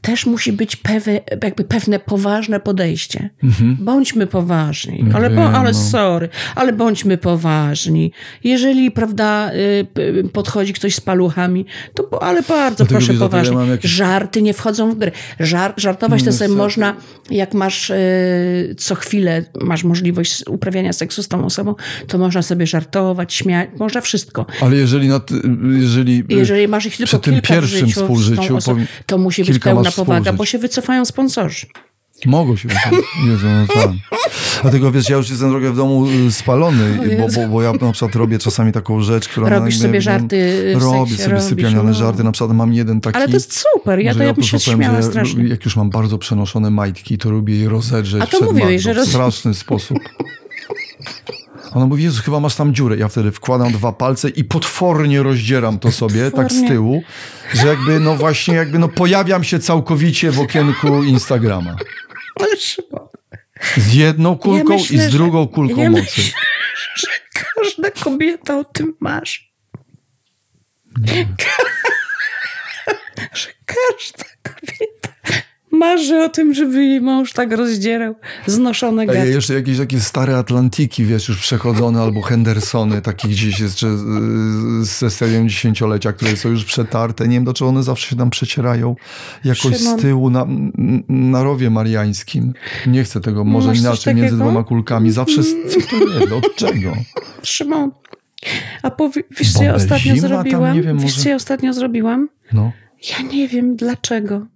też 0.00 0.26
musi 0.26 0.52
być 0.52 0.76
pewe, 0.76 1.20
jakby 1.42 1.64
pewne 1.64 1.98
poważne 1.98 2.60
podejście. 2.60 3.30
Bądźmy 3.78 4.26
poważni. 4.26 5.04
Ale, 5.14 5.30
bo, 5.30 5.50
ale 5.50 5.72
no. 5.72 5.78
sorry, 5.78 6.28
ale 6.54 6.72
bądźmy 6.72 7.18
poważni. 7.18 8.12
Jeżeli, 8.44 8.90
prawda, 8.90 9.50
y, 9.54 9.86
p- 9.94 10.02
podchodzi 10.32 10.72
ktoś 10.72 10.94
z 10.94 11.00
paluchami, 11.00 11.66
to 11.94 12.22
ale 12.22 12.42
bardzo 12.42 12.76
Dlatego 12.76 12.98
proszę 12.98 13.12
ja 13.12 13.18
poważnie. 13.18 13.56
mam 13.56 13.70
jakieś- 13.70 13.90
Żarty 13.90 14.42
nie 14.42 14.54
wchodzą 14.54 14.90
w 14.92 14.98
grę. 14.98 15.10
Żar, 15.40 15.74
żartować 15.76 16.22
to 16.22 16.32
sobie 16.32 16.54
można, 16.54 16.96
jak 17.30 17.54
masz 17.54 17.90
y, 17.90 18.74
co 18.78 18.94
chwilę, 18.94 19.44
masz 19.60 19.84
możliwość 19.84 20.44
uprawiania 20.46 20.92
seksu 20.92 21.22
z 21.22 21.28
tą 21.28 21.44
osobą, 21.44 21.74
to 22.06 22.18
można 22.18 22.42
sobie 22.42 22.66
żartować, 22.66 23.34
śmiać, 23.34 23.68
można 23.78 24.00
wszystko. 24.00 24.46
Ale 24.60 24.76
jeżeli, 24.76 25.08
na, 25.08 25.20
ty- 25.20 25.34
jeżeli, 25.78 26.24
Jeżeli 26.28 26.68
masz 26.68 26.86
ich 26.86 26.96
tylko 26.96 27.08
przy 27.08 27.18
tym 27.18 27.34
kilka 27.34 27.48
pierwszym 27.54 27.86
życiu, 27.88 28.00
współżyciu 28.00 28.56
osobą, 28.56 28.84
to 29.06 29.18
musi 29.18 29.42
być 29.42 29.50
kilka 29.50 29.70
pełna 29.92 30.06
powaga, 30.06 30.32
bo 30.32 30.44
się 30.44 30.58
wycofają 30.58 31.04
sponsorzy. 31.04 31.66
Mogą 32.26 32.56
się. 32.56 32.68
Jezu, 33.26 33.46
no 33.46 33.66
tak. 33.74 33.90
Dlatego 34.62 34.92
wiesz, 34.92 35.08
ja 35.08 35.16
już 35.16 35.30
jestem 35.30 35.50
trochę 35.50 35.70
w 35.72 35.76
domu 35.76 36.06
y, 36.28 36.32
spalony, 36.32 37.16
bo, 37.18 37.28
bo, 37.28 37.48
bo 37.48 37.62
ja 37.62 37.72
na 37.72 37.92
przykład 37.92 38.14
robię 38.14 38.38
czasami 38.38 38.72
taką 38.72 39.00
rzecz, 39.00 39.28
która... 39.28 39.48
Robisz 39.48 39.74
jakby- 39.74 39.88
sobie 39.88 40.00
żarty 40.00 40.72
w 40.78 40.82
Robię 40.82 41.16
sobie 41.16 41.28
robisz, 41.28 41.44
sypialniane 41.44 41.88
no. 41.88 41.94
żarty. 41.94 42.24
Na 42.24 42.32
przykład 42.32 42.56
mam 42.56 42.74
jeden 42.74 43.00
taki... 43.00 43.16
Ale 43.16 43.26
to 43.26 43.34
jest 43.34 43.64
super, 43.74 43.98
ja 43.98 44.14
to 44.14 44.22
ja 44.22 44.34
bym 44.34 44.44
się 44.44 44.58
powiem, 44.58 44.78
śmiała 44.78 45.02
strasznie. 45.02 45.44
Jak 45.44 45.64
już 45.64 45.76
mam 45.76 45.90
bardzo 45.90 46.18
przenoszone 46.18 46.70
majtki, 46.70 47.18
to 47.18 47.30
lubię 47.30 47.56
je 47.56 47.68
rozedrzeć 47.68 48.22
A 48.22 48.26
to 48.26 48.36
przed 48.36 48.42
mówiłeś, 48.42 48.82
że 48.82 48.92
roz- 48.92 49.08
w 49.08 49.10
straszny 49.10 49.54
sposób. 49.54 49.98
Ona 51.72 51.86
mówi, 51.86 52.04
Jezu, 52.04 52.22
chyba 52.22 52.40
masz 52.40 52.54
tam 52.54 52.74
dziurę. 52.74 52.96
Ja 52.96 53.08
wtedy 53.08 53.32
wkładam 53.32 53.72
dwa 53.72 53.92
palce 53.92 54.28
i 54.28 54.44
potwornie 54.44 55.22
rozdzieram 55.22 55.78
to 55.78 55.92
sobie, 55.92 56.22
tak 56.22 56.32
z 56.32 56.32
Potwornie. 56.32 56.68
tyłu, 56.68 57.02
że 57.54 57.66
jakby, 57.66 58.00
no 58.00 58.16
właśnie, 58.16 58.54
jakby, 58.54 58.78
no 58.78 58.88
pojawiam 58.88 59.44
się 59.44 59.58
całkowicie 59.58 60.30
w 60.30 60.40
okienku 60.40 61.02
Instagrama. 61.02 61.76
Z 63.76 63.94
jedną 63.94 64.38
kulką 64.38 64.74
myślę, 64.74 64.96
i 64.96 65.00
z 65.00 65.10
drugą 65.10 65.48
kulką 65.48 65.82
ja 65.82 65.90
mocy. 65.90 66.02
myślę, 66.06 66.32
że 66.96 67.06
każda 67.32 67.90
kobieta 67.90 68.58
o 68.58 68.64
tym 68.64 68.94
marzy. 69.00 69.38
że 73.32 73.48
każda 73.66 74.24
kobieta 74.42 75.08
marzy 75.78 76.22
o 76.22 76.28
tym, 76.28 76.54
żeby 76.54 76.84
jej 76.84 77.00
mąż 77.00 77.32
tak 77.32 77.52
rozdzierał 77.52 78.14
znoszone 78.46 79.02
Ej, 79.02 79.08
gaty. 79.08 79.28
jeszcze 79.28 79.54
jakieś 79.54 79.78
takie 79.78 80.00
stare 80.00 80.36
Atlantiki, 80.38 81.04
wiesz, 81.04 81.28
już 81.28 81.38
przechodzone, 81.38 82.00
albo 82.02 82.22
Hendersony, 82.22 83.02
takie 83.02 83.28
gdzieś 83.28 83.60
jeszcze 83.60 83.86
ze 84.80 85.10
serią 85.10 85.48
dziesięciolecia, 85.48 86.12
które 86.12 86.36
są 86.36 86.48
już 86.48 86.64
przetarte. 86.64 87.28
Nie 87.28 87.34
wiem, 87.36 87.44
dlaczego 87.44 87.68
one 87.68 87.82
zawsze 87.82 88.08
się 88.10 88.16
tam 88.16 88.30
przecierają 88.30 88.96
jakoś 89.44 89.76
Szymon. 89.78 89.98
z 89.98 90.02
tyłu 90.02 90.30
na, 90.30 90.46
na 91.08 91.42
rowie 91.42 91.70
mariańskim. 91.70 92.52
Nie 92.86 93.04
chcę 93.04 93.20
tego, 93.20 93.44
może 93.44 93.68
Masz 93.68 93.78
inaczej, 93.78 94.14
między 94.14 94.36
dwoma 94.36 94.64
kulkami. 94.64 95.10
Zawsze, 95.10 95.42
z- 95.42 95.54
co 95.68 95.80
to 95.90 95.96
jest, 96.20 96.32
od 96.32 96.54
czego? 96.56 96.92
Szymon, 97.42 97.90
a 98.82 98.90
powie, 98.90 99.22
wiesz 99.38 99.52
co 99.52 99.62
ja 99.62 99.74
ostatnio 99.74 100.12
tam, 100.12 100.20
zrobiłam? 100.20 100.76
nie 100.76 100.82
wiem, 100.82 100.96
wiesz 100.98 101.04
może- 101.12 101.22
co 101.22 101.28
ja 101.28 101.34
ostatnio 101.36 101.72
zrobiłam? 101.72 102.28
No. 102.52 102.72
Ja 103.10 103.28
nie 103.32 103.48
wiem 103.48 103.76
dlaczego. 103.76 104.46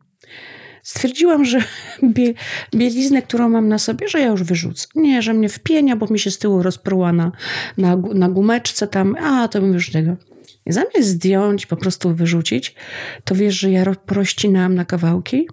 Stwierdziłam, 0.83 1.45
że 1.45 1.59
bie, 2.15 2.35
bieliznę, 2.75 3.23
którą 3.23 3.49
mam 3.49 3.69
na 3.69 3.79
sobie, 3.79 4.09
że 4.09 4.21
ja 4.21 4.27
już 4.27 4.43
wyrzucę. 4.43 4.87
Nie, 4.95 5.23
że 5.23 5.35
mnie 5.35 5.49
wpienia, 5.49 5.97
bo 5.97 6.07
mi 6.07 6.19
się 6.19 6.31
z 6.31 6.39
tyłu 6.39 6.63
rozpruła 6.63 7.13
na, 7.13 7.33
na, 7.79 7.97
na 7.97 8.29
gumeczce 8.29 8.87
tam. 8.87 9.17
A, 9.17 9.49
to 9.49 9.61
bym 9.61 9.73
już 9.73 9.91
tego. 9.91 10.17
I 10.67 10.73
zamiast 10.73 11.09
zdjąć, 11.09 11.67
po 11.67 11.77
prostu 11.77 12.15
wyrzucić, 12.15 12.75
to 13.25 13.35
wiesz, 13.35 13.59
że 13.61 13.71
ja 13.71 13.85
ro- 13.85 13.95
porozcinałam 14.07 14.75
na 14.75 14.85
kawałki. 14.85 15.49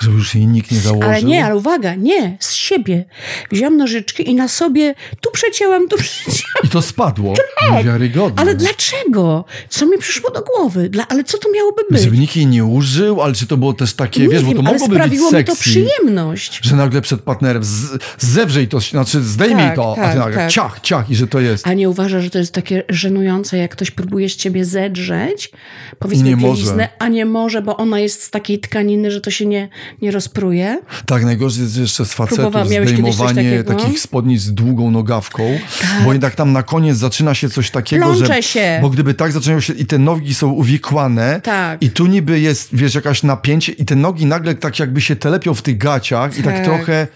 Żeby 0.00 0.16
już 0.16 0.34
jej 0.34 0.46
nikt 0.46 0.70
nie 0.70 0.78
założył. 0.78 1.10
Ale 1.10 1.22
nie, 1.22 1.44
ale 1.44 1.56
uwaga, 1.56 1.94
nie, 1.94 2.36
z 2.40 2.52
siebie. 2.54 3.04
Wziąłam 3.52 3.76
nożyczki 3.76 4.30
i 4.30 4.34
na 4.34 4.48
sobie 4.48 4.94
tu 5.20 5.30
przecięłam, 5.32 5.88
tu 5.88 5.96
przecięłam. 5.96 6.44
I 6.64 6.68
to 6.68 6.82
spadło. 6.82 7.34
Niewiarygodne. 7.72 8.36
Tak. 8.36 8.40
Ale 8.46 8.54
dlaczego? 8.54 9.44
Co 9.68 9.86
mi 9.86 9.98
przyszło 9.98 10.30
do 10.30 10.42
głowy? 10.42 10.88
Dla, 10.88 11.08
ale 11.08 11.24
co 11.24 11.38
to 11.38 11.48
miałoby 11.52 11.82
być? 11.90 12.02
Żeby 12.02 12.18
nikt 12.18 12.36
jej 12.36 12.46
nie 12.46 12.64
użył, 12.64 13.22
ale 13.22 13.34
czy 13.34 13.46
to 13.46 13.56
było 13.56 13.72
też 13.72 13.94
takie, 13.94 14.20
nie 14.22 14.28
wiesz, 14.28 14.42
bo 14.42 14.48
wiem, 14.48 14.56
to 14.56 14.68
ale 14.68 14.72
mogłoby 14.72 14.94
być 14.94 15.02
sprawiło 15.02 15.32
mi 15.32 15.44
to 15.44 15.56
przyjemność. 15.56 16.60
Że 16.62 16.76
nagle 16.76 17.00
przed 17.00 17.20
partnerem 17.20 17.64
z, 17.64 17.98
zewrzyj 18.18 18.68
to, 18.68 18.80
znaczy 18.80 19.22
zdejmij 19.22 19.56
Tak, 19.64 19.76
to, 19.76 19.92
a 19.92 19.96
tak, 19.96 20.12
ty 20.12 20.18
nagle 20.18 20.36
tak. 20.36 20.50
ciach, 20.50 20.80
ciach 20.80 21.10
i 21.10 21.16
że 21.16 21.26
to 21.26 21.40
jest. 21.40 21.66
A 21.66 21.72
nie 21.72 21.88
uważa, 21.90 22.20
że 22.20 22.30
to 22.30 22.38
jest 22.38 22.52
takie 22.52 22.82
żenujące, 22.88 23.58
jak 23.58 23.70
ktoś 23.70 23.90
próbuje 23.90 24.28
z 24.28 24.36
ciebie 24.36 24.64
zedrzeć, 24.64 25.50
powiedzmy 25.98 26.28
Nie 26.28 26.36
może. 26.36 26.46
bieliznę, 26.62 26.88
a 26.98 27.08
nie 27.08 27.26
może, 27.26 27.62
bo 27.62 27.76
ona 27.76 28.00
jest 28.00 28.22
z 28.22 28.30
takiej 28.30 28.58
tkaniny, 28.58 29.10
że 29.10 29.20
to 29.20 29.30
się 29.30 29.46
nie, 29.46 29.68
nie 30.02 30.10
rozpruje. 30.10 30.80
Tak, 31.06 31.24
najgorzej 31.24 31.62
jest 31.62 31.76
jeszcze 31.76 32.04
z 32.04 32.12
facetów 32.12 32.54
zdejmowanie? 32.66 33.64
Tak. 33.64 33.78
takich 33.78 34.00
spodnic 34.00 34.42
z 34.42 34.54
długą 34.54 34.90
nogawką, 34.90 35.58
bo 36.04 36.12
jednak 36.12 36.34
tam 36.34 36.52
na 36.52 36.62
koniec 36.62 36.96
zaczyna 36.96 37.34
się 37.34 37.48
coś 37.50 37.70
takiego, 37.70 38.04
Plącze 38.06 38.26
że... 38.34 38.42
się. 38.42 38.78
Bo 38.82 38.90
gdyby 38.90 39.14
tak 39.14 39.32
zaczynają 39.32 39.60
się 39.60 39.72
i 39.72 39.86
te 39.86 39.98
nogi 39.98 40.34
są 40.34 40.50
uwikłane 40.50 41.40
Tak. 41.40 41.82
i 41.82 41.90
tu 41.90 42.06
niby 42.06 42.40
jest, 42.40 42.68
wiesz, 42.72 42.94
jakaś 42.94 43.22
napięcie 43.22 43.72
i 43.72 43.84
te 43.84 43.96
nogi 43.96 44.26
nagle 44.26 44.54
tak 44.54 44.78
jakby 44.78 45.00
się 45.00 45.16
telepią 45.16 45.54
w 45.54 45.62
tych 45.62 45.78
gaciach 45.78 46.38
i 46.38 46.42
tak 46.42 46.54
Tak. 46.54 46.64
trochę... 46.64 47.06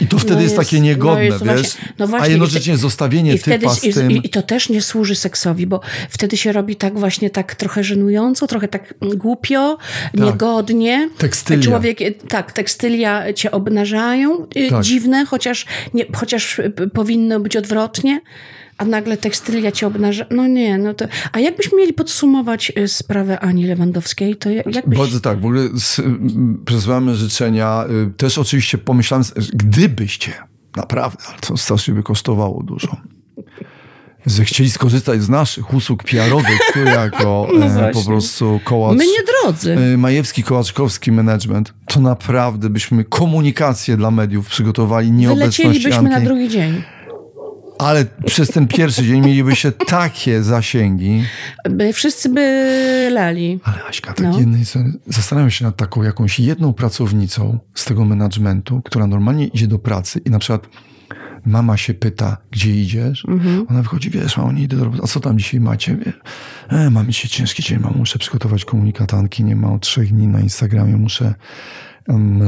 I 0.00 0.06
to 0.06 0.18
wtedy 0.18 0.34
No 0.34 0.40
jest, 0.40 0.56
jest- 0.56 0.70
takie 0.70 0.80
niegodne, 0.80 1.14
no 1.18 1.22
jest 1.22 1.44
wiesz? 1.44 1.52
właśnie- 1.60 1.92
no 1.98 2.06
właśnie, 2.06 2.24
A 2.24 2.28
i 2.28 2.30
jednocześnie 2.30 2.76
zostawienie 2.76 3.34
I 3.34 3.38
wtedy, 3.38 3.58
typa 3.58 3.74
z 3.74 3.84
i, 3.84 3.92
tym... 3.94 4.10
i, 4.10 4.20
I 4.26 4.28
to 4.30 4.42
też 4.42 4.68
nie 4.68 4.82
służy 4.82 5.14
seksowi, 5.14 5.66
bo 5.66 5.80
wtedy 6.10 6.36
się 6.36 6.52
robi 6.52 6.76
tak 6.76 6.98
właśnie 6.98 7.30
tak 7.30 7.54
trochę 7.54 7.84
żenująco, 7.84 8.46
trochę 8.46 8.68
tak 8.68 8.94
głupio, 9.16 9.78
niegodnie. 10.14 11.08
Tekstylia. 11.18 11.62
Człowiek, 11.64 11.98
tak, 12.28 12.52
tekstylia 12.52 13.32
cię 13.32 13.50
obnażają, 13.50 14.46
y, 14.56 14.68
Tak. 14.70 14.82
dziwne, 14.84 15.24
chociaż, 15.26 15.66
nie, 15.94 16.04
chociaż 16.16 16.58
y, 16.58 16.72
powinno 16.94 17.40
być 17.40 17.56
odwrotnie. 17.56 18.20
A 18.80 18.84
nagle 18.84 19.16
tekstylia 19.16 19.72
cię 19.72 19.86
obnaża. 19.86 20.24
No 20.30 20.46
nie, 20.46 20.78
no 20.78 20.94
to. 20.94 21.04
A 21.32 21.40
jakbyśmy 21.40 21.78
mieli 21.78 21.92
podsumować 21.92 22.72
y, 22.78 22.88
sprawę 22.88 23.40
Ani 23.40 23.66
Lewandowskiej, 23.66 24.36
to 24.36 24.50
ja- 24.50 24.62
jakbyś. 24.70 24.98
Bardzo 24.98 25.20
tak, 25.20 25.40
w 25.40 25.44
ogóle 25.44 25.68
przesyłamy 26.64 27.14
życzenia. 27.14 27.84
Y, 28.08 28.10
Też 28.16 28.38
oczywiście 28.38 28.78
pomyślałem, 28.78 29.24
gdybyście, 29.52 30.32
naprawdę, 30.76 31.24
ale 31.28 31.38
to 31.40 31.56
strasznie 31.56 31.94
by 31.94 32.02
kosztowało 32.02 32.62
dużo, 32.62 32.96
że 34.26 34.44
chcieli 34.44 34.70
skorzystać 34.70 35.22
z 35.22 35.28
naszych 35.28 35.74
usług 35.74 36.04
PR-owych, 36.04 36.60
jako 36.84 37.48
No 37.58 37.66
e, 37.66 37.68
po 37.68 37.76
właśnie. 37.78 38.04
prostu 38.04 38.60
kołacz... 38.64 38.98
My 38.98 39.04
nie 39.06 39.24
drodzy. 39.42 39.72
e, 39.94 39.96
Majewski, 39.96 40.42
Kołaczkowski 40.42 41.12
Management, 41.12 41.74
to 41.86 42.00
naprawdę 42.00 42.70
byśmy 42.70 43.04
komunikację 43.04 43.96
dla 43.96 44.10
mediów 44.10 44.46
przygotowali, 44.48 45.12
nieobecność 45.12 45.58
Wylecielibyśmy 45.62 46.08
na 46.08 46.14
Anki, 46.16 46.26
drugi 46.26 46.48
dzień. 46.48 46.82
Ale 47.80 48.04
przez 48.26 48.48
ten 48.48 48.66
pierwszy 48.68 49.02
dzień 49.04 49.20
mielibyście 49.26 49.72
takie 49.72 50.42
zasięgi. 50.42 51.24
By, 51.70 51.92
wszyscy 51.92 52.28
by 52.28 53.08
lali. 53.12 53.60
Ale 53.64 53.84
Aśka, 53.84 54.12
tak 54.12 54.26
No. 54.26 54.38
jednej, 54.38 54.62
zastanawiam 55.06 55.50
się 55.50 55.64
nad 55.64 55.76
taką 55.76 56.02
jakąś 56.02 56.40
jedną 56.40 56.72
pracownicą 56.72 57.58
z 57.74 57.84
tego 57.84 58.04
managementu, 58.04 58.82
która 58.84 59.06
normalnie 59.06 59.46
idzie 59.46 59.66
do 59.66 59.78
pracy 59.78 60.20
i 60.24 60.30
na 60.30 60.38
przykład 60.38 60.68
mama 61.46 61.76
się 61.76 61.94
pyta, 61.94 62.36
gdzie 62.50 62.74
idziesz, 62.82 63.26
ona 63.68 63.82
wychodzi, 63.82 64.10
wiesz, 64.10 64.36
mamo, 64.36 64.52
nie 64.52 64.62
idę 64.62 64.76
do 64.76 64.84
roboty, 64.84 65.02
a 65.04 65.06
co 65.06 65.20
tam 65.20 65.38
dzisiaj 65.38 65.60
macie? 65.60 65.96
E, 66.68 66.90
mam 66.90 67.06
dzisiaj 67.06 67.28
ciężki 67.30 67.62
dzień, 67.62 67.78
mamo, 67.78 67.94
muszę 67.98 68.18
przygotować 68.18 68.64
komunikatanki, 68.64 69.44
nie 69.44 69.56
ma 69.56 69.72
od 69.72 69.82
trzech 69.82 70.12
dni 70.12 70.26
na 70.26 70.40
Instagramie, 70.40 70.96
muszę 70.96 71.34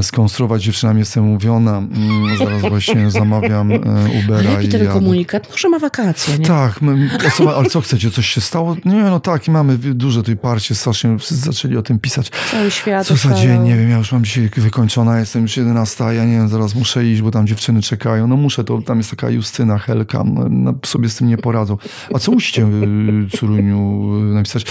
skonstruować 0.01 0.61
z 0.61 0.65
dziewczynami, 0.65 0.99
jestem 0.99 1.23
umówiona, 1.23 1.77
mm, 1.77 2.37
zaraz 2.37 2.61
właśnie 2.61 3.11
zamawiam 3.21 3.71
e, 3.71 3.77
Ubera 4.23 4.51
jaki 4.51 4.65
i 4.65 4.69
ten 4.69 4.81
jadę. 4.81 4.93
komunikat? 4.93 5.49
Może 5.51 5.69
ma 5.69 5.79
wakacje, 5.79 6.37
nie? 6.37 6.45
Tak, 6.45 6.81
my, 6.81 7.09
a 7.27 7.29
co, 7.29 7.57
ale 7.57 7.69
co 7.69 7.81
chcecie? 7.81 8.11
Coś 8.11 8.27
się 8.27 8.41
stało? 8.41 8.75
Nie, 8.85 9.03
no 9.03 9.19
tak, 9.19 9.47
i 9.47 9.51
mamy 9.51 9.77
duże 9.77 10.19
tutaj 10.19 10.37
parcie, 10.37 10.75
strasznie 10.75 11.17
wszyscy 11.17 11.35
zaczęli 11.45 11.77
o 11.77 11.81
tym 11.81 11.99
pisać. 11.99 12.31
Cały 12.51 12.71
świat 12.71 13.07
Co 13.07 13.15
za 13.15 13.33
dzień, 13.33 13.61
nie 13.61 13.75
wiem, 13.75 13.89
ja 13.89 13.97
już 13.97 14.11
mam 14.11 14.23
dzisiaj 14.23 14.49
wykończona, 14.57 15.19
jestem 15.19 15.41
już 15.41 15.57
11, 15.57 16.03
ja 16.03 16.25
nie 16.25 16.31
wiem, 16.31 16.49
zaraz 16.49 16.75
muszę 16.75 17.05
iść, 17.05 17.21
bo 17.21 17.31
tam 17.31 17.47
dziewczyny 17.47 17.81
czekają. 17.81 18.27
No 18.27 18.35
muszę, 18.37 18.63
to 18.63 18.81
tam 18.81 18.97
jest 18.97 19.09
taka 19.09 19.29
Justyna, 19.29 19.77
Helka, 19.77 20.23
no, 20.23 20.45
no, 20.49 20.73
sobie 20.85 21.09
z 21.09 21.15
tym 21.15 21.27
nie 21.27 21.37
poradzą. 21.37 21.77
A 22.13 22.19
co 22.19 22.31
musicie, 22.31 22.63
y, 22.63 23.37
córuniu, 23.37 24.09
y, 24.31 24.33
napisać? 24.33 24.65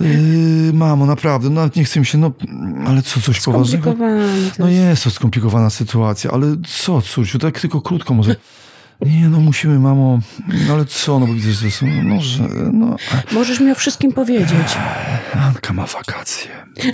Yy, 0.00 0.72
mamo, 0.72 1.06
naprawdę, 1.06 1.48
no 1.48 1.54
nawet 1.54 1.76
nie 1.76 1.84
chcę 1.84 2.00
mi 2.00 2.06
się, 2.06 2.18
no, 2.18 2.32
ale 2.86 3.02
co, 3.02 3.20
coś 3.20 3.40
poważnego? 3.40 3.94
No 4.58 4.68
jest. 4.68 5.04
to 5.04 5.10
skomplikowana 5.10 5.70
sytuacja, 5.70 6.30
ale 6.30 6.56
co, 6.66 7.02
córciu, 7.02 7.38
tak 7.38 7.60
tylko 7.60 7.80
krótko 7.80 8.14
może... 8.14 8.36
Nie, 9.00 9.28
no 9.28 9.40
musimy, 9.40 9.78
mamo, 9.78 10.18
no 10.68 10.74
ale 10.74 10.84
co, 10.84 11.18
no 11.18 11.26
bo 11.26 11.34
widzę, 11.34 11.52
że 11.52 11.70
są, 11.70 11.86
no, 11.86 12.20
że, 12.20 12.48
no, 12.72 12.96
Możesz 13.32 13.60
mi 13.60 13.72
o 13.72 13.74
wszystkim 13.74 14.12
powiedzieć. 14.12 14.76
Anka 15.34 15.72
ma 15.72 15.86
wakacje. 15.86 16.50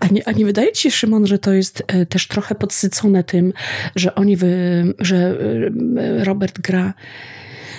A 0.00 0.06
nie, 0.06 0.28
a 0.28 0.32
nie 0.32 0.44
wydaje 0.44 0.72
ci 0.72 0.82
się, 0.82 0.90
Szymon, 0.90 1.26
że 1.26 1.38
to 1.38 1.52
jest 1.52 1.82
e, 1.86 2.06
też 2.06 2.28
trochę 2.28 2.54
podsycone 2.54 3.24
tym, 3.24 3.52
że 3.96 4.14
oni, 4.14 4.36
wy, 4.36 4.94
że 4.98 5.16
e, 5.16 6.24
Robert 6.24 6.60
gra 6.60 6.94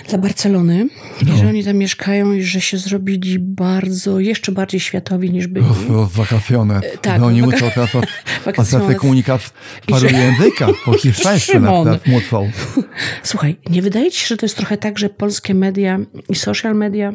dla 0.08 0.18
Barcelony 0.18 0.88
No. 1.26 1.34
i 1.34 1.38
że 1.38 1.48
oni 1.48 1.64
tam 1.64 1.76
mieszkają 1.76 2.32
i 2.32 2.42
że 2.42 2.60
się 2.60 2.78
zrobili 2.78 3.38
bardzo, 3.38 4.20
jeszcze 4.20 4.52
bardziej 4.52 4.80
światowi 4.80 5.30
niż 5.30 5.46
byli. 5.46 5.66
W, 5.66 6.06
w 6.08 6.12
wakacjone. 6.16 6.80
tak, 7.02 7.20
No 7.20 7.26
oni 7.26 7.42
w 7.42 7.44
muszą 7.44 7.70
teraz 7.74 7.90
Wakacjones. 8.46 8.96
komunikat 8.98 9.52
paru 9.86 10.08
że- 10.08 10.16
językach, 10.16 10.70
po 10.84 10.92
hiszpańsku 10.98 11.60
na 11.60 11.72
przykład 11.98 12.06
mówią. 12.32 12.50
Słuchaj, 13.22 13.56
nie 13.70 13.82
wydaje 13.82 14.10
ci 14.10 14.20
się, 14.20 14.26
że 14.26 14.36
to 14.36 14.46
jest 14.46 14.56
trochę 14.56 14.76
tak, 14.76 14.98
że 14.98 15.08
polskie 15.08 15.54
media 15.54 15.98
i 16.28 16.34
social 16.34 16.74
media 16.74 17.12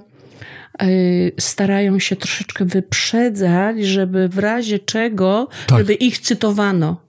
y, 0.83 1.31
starają 1.39 1.99
się 1.99 2.15
troszeczkę 2.15 2.65
wyprzedzać, 2.65 3.85
żeby 3.85 4.29
w 4.29 4.37
razie 4.37 4.79
czego, 4.79 5.47
Tak. 5.67 5.77
żeby 5.77 5.93
ich 5.93 6.19
cytowano. 6.19 7.06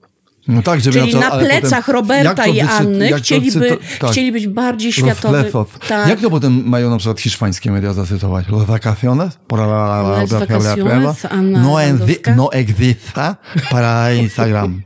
No 0.49 0.63
tak, 0.63 0.81
Czyli 0.83 1.13
to- 1.13 1.21
na 1.21 1.31
ale 1.31 1.45
plecach 1.45 1.87
potem- 1.87 1.95
Roberta 1.95 2.45
to 2.45 2.51
i 2.51 2.61
Anny 2.61 3.11
to 3.11 3.17
chcieliby, 3.17 3.61
cyto- 3.71 3.79
tak. 4.01 4.11
chcieli 4.11 4.33
być 4.33 4.47
bardziej. 4.47 4.93
Lefos. 5.33 5.69
Tak. 5.89 6.09
Jak 6.09 6.21
to 6.21 6.31
potem 6.31 6.69
mają 6.69 6.91
na 6.91 6.97
przykład 6.99 7.21
hiszpańskie 7.21 7.71
media 7.73 7.93
zacytować? 7.93 8.49
Los 8.49 8.65
vacaciones? 8.65 9.39
Por 9.47 9.59
la- 9.61 10.03
Las 10.03 10.31
vacaciones, 10.31 11.25
Anna 11.25 11.63
No, 11.63 11.79
Lewandowska. 11.79 12.35
no 12.35 12.53
exista 12.53 13.37
para 13.71 14.15
Instagram. 14.15 14.83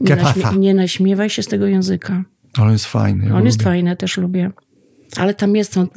nie, 0.00 0.58
nie 0.58 0.74
naśmiewaj 0.74 1.30
się 1.30 1.42
z 1.42 1.46
tego 1.46 1.66
języka. 1.66 2.24
Ale 2.56 2.66
on 2.66 2.72
jest 2.72 2.86
fajny. 2.86 3.26
ja 3.26 3.34
On 3.34 3.46
jest 3.46 3.58
lubię. 3.58 3.64
fajny, 3.64 3.96
też 3.96 4.16
lubię. 4.16 4.50
Ale 5.16 5.34
tam 5.34 5.56
jest 5.56 5.76
on, 5.76 5.88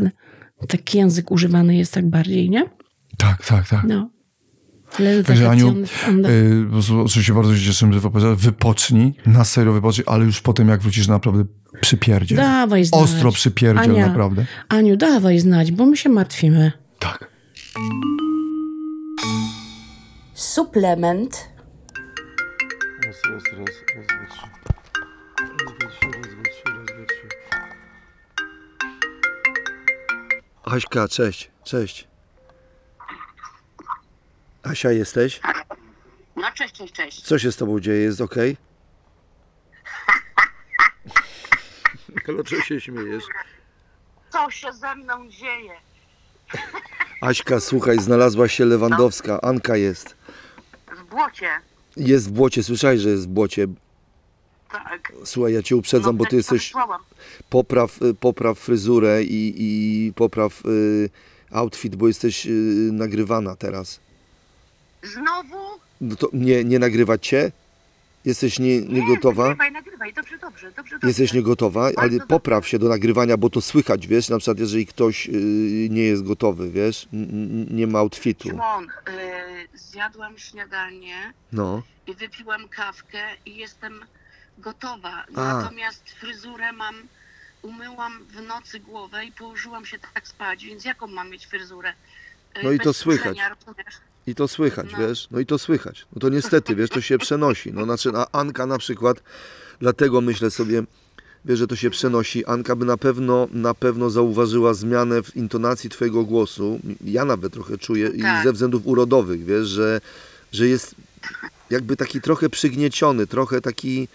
taki 0.67 0.97
język 0.97 1.31
używany 1.31 1.75
jest 1.75 1.93
tak 1.93 2.09
bardziej, 2.09 2.49
nie? 2.49 2.65
Tak, 3.17 3.45
tak, 3.45 3.67
tak. 3.69 3.83
No. 3.83 4.09
Także 5.27 5.49
Aniu, 5.49 5.65
vacaciones, 5.65 5.91
anda. 6.07 6.29
y, 6.29 7.01
oczywiście 7.03 7.33
bardzo 7.33 7.55
się 7.57 7.65
cieszę, 7.65 7.89
że 8.15 8.35
wypocznij, 8.35 9.13
na 9.25 9.43
serio 9.45 9.73
wypocznij, 9.73 10.03
ale 10.07 10.25
już 10.25 10.41
potem 10.41 10.67
jak 10.69 10.81
wrócisz 10.81 11.07
naprawdę 11.07 11.45
przypierdziel. 11.81 12.37
Dawaj 12.37 12.85
znać. 12.85 13.01
Ostro 13.01 13.31
przypierdziel, 13.31 13.91
Ania, 13.91 14.07
naprawdę. 14.07 14.45
Aniu, 14.69 14.97
dawaj 14.97 15.39
znać, 15.39 15.71
bo 15.71 15.85
my 15.85 15.97
się 15.97 16.09
martwimy. 16.09 16.71
Tak. 16.99 17.29
Suplement. 20.33 21.49
Raz, 23.05 23.15
raz, 23.31 23.43
raz, 23.43 23.67
raz, 23.95 24.05
dwa, 24.07 24.25
trzy. 24.29 24.47
Raz, 25.39 25.49
dwa, 25.57 25.89
trzy, 25.89 26.05
raz, 26.05 26.27
dwa, 26.33 26.43
trzy, 26.43 26.77
raz, 26.77 26.85
dwa, 26.85 27.05
trzy. 27.05 27.27
Aśka, 30.65 31.07
cześć, 31.07 31.51
cześć. 31.63 32.08
Asia, 34.69 34.91
jesteś? 34.91 35.39
No 36.35 36.51
cześć, 36.55 36.73
cześć, 36.73 36.93
cześć. 36.93 37.21
Co 37.21 37.39
się 37.39 37.51
z 37.51 37.55
tobą 37.55 37.79
dzieje? 37.79 38.01
Jest 38.01 38.21
ok? 38.21 38.35
Dlaczego 42.25 42.61
się 42.67 42.81
śmiejesz? 42.81 43.23
Co 44.29 44.51
się 44.51 44.73
ze 44.73 44.95
mną 44.95 45.29
dzieje? 45.29 45.71
Aśka, 47.21 47.59
słuchaj, 47.59 47.99
znalazła 47.99 48.47
się 48.47 48.65
Lewandowska. 48.65 49.41
Anka 49.41 49.77
jest. 49.77 50.15
W 50.97 51.09
błocie. 51.09 51.49
Jest 51.97 52.29
w 52.29 52.31
błocie, 52.31 52.63
słyszałeś, 52.63 53.01
że 53.01 53.09
jest 53.09 53.23
w 53.23 53.27
błocie. 53.27 53.67
Tak. 54.71 55.13
Słuchaj, 55.25 55.53
ja 55.53 55.63
cię 55.63 55.75
uprzedzam, 55.75 56.17
bo 56.17 56.23
ty 56.23 56.29
tak 56.29 56.37
jesteś... 56.37 56.73
Popraw, 57.49 58.01
y, 58.01 58.13
popraw 58.13 58.59
fryzurę 58.59 59.23
i, 59.23 59.53
i 59.57 60.13
popraw 60.13 60.65
y, 60.65 61.09
outfit, 61.51 61.95
bo 61.95 62.07
jesteś 62.07 62.45
y, 62.45 62.49
nagrywana 62.91 63.55
teraz. 63.55 63.99
Znowu? 65.03 65.57
No 66.01 66.15
to 66.15 66.29
nie, 66.33 66.63
nie 66.63 66.79
nagrywać 66.79 67.27
cię? 67.27 67.51
Jesteś 68.25 68.59
nie, 68.59 68.81
nie 68.81 69.07
gotowa? 69.07 69.43
Nagrywaj, 69.43 69.71
nagrywaj. 69.71 70.13
Dobrze, 70.13 70.37
dobrze, 70.37 70.71
dobrze. 70.71 70.95
dobrze. 70.95 71.07
Jesteś 71.07 71.33
niegotowa, 71.33 71.81
ale 71.85 71.93
Bardzo 71.93 72.27
popraw 72.27 72.57
dobrze. 72.57 72.69
się 72.69 72.79
do 72.79 72.89
nagrywania, 72.89 73.37
bo 73.37 73.49
to 73.49 73.61
słychać, 73.61 74.07
wiesz, 74.07 74.29
na 74.29 74.37
przykład 74.37 74.59
jeżeli 74.59 74.85
ktoś 74.85 75.29
y, 75.29 75.87
nie 75.91 76.03
jest 76.03 76.23
gotowy, 76.23 76.71
wiesz, 76.71 77.07
n- 77.13 77.23
n- 77.23 77.77
nie 77.77 77.87
ma 77.87 77.99
outfitu. 77.99 78.49
Szymon, 78.49 78.83
y, 78.83 78.89
zjadłam 79.77 80.37
śniadanie 80.37 81.33
No, 81.51 81.81
i 82.07 82.13
wypiłam 82.13 82.67
kawkę 82.67 83.19
i 83.45 83.55
jestem 83.55 83.99
gotowa. 84.57 85.25
Natomiast 85.31 86.09
fryzurę 86.09 86.71
mam, 86.71 86.95
umyłam 87.61 88.25
w 88.25 88.41
nocy 88.41 88.79
głowę 88.79 89.25
i 89.25 89.31
położyłam 89.31 89.85
się 89.85 89.97
tak 90.13 90.27
spać, 90.27 90.65
więc 90.65 90.85
jaką 90.85 91.07
mam 91.07 91.29
mieć 91.29 91.45
fryzurę? 91.47 91.89
Y, 92.57 92.63
No 92.63 92.71
i 92.71 92.77
bez 92.77 92.83
to 92.83 92.93
słychać. 92.93 93.37
rozumiesz? 93.49 93.95
I 94.27 94.35
to 94.35 94.47
słychać, 94.47 94.87
No. 94.91 94.97
wiesz, 94.97 95.27
no 95.31 95.39
i 95.39 95.45
to 95.45 95.59
słychać. 95.59 96.05
No 96.13 96.19
to 96.19 96.29
niestety, 96.29 96.75
wiesz, 96.75 96.89
to 96.89 97.01
się 97.01 97.17
przenosi. 97.17 97.73
No 97.73 97.83
znaczy, 97.83 98.11
a 98.15 98.27
Anka 98.39 98.65
na 98.65 98.77
przykład, 98.77 99.23
dlatego 99.79 100.21
myślę 100.21 100.51
sobie, 100.51 100.83
wiesz, 101.45 101.59
że 101.59 101.67
to 101.67 101.75
się 101.75 101.89
przenosi. 101.89 102.45
Anka 102.45 102.75
by 102.75 102.85
na 102.85 102.97
pewno, 102.97 103.47
na 103.51 103.73
pewno 103.73 104.09
zauważyła 104.09 104.73
zmianę 104.73 105.23
w 105.23 105.35
intonacji 105.35 105.89
twojego 105.89 106.23
głosu. 106.23 106.79
Ja 107.05 107.25
nawet 107.25 107.53
trochę 107.53 107.77
czuję 107.77 108.07
i 108.07 108.21
Tak. 108.21 108.43
ze 108.43 108.53
względów 108.53 108.81
urodowych, 108.87 109.45
wiesz, 109.45 109.67
że, 109.67 110.01
że 110.51 110.67
jest 110.67 110.95
jakby 111.69 111.95
taki 111.97 112.21
trochę 112.21 112.49
przygnieciony, 112.49 113.27
trochę 113.27 113.61
taki, 113.61 114.07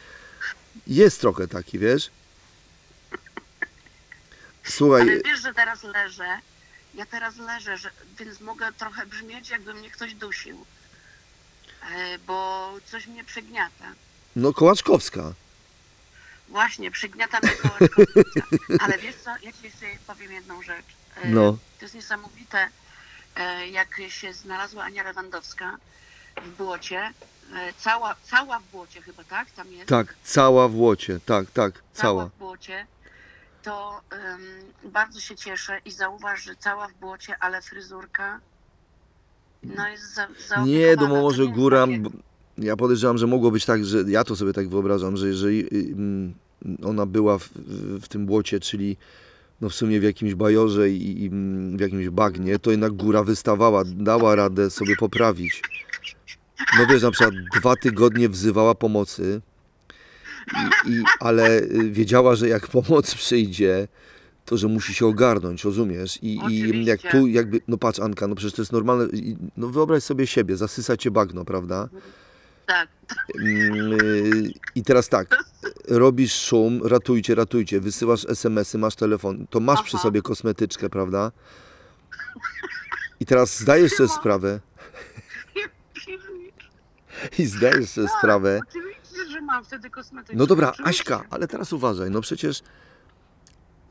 jest 0.86 1.20
trochę 1.20 1.48
taki, 1.48 1.78
wiesz. 1.78 2.11
Słuchaj, 4.64 5.02
Ale 5.02 5.20
wiesz, 5.24 5.42
że 5.42 5.55
teraz 5.55 5.82
leżę. 5.82 6.24
Ja 6.95 7.07
teraz 7.07 7.36
leżę, 7.36 7.78
że, 7.78 7.90
więc 8.18 8.40
mogę 8.40 8.72
trochę 8.72 9.07
brzmieć, 9.07 9.49
jakby 9.51 9.74
mnie 9.74 9.90
ktoś 9.90 10.14
dusił. 10.14 10.64
E, 11.95 12.18
Bo 12.18 12.70
coś 12.86 13.07
mnie 13.07 13.24
przygniata. 13.24 13.84
no 14.36 14.53
Kołaczkowska. 14.53 15.32
Właśnie, 16.49 16.90
przygniata 16.90 17.38
mnie 17.42 17.53
kołaczkownica. 17.62 18.40
Ale 18.80 18.99
wiesz 18.99 19.16
co, 19.16 19.30
ja 19.30 19.53
ci 19.53 19.64
jeszcze 19.64 19.86
powiem 20.07 20.32
jedną 20.32 20.62
rzecz. 20.62 20.86
E, 21.16 21.28
No. 21.28 21.53
To 21.53 21.84
jest 21.84 21.95
niesamowite, 21.95 22.68
e, 23.36 23.68
jak 23.68 24.01
się 24.09 24.32
znalazła 24.32 24.84
Ania 24.84 25.03
Lewandowska 25.03 25.76
w 26.42 26.49
błocie. 26.57 27.12
Cała, 27.78 28.16
cała 28.30 28.59
w 28.61 28.64
błocie 28.64 29.03
chyba, 29.03 29.24
tak? 29.24 29.51
Tam 29.51 29.72
jest? 29.72 29.88
Tak, 29.88 30.14
cała 30.24 30.68
w 30.68 30.74
łocie, 30.76 31.20
tak, 31.26 31.51
tak, 31.51 31.72
cała. 31.95 32.26
w 32.26 32.38
błocie, 32.38 32.86
to 33.65 34.01
em, 34.11 34.41
bardzo 34.93 35.21
się 35.21 35.37
cieszę 35.37 35.79
i 35.85 35.91
zauważ, 35.91 36.45
że 36.45 36.57
cała 36.57 36.89
w 36.89 36.95
błocie, 36.95 37.35
ale 37.41 37.62
fryzurka 37.62 38.41
no 39.62 39.89
jest 39.89 40.15
za. 40.15 40.27
Nie, 40.65 40.97
To 40.97 41.09
może 41.09 41.47
góra. 41.47 41.87
takie- 41.87 42.03
Ja 42.59 42.77
podejrzewam, 42.77 43.19
że 43.19 43.27
mogło 43.27 43.51
być 43.51 43.65
tak, 43.65 43.85
że 43.85 43.99
ja 44.07 44.25
to 44.25 44.37
sobie 44.37 44.53
tak 44.53 44.69
wyobrażam, 44.69 45.17
że 45.17 45.29
jeżeli 45.29 45.61
y, 45.65 45.93
mm, 45.93 46.35
ona 46.85 47.07
była 47.07 47.39
w, 47.39 47.49
w, 47.49 48.05
w 48.05 48.09
tym 48.09 48.27
błocie, 48.27 48.61
czyli 48.61 48.97
no 49.61 49.69
w 49.69 49.75
sumie 49.75 50.01
w 50.01 50.03
jakimś 50.03 50.35
bajorze 50.35 50.91
i, 50.91 51.23
i 51.25 51.27
mm, 51.27 51.77
w 51.77 51.81
jakimś 51.81 52.09
bagnie, 52.09 52.59
to 52.59 52.71
jednak 52.71 52.93
góra 52.93 53.25
wystawała, 53.25 53.83
dała 53.87 54.35
radę 54.35 54.71
sobie 54.71 54.97
poprawić. 54.97 55.62
No 56.79 56.87
wiesz, 56.87 57.03
na 57.03 57.11
przykład 57.11 57.35
dwa 57.61 57.77
tygodnie 57.77 58.29
wzywała 58.29 58.75
pomocy, 58.75 59.41
i, 60.86 60.90
i, 60.90 61.03
ale 61.20 61.59
y, 61.61 61.90
wiedziała, 61.90 62.34
że 62.36 62.49
jak 62.49 62.68
pomoc 62.68 63.14
przyjdzie, 63.14 63.88
to 64.45 64.57
że 64.57 64.68
musi 64.68 64.95
się 64.95 65.07
ogarnąć, 65.07 65.64
rozumiesz? 65.64 66.18
I, 66.22 66.38
i 66.51 66.84
jak 66.84 67.01
tu 67.11 67.26
jakby, 67.26 67.61
no 67.68 67.78
patrz 67.78 68.01
Anka, 68.01 68.26
no 68.26 68.34
przecież 68.34 68.53
to 68.55 68.62
jest 68.62 68.72
normalne, 68.72 69.07
i- 69.07 69.36
no 69.57 69.68
wyobraź 69.68 70.03
sobie 70.03 70.26
siebie, 70.26 70.57
zasysa 70.57 70.97
cię 70.97 71.11
bagno, 71.11 71.45
prawda? 71.45 71.88
Tak. 72.66 72.88
Mm, 73.40 73.92
y, 73.92 74.53
I 74.74 74.82
teraz 74.82 75.09
tak, 75.09 75.36
robisz 75.88 76.34
szum, 76.34 76.80
ratujcie, 76.86 77.34
ratujcie, 77.34 77.80
wysyłasz 77.80 78.26
SMS-y, 78.28 78.78
masz 78.78 78.95
telefon, 78.97 79.47
to 79.51 79.61
masz 79.61 79.82
przy 79.82 79.97
Aha. 79.97 80.03
sobie 80.03 80.22
kosmetyczkę, 80.22 80.88
prawda? 80.90 81.32
I 83.20 83.26
teraz 83.26 83.61
zdajesz 83.61 83.92
sobie 83.92 84.09
sprawę, 84.09 84.61
i 87.38 87.47
zdajesz 87.47 87.88
sobie 87.90 88.09
sprawę, 88.18 88.61
Oczywiście, 88.68 88.93
że 89.35 89.41
mam 89.41 89.64
wtedy 89.64 89.91
kosmetyczkę. 89.91 90.37
no 90.37 90.47
dobra, 90.47 90.68
oczywiście. 90.72 90.91
Aśka, 90.91 91.24
ale 91.30 91.49
teraz 91.49 91.72
uważaj, 91.72 92.11
no 92.11 92.20
przecież 92.20 92.62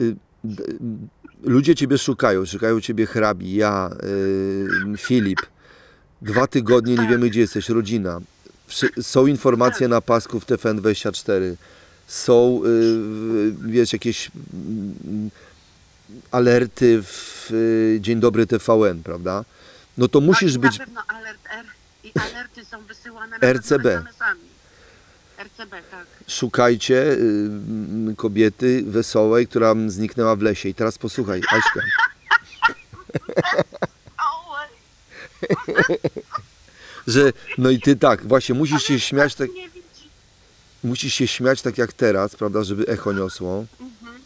y, 0.02 0.16
d- 0.44 0.64
ludzie 1.44 1.76
ciebie 1.76 1.98
szukają, 1.98 2.46
szukają 2.46 2.82
ciebie 2.82 3.06
hrabi, 3.06 3.56
ja, 3.56 3.89
y, 4.94 4.98
Filip. 4.98 5.39
Dwa 6.22 6.48
tygodnie 6.48 6.96
nie 6.96 7.08
wiemy, 7.08 7.30
gdzie 7.30 7.39
jesteś, 7.39 7.70
rodzina. 7.70 8.20
Wszy- 8.68 8.91
Są 9.04 9.28
informacje 9.28 9.88
na 9.88 10.02
pasku 10.02 10.39
w 10.39 10.46
TFN24. 10.46 11.56
Są, 12.08 12.62
y, 12.66 13.54
wiesz, 13.68 13.94
jakieś 13.94 14.32
mm, 14.54 15.30
alerty 16.32 17.02
w 17.04 17.52
y, 17.52 17.98
Dzień 18.02 18.20
Dobry 18.20 18.48
TVN, 18.48 19.04
prawda? 19.04 19.46
No 19.98 20.08
to 20.08 20.22
musisz 20.22 20.54
tak, 20.54 20.62
być... 20.62 20.80
Na 20.80 20.86
pewno 20.86 21.02
alert 21.08 21.39
R 21.60 21.66
i 22.04 22.12
alerty 22.20 22.66
są 22.66 22.82
wysyłane 22.84 23.38
na 23.41 23.48
RCB. 23.54 23.84
pewno. 23.84 24.10
RCB, 25.44 25.72
tak. 25.91 26.06
Szukajcie 26.28 26.96
y, 27.12 28.16
kobiety 28.18 28.84
wesołej, 28.88 29.48
która 29.48 29.74
zniknęła 29.88 30.36
w 30.36 30.41
lesie. 30.41 30.70
I 30.70 30.74
teraz 30.74 30.98
posłuchaj, 30.98 31.41
Aśka. 31.52 31.80
Że 37.08 37.34
no 37.58 37.70
i 37.70 37.80
ty 37.80 37.96
tak, 37.96 38.28
właśnie 38.28 38.56
musisz 38.56 38.84
się 38.84 39.00
śmiać 39.00 39.36
tak, 39.36 39.50
musisz 40.84 41.14
się 41.14 41.28
śmiać 41.28 41.62
tak 41.62 41.78
jak 41.78 41.94
teraz, 41.94 42.36
prawda, 42.36 42.64
żeby 42.64 42.88
echo 42.88 43.14
niosło. 43.14 43.66
Mhm. 43.80 44.22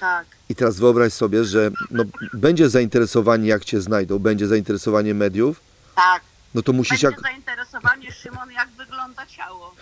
Tak. 0.00 0.26
I 0.48 0.54
teraz 0.54 0.76
wyobraź 0.76 1.12
sobie, 1.12 1.44
że 1.44 1.70
no, 1.90 2.04
będzie 2.32 2.68
zainteresowanie 2.68 3.48
jak 3.48 3.64
cię 3.64 3.80
znajdą, 3.80 4.18
będzie 4.18 4.46
zainteresowanie 4.46 5.14
mediów, 5.14 5.60
Tak. 5.96 6.22
no 6.54 6.62
to 6.62 6.72
musisz 6.72 7.02
Będzie 7.02 7.06
jak 7.06 7.20
zainteresowanie, 7.20 8.12
Szymon, 8.12 8.50
jak 8.50 8.68
wygląda 9.10 9.26
ciało. 9.26 9.74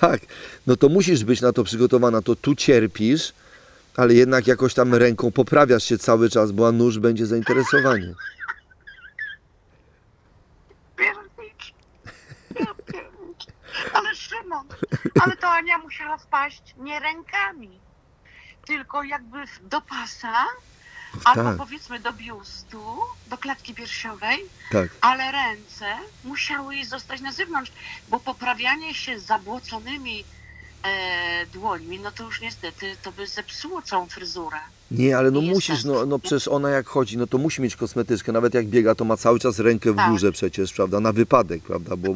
tak, 0.00 0.20
no 0.66 0.76
to 0.76 0.88
musisz 0.88 1.24
być 1.24 1.40
na 1.40 1.52
to 1.52 1.64
przygotowana, 1.64 2.22
to 2.22 2.36
tu 2.36 2.54
cierpisz, 2.54 3.32
ale 3.96 4.14
jednak 4.14 4.46
jakoś 4.46 4.74
tam 4.74 4.94
ręką 4.94 5.32
poprawiasz 5.32 5.84
się 5.84 5.98
cały 5.98 6.30
czas, 6.30 6.52
bo 6.52 6.68
a 6.68 6.72
nóż 6.72 6.98
będzie 6.98 7.26
zainteresowanie. 7.26 8.14
Piernicz. 10.96 11.74
Ja 12.60 12.74
piernicz. 12.92 13.46
Ale 13.92 14.14
Szymon, 14.14 14.66
ale 15.20 15.36
to 15.36 15.48
Ania 15.48 15.78
musiała 15.78 16.16
wpaść 16.18 16.62
nie 16.78 17.00
rękami, 17.00 17.80
tylko 18.66 19.02
jakby 19.02 19.38
do 19.62 19.80
pasa, 19.80 20.44
albo 21.24 21.42
Tak. 21.42 21.56
powiedzmy 21.56 22.00
do 22.00 22.12
biustu, 22.12 22.82
do 23.30 23.38
klatki 23.38 23.74
piersiowej, 23.74 24.38
Tak. 24.72 24.88
ale 25.00 25.32
ręce 25.32 25.86
musiały 26.24 26.74
jej 26.74 26.84
zostać 26.84 27.20
na 27.20 27.32
zewnątrz, 27.32 27.72
bo 28.08 28.20
poprawianie 28.20 28.94
się 28.94 29.20
zabłoconymi 29.20 30.24
e, 30.84 31.46
dłońmi, 31.46 32.00
no 32.00 32.10
to 32.10 32.24
już 32.24 32.40
niestety 32.40 32.96
to 33.02 33.12
by 33.12 33.26
zepsuło 33.26 33.82
całą 33.82 34.06
fryzurę. 34.06 34.56
Nie, 34.90 35.18
ale 35.18 35.30
no 35.30 35.40
musisz, 35.40 35.84
no, 35.84 36.06
no 36.06 36.18
przecież 36.18 36.48
ona 36.48 36.70
jak 36.70 36.86
chodzi, 36.86 37.18
no 37.18 37.26
to 37.26 37.38
musi 37.38 37.62
mieć 37.62 37.76
kosmetyczkę, 37.76 38.32
nawet 38.32 38.54
jak 38.54 38.66
biega, 38.66 38.94
to 38.94 39.04
ma 39.04 39.16
cały 39.16 39.38
czas 39.40 39.58
rękę 39.58 39.92
w 39.92 39.96
Tak. 39.96 40.10
górze 40.10 40.32
przecież, 40.32 40.72
prawda, 40.72 41.00
na 41.00 41.12
wypadek, 41.12 41.62
prawda, 41.62 41.96
bo 41.96 42.08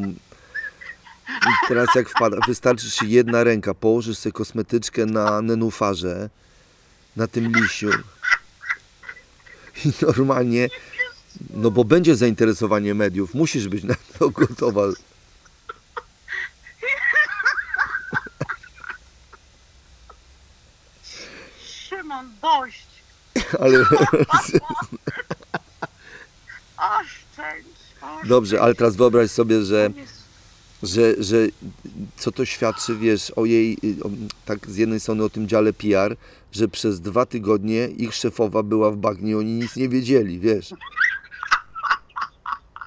i 1.48 1.68
teraz 1.68 1.88
jak 1.94 2.08
wpada, 2.08 2.36
wystarczy 2.46 2.90
ci 2.90 3.10
jedna 3.10 3.44
ręka, 3.44 3.74
położysz 3.74 4.18
sobie 4.18 4.32
kosmetyczkę 4.32 5.06
na 5.06 5.40
nenufarze, 5.42 6.30
na 7.16 7.26
tym 7.26 7.52
lisiu 7.56 7.90
i 9.84 9.92
normalnie, 10.06 10.68
no 11.50 11.70
bo 11.70 11.84
będzie 11.84 12.16
zainteresowanie 12.16 12.94
mediów, 12.94 13.34
musisz 13.34 13.68
być 13.68 13.84
na 13.84 13.94
to 14.18 14.30
gotowa. 14.30 14.82
Szymon, 21.64 22.30
dość! 22.42 22.86
Ale 23.60 23.78
Oszczędź! 27.00 27.66
dobrze, 28.24 28.60
ale 28.60 28.74
teraz 28.74 28.96
wyobraź 28.96 29.30
sobie, 29.30 29.64
że 29.64 29.90
że, 30.82 31.22
że 31.22 31.36
co 32.16 32.32
to 32.32 32.44
świadczy, 32.44 32.96
wiesz, 32.96 33.30
o 33.30 33.44
jej, 33.44 33.78
y, 33.84 34.04
o, 34.04 34.10
tak 34.44 34.70
z 34.70 34.76
jednej 34.76 35.00
strony 35.00 35.24
o 35.24 35.30
tym 35.30 35.48
dziale 35.48 35.72
PR, 35.72 36.16
że 36.52 36.68
przez 36.68 37.00
dwa 37.00 37.26
tygodnie 37.26 37.86
ich 37.86 38.14
szefowa 38.14 38.62
była 38.62 38.90
w 38.90 38.96
bagnie, 38.96 39.38
oni 39.38 39.52
nic 39.52 39.76
nie 39.76 39.88
wiedzieli, 39.88 40.40
wiesz. 40.40 40.74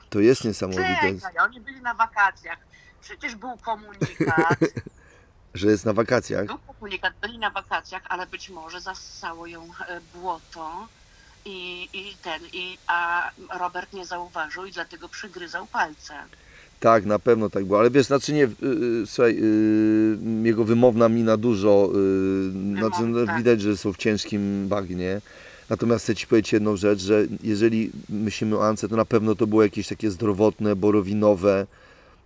To 0.09 0.19
jest 0.19 0.43
niesamowite, 0.43 1.15
Czekaj, 1.15 1.37
oni 1.45 1.61
byli 1.61 1.81
na 1.81 1.93
wakacjach. 1.93 2.57
Przecież 3.01 3.35
był 3.35 3.57
komunikat. 3.57 4.59
że 5.53 5.67
jest 5.67 5.85
na 5.85 5.93
wakacjach. 5.93 6.45
Był 6.45 6.57
komunikat, 6.57 7.13
byli 7.21 7.37
na 7.37 7.49
wakacjach, 7.49 8.01
ale 8.09 8.27
być 8.27 8.49
może 8.49 8.81
zassało 8.81 9.47
ją 9.47 9.63
e, 9.87 10.01
błoto. 10.13 10.87
I, 11.45 11.89
i 11.93 12.17
ten, 12.21 12.41
i, 12.53 12.77
a 12.87 13.29
Robert 13.59 13.93
nie 13.93 14.05
zauważył 14.05 14.65
i 14.65 14.71
dlatego 14.71 15.09
przygryzał 15.09 15.67
palce. 15.67 16.13
Tak, 16.83 17.05
na 17.05 17.19
pewno 17.19 17.49
tak 17.49 17.65
było, 17.65 17.79
ale 17.79 17.91
wiesz, 17.91 18.05
znaczy 18.05 18.33
nie, 18.33 18.43
y, 18.43 18.49
y, 19.03 19.07
słuchaj, 19.07 19.37
y, 19.43 20.17
jego 20.43 20.63
wymowna 20.63 21.09
mina 21.09 21.37
dużo, 21.37 21.89
y, 21.95 22.77
znaczy 22.79 23.01
no, 23.07 23.25
tak. 23.25 23.37
widać, 23.37 23.61
że 23.61 23.77
są 23.77 23.93
w 23.93 23.97
ciężkim 23.97 24.67
bagnie. 24.67 25.21
Natomiast 25.69 26.05
chcę 26.05 26.15
Ci 26.15 26.27
powiedzieć 26.27 26.53
jedną 26.53 26.75
rzecz, 26.75 26.99
że 26.99 27.25
jeżeli 27.43 27.91
myślimy 28.09 28.57
o 28.57 28.67
Ance, 28.67 28.89
to 28.89 28.95
na 28.95 29.05
pewno 29.05 29.35
to 29.35 29.47
było 29.47 29.63
jakieś 29.63 29.87
takie 29.87 30.11
zdrowotne, 30.11 30.75
borowinowe, 30.75 31.67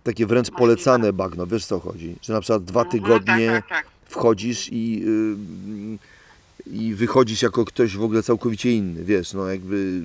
takie 0.04 0.26
wręcz 0.26 0.50
polecane 0.50 1.12
bagno, 1.12 1.46
wiesz 1.46 1.66
co 1.66 1.78
chodzi? 1.78 2.16
Że 2.22 2.32
na 2.32 2.40
przykład 2.40 2.64
dwa 2.64 2.84
No, 2.84 2.90
tygodnie 2.90 3.46
tak, 3.46 3.68
tak, 3.68 3.68
tak. 3.68 3.86
wchodzisz 4.08 4.68
i, 4.72 5.02
y, 5.06 5.98
i 6.70 6.94
wychodzisz 6.94 7.42
jako 7.42 7.64
ktoś 7.64 7.96
w 7.96 8.02
ogóle 8.02 8.22
całkowicie 8.22 8.72
inny, 8.72 9.04
wiesz, 9.04 9.32
no 9.32 9.46
jakby 9.48 10.00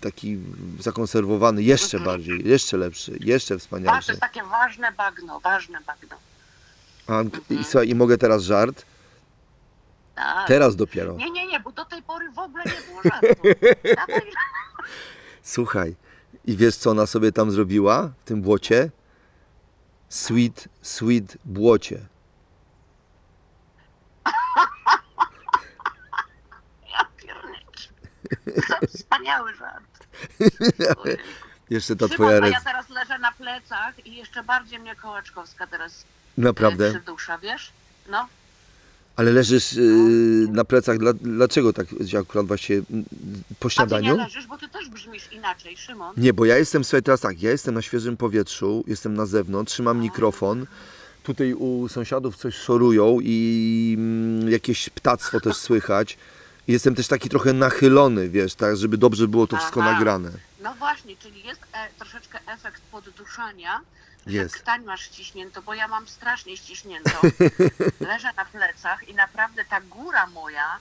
taki 0.00 0.38
zakonserwowany, 0.80 1.62
jeszcze 1.62 1.96
Mhm. 1.98 2.16
bardziej, 2.16 2.48
jeszcze 2.48 2.76
lepszy, 2.76 3.18
jeszcze 3.20 3.54
Wa- 3.54 3.58
To 3.58 3.64
wspanialszy. 3.64 4.10
jest 4.12 4.20
takie 4.20 4.42
ważne 4.42 4.92
bagno, 4.92 5.40
ważne 5.40 5.78
bagno. 5.86 6.16
Ank, 7.06 7.34
i, 7.50 7.64
słuchaj, 7.64 7.88
I 7.88 7.94
mogę 7.94 8.18
teraz 8.18 8.42
żart? 8.42 8.84
Tak. 10.14 10.48
Teraz 10.48 10.76
dopiero. 10.76 11.12
Nie, 11.16 11.30
nie, 11.30 11.46
nie, 11.46 11.60
bo 11.60 11.72
do 11.72 11.84
tej 11.84 12.02
pory 12.02 12.30
w 12.30 12.38
ogóle 12.38 12.64
nie 12.64 12.72
było 12.88 13.02
żartu. 13.02 13.42
Słuchaj, 15.42 15.96
i 16.46 16.56
wiesz 16.56 16.76
co 16.76 16.90
ona 16.90 17.06
sobie 17.06 17.32
tam 17.32 17.50
zrobiła 17.50 18.10
w 18.24 18.28
tym 18.28 18.42
błocie? 18.42 18.90
Sweet, 20.08 20.68
sweet 20.82 21.36
błocie. 21.44 22.00
ja 26.92 27.04
piernicz. 27.16 27.88
To 29.10 29.17
Wspaniały 29.28 29.54
żart. 29.54 30.06
Jeszcze 31.70 31.96
ta 31.96 32.08
Szymon, 32.08 32.14
twoja 32.16 32.42
a 32.42 32.48
ja 32.48 32.60
teraz 32.60 32.90
leżę 32.90 33.18
na 33.18 33.32
plecach 33.32 34.06
i 34.06 34.16
jeszcze 34.16 34.42
bardziej 34.42 34.78
mnie 34.78 34.96
Kołaczkowska 34.96 35.66
teraz 35.66 35.92
e, 36.38 36.40
Naprawdę. 36.40 36.90
przydusza, 36.90 37.38
wiesz? 37.38 37.70
No, 38.10 38.28
Ale 39.16 39.32
leżysz 39.32 39.72
yy, 39.72 40.48
na 40.52 40.64
plecach, 40.64 40.98
dla, 40.98 41.12
dlaczego 41.12 41.72
tak 41.72 41.86
akurat 42.20 42.46
właśnie 42.46 42.76
mm, 42.76 43.04
po 43.58 43.66
a 43.66 43.68
ty 43.68 43.68
nie 43.68 43.70
śniadaniu? 43.70 44.16
leżysz, 44.16 44.46
bo 44.46 44.58
ty 44.58 44.68
też 44.68 44.88
brzmisz 44.88 45.32
inaczej, 45.32 45.76
Szymon. 45.76 46.14
Nie, 46.16 46.32
bo 46.32 46.44
ja 46.44 46.56
jestem, 46.56 46.84
słuchaj, 46.84 47.02
teraz 47.02 47.20
tak, 47.20 47.42
ja 47.42 47.50
jestem 47.50 47.74
na 47.74 47.82
świeżym 47.82 48.16
powietrzu, 48.16 48.84
jestem 48.86 49.14
na 49.14 49.26
zewnątrz, 49.26 49.72
trzymam 49.72 50.00
mikrofon. 50.00 50.66
Tutaj 51.22 51.54
u 51.54 51.88
sąsiadów 51.88 52.36
coś 52.36 52.54
szorują 52.54 53.18
i 53.22 53.94
mm, 53.98 54.50
jakieś 54.50 54.90
ptactwo 54.90 55.40
też 55.40 55.56
słychać. 55.56 56.18
Jestem 56.68 56.94
też 56.94 57.08
taki 57.08 57.28
trochę 57.28 57.52
nachylony, 57.52 58.28
wiesz, 58.28 58.54
tak, 58.54 58.76
żeby 58.76 58.98
dobrze 58.98 59.28
było 59.28 59.46
to 59.46 59.56
wszystko 59.56 59.80
Aha. 59.80 59.92
nagrane. 59.92 60.30
No 60.60 60.74
właśnie, 60.74 61.16
czyli 61.16 61.44
jest 61.44 61.60
e, 61.72 61.88
troszeczkę 61.98 62.38
efekt 62.46 62.82
podduszania, 62.82 63.80
Jest. 64.26 64.52
że 64.54 64.58
krtań 64.58 64.84
masz 64.84 65.00
ściśnięto, 65.02 65.62
bo 65.62 65.74
ja 65.74 65.88
mam 65.88 66.08
strasznie 66.08 66.56
ściśnięto. 66.56 67.10
Leżę 68.00 68.28
na 68.36 68.44
plecach 68.44 69.08
i 69.08 69.14
naprawdę 69.14 69.64
ta 69.64 69.80
góra 69.80 70.26
moja, 70.26 70.78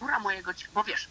góra 0.00 0.18
mojego, 0.18 0.54
ci- 0.54 0.66
bo 0.74 0.84
wiesz, 0.84 1.08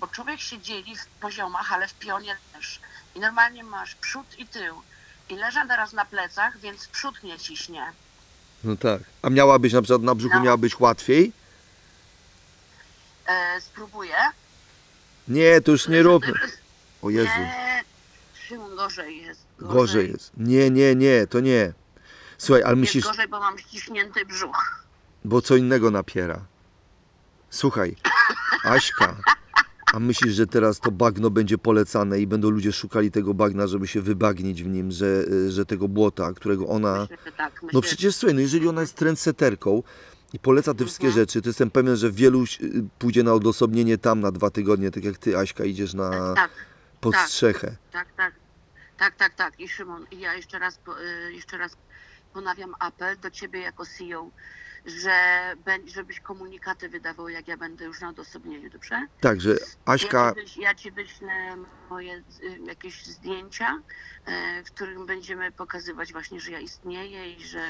bo 0.00 0.06
człowiek 0.06 0.40
się 0.40 0.58
dzieli 0.58 0.96
w 0.96 1.06
poziomach, 1.06 1.72
ale 1.72 1.88
w 1.88 1.94
pionie 1.94 2.36
też. 2.52 2.80
I 3.14 3.20
normalnie 3.20 3.64
masz 3.64 3.94
przód 3.94 4.26
i 4.38 4.46
tył. 4.46 4.74
I 5.28 5.36
leżę 5.36 5.64
teraz 5.68 5.92
na 5.92 6.04
plecach, 6.04 6.58
więc 6.60 6.88
przód 6.88 7.22
mnie 7.22 7.38
ciśnie. 7.38 7.92
No 8.64 8.76
tak. 8.76 9.00
A 9.22 9.30
miałabyś 9.30 9.72
na 9.72 9.82
przykład 9.82 10.02
na 10.02 10.14
brzuchu 10.14 10.34
No. 10.36 10.42
miałabyś 10.42 10.80
łatwiej? 10.80 11.32
E, 13.28 13.60
spróbuję. 13.60 14.14
Nie, 15.28 15.60
to 15.60 15.72
już 15.72 15.88
nie 15.88 16.02
róbmy. 16.02 16.32
O 17.02 17.10
Jezu, 17.10 17.30
Nie, 17.38 17.84
Szymon, 18.48 18.76
gorzej 18.76 19.22
jest. 19.22 19.40
gorzej 19.58 20.12
jest. 20.12 20.30
Nie, 20.36 20.70
nie, 20.70 20.94
nie, 20.94 21.26
to 21.26 21.40
nie. 21.40 21.72
Słuchaj, 22.38 22.62
ale 22.62 22.70
Jest 22.72 22.80
myślisz, 22.80 23.04
gorzej, 23.04 23.28
bo 23.28 23.40
mam 23.40 23.58
ściśnięty 23.58 24.24
brzuch. 24.26 24.84
bo 25.24 25.42
co 25.42 25.56
innego 25.56 25.90
napiera. 25.90 26.40
Słuchaj, 27.50 27.96
Aśka, 28.64 29.16
a 29.94 29.98
myślisz, 29.98 30.34
że 30.34 30.46
teraz 30.46 30.80
to 30.80 30.90
bagno 30.90 31.30
będzie 31.30 31.58
polecane 31.58 32.20
i 32.20 32.26
będą 32.26 32.50
ludzie 32.50 32.72
szukali 32.72 33.10
tego 33.10 33.34
bagna, 33.34 33.66
żeby 33.66 33.86
się 33.86 34.00
wybagnić 34.02 34.62
w 34.62 34.66
nim, 34.66 34.90
że, 34.92 35.06
y, 35.06 35.50
że 35.50 35.66
tego 35.66 35.88
błota, 35.88 36.32
którego 36.32 36.68
ona... 36.68 37.00
Myślę, 37.00 37.16
że 37.24 37.32
tak. 37.32 37.52
Myślę, 37.62 37.68
No 37.72 37.80
przecież 37.80 38.16
słuchaj, 38.16 38.34
no 38.34 38.40
jeżeli 38.40 38.68
ona 38.68 38.80
jest 38.80 38.94
trendseterką 38.94 39.82
i 40.32 40.38
poleca 40.38 40.74
te 40.74 40.84
wszystkie 40.84 41.06
Mhm. 41.06 41.20
rzeczy, 41.22 41.42
to 41.42 41.48
jestem 41.48 41.70
pewien, 41.70 41.96
że 41.96 42.10
wielu 42.12 42.44
pójdzie 42.98 43.22
na 43.22 43.32
odosobnienie 43.34 43.98
tam 43.98 44.20
na 44.20 44.32
dwa 44.32 44.50
tygodnie, 44.50 44.90
tak 44.90 45.04
jak 45.04 45.18
ty, 45.18 45.38
Aśka, 45.38 45.64
idziesz 45.64 45.94
na 45.94 46.34
Tak, 46.34 46.50
pod 47.00 47.14
tak. 47.14 47.28
strzechę. 47.28 47.76
tak, 47.92 48.12
tak. 48.16 48.34
Tak, 48.98 49.16
tak, 49.16 49.34
tak. 49.34 49.60
I 49.60 49.68
Szymon, 49.68 50.06
i 50.10 50.18
ja 50.20 50.34
jeszcze 50.34 50.58
raz, 50.58 50.80
y, 51.28 51.32
jeszcze 51.32 51.58
raz 51.58 51.76
ponawiam 52.32 52.74
apel 52.78 53.18
do 53.20 53.30
ciebie 53.30 53.60
jako 53.60 53.86
CEO, 53.86 54.30
że 54.86 55.12
żebyś 55.86 56.20
komunikaty 56.20 56.88
wydawał, 56.88 57.28
jak 57.28 57.48
ja 57.48 57.56
będę 57.56 57.84
już 57.84 58.00
na 58.00 58.08
odosobnieniu, 58.08 58.70
dobrze? 58.70 59.06
Także 59.20 59.56
Aśka, 59.84 60.24
Ja 60.26 60.34
ci, 60.34 60.40
wyś, 60.40 60.56
ja 60.56 60.74
ci 60.74 60.90
wyślę 60.90 61.56
moje 61.90 62.16
y, 62.16 62.22
jakieś 62.66 63.06
zdjęcia, 63.06 63.82
y, 64.28 64.64
w 64.64 64.70
którym 64.70 65.06
będziemy 65.06 65.52
pokazywać 65.52 66.12
właśnie, 66.12 66.40
że 66.40 66.50
ja 66.52 66.60
istnieję 66.60 67.32
i 67.34 67.44
że, 67.44 67.62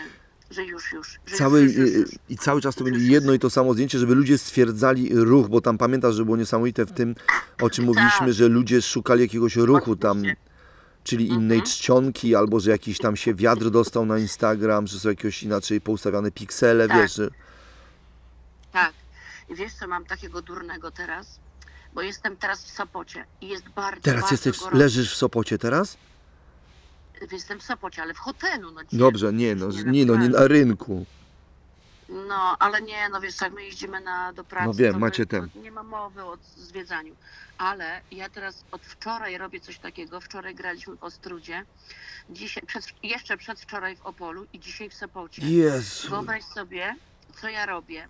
że 0.50 0.64
już, 0.64 0.92
już. 0.92 1.20
Że 1.26 1.36
cały, 1.36 1.60
już, 1.62 1.74
już, 1.74 1.90
już, 1.90 2.08
i 2.28 2.36
cały 2.38 2.60
czas 2.60 2.74
to 2.74 2.84
będzie 2.84 3.00
jedno 3.12 3.32
i 3.32 3.38
to 3.38 3.50
samo 3.50 3.74
zdjęcie, 3.74 3.98
żeby 3.98 4.14
ludzie 4.14 4.38
stwierdzali 4.38 5.08
ruch, 5.14 5.48
bo 5.48 5.60
tam 5.60 5.78
pamiętasz, 5.78 6.14
że 6.14 6.24
było 6.24 6.36
niesamowite 6.36 6.86
w 6.86 6.92
tym, 6.92 7.14
o 7.62 7.70
czym 7.70 7.84
mówiliśmy, 7.84 8.18
Tak. 8.26 8.32
że 8.32 8.48
ludzie 8.48 8.82
szukali 8.82 9.22
jakiegoś 9.22 9.56
ruchu 9.56 9.96
tam, 9.96 10.22
czyli 11.04 11.28
innej 11.28 11.58
Mhm. 11.58 11.62
czcionki, 11.62 12.34
albo 12.34 12.60
że 12.60 12.70
jakiś 12.70 12.98
tam 12.98 13.16
się 13.16 13.34
wiatr 13.34 13.70
dostał 13.70 14.06
na 14.06 14.18
Instagram, 14.18 14.86
że 14.86 14.98
są 15.00 15.08
jakieś 15.08 15.42
inaczej 15.42 15.80
poustawiane 15.80 16.30
piksele, 16.30 16.88
Tak. 16.88 16.96
wiesz, 16.96 17.14
że... 17.14 17.28
Tak. 18.72 18.92
I 19.48 19.54
wiesz 19.54 19.72
co, 19.74 19.88
mam 19.88 20.04
takiego 20.04 20.42
durnego 20.42 20.90
teraz? 20.90 21.38
Bo 21.94 22.02
jestem 22.02 22.36
teraz 22.36 22.64
w 22.64 22.70
Sopocie 22.70 23.24
i 23.40 23.48
jest 23.48 23.68
bardzo, 23.68 24.02
Teraz 24.02 24.20
bardzo 24.20 24.34
jesteś, 24.34 24.58
gorąco. 24.58 24.78
leżysz 24.78 25.12
w 25.12 25.16
Sopocie 25.16 25.58
teraz? 25.58 25.96
Jestem 27.32 27.60
w 27.60 27.62
Sopocie, 27.62 28.02
ale 28.02 28.14
w 28.14 28.18
hotelu. 28.18 28.70
No, 28.70 28.80
Dobrze, 28.92 29.32
nie 29.32 29.54
no, 29.54 29.66
nie 29.68 29.84
nie 29.84 30.06
no, 30.06 30.16
nie 30.16 30.28
na 30.28 30.46
rynku. 30.46 31.06
No, 32.08 32.56
ale 32.58 32.82
nie, 32.82 33.08
no 33.08 33.20
wiesz, 33.20 33.40
jak 33.40 33.52
my 33.52 33.64
jeździmy 33.64 34.00
na, 34.00 34.32
do 34.32 34.44
pracy, 34.44 34.66
No 34.66 34.74
wiem, 34.74 34.92
to 34.92 34.98
macie 34.98 35.22
my, 35.22 35.26
ten. 35.26 35.50
to 35.50 35.58
nie 35.58 35.70
ma 35.70 35.82
mowy 35.82 36.24
o 36.24 36.38
zwiedzaniu. 36.56 37.16
Ale 37.58 38.00
ja 38.10 38.28
teraz 38.28 38.64
od 38.72 38.82
wczoraj 38.82 39.38
robię 39.38 39.60
coś 39.60 39.78
takiego. 39.78 40.20
Wczoraj 40.20 40.54
graliśmy 40.54 40.96
w 40.96 41.04
Ostrudzie, 41.04 41.64
dzisiaj, 42.30 42.62
przed, 42.66 42.84
jeszcze 43.02 43.36
przedwczoraj 43.36 43.96
w 43.96 44.02
Opolu 44.06 44.46
i 44.52 44.60
dzisiaj 44.60 44.90
w 44.90 44.94
Sopocie. 44.94 45.42
Jezu. 45.46 46.10
Wyobraź 46.10 46.44
sobie, 46.44 46.96
co 47.40 47.48
ja 47.48 47.66
robię, 47.66 48.08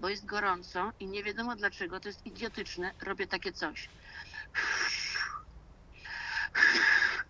bo 0.00 0.08
jest 0.08 0.24
gorąco 0.26 0.92
i 1.00 1.06
nie 1.06 1.22
wiadomo 1.24 1.56
dlaczego, 1.56 2.00
to 2.00 2.08
jest 2.08 2.26
idiotyczne, 2.26 2.94
robię 3.02 3.26
takie 3.26 3.52
coś. 3.52 3.88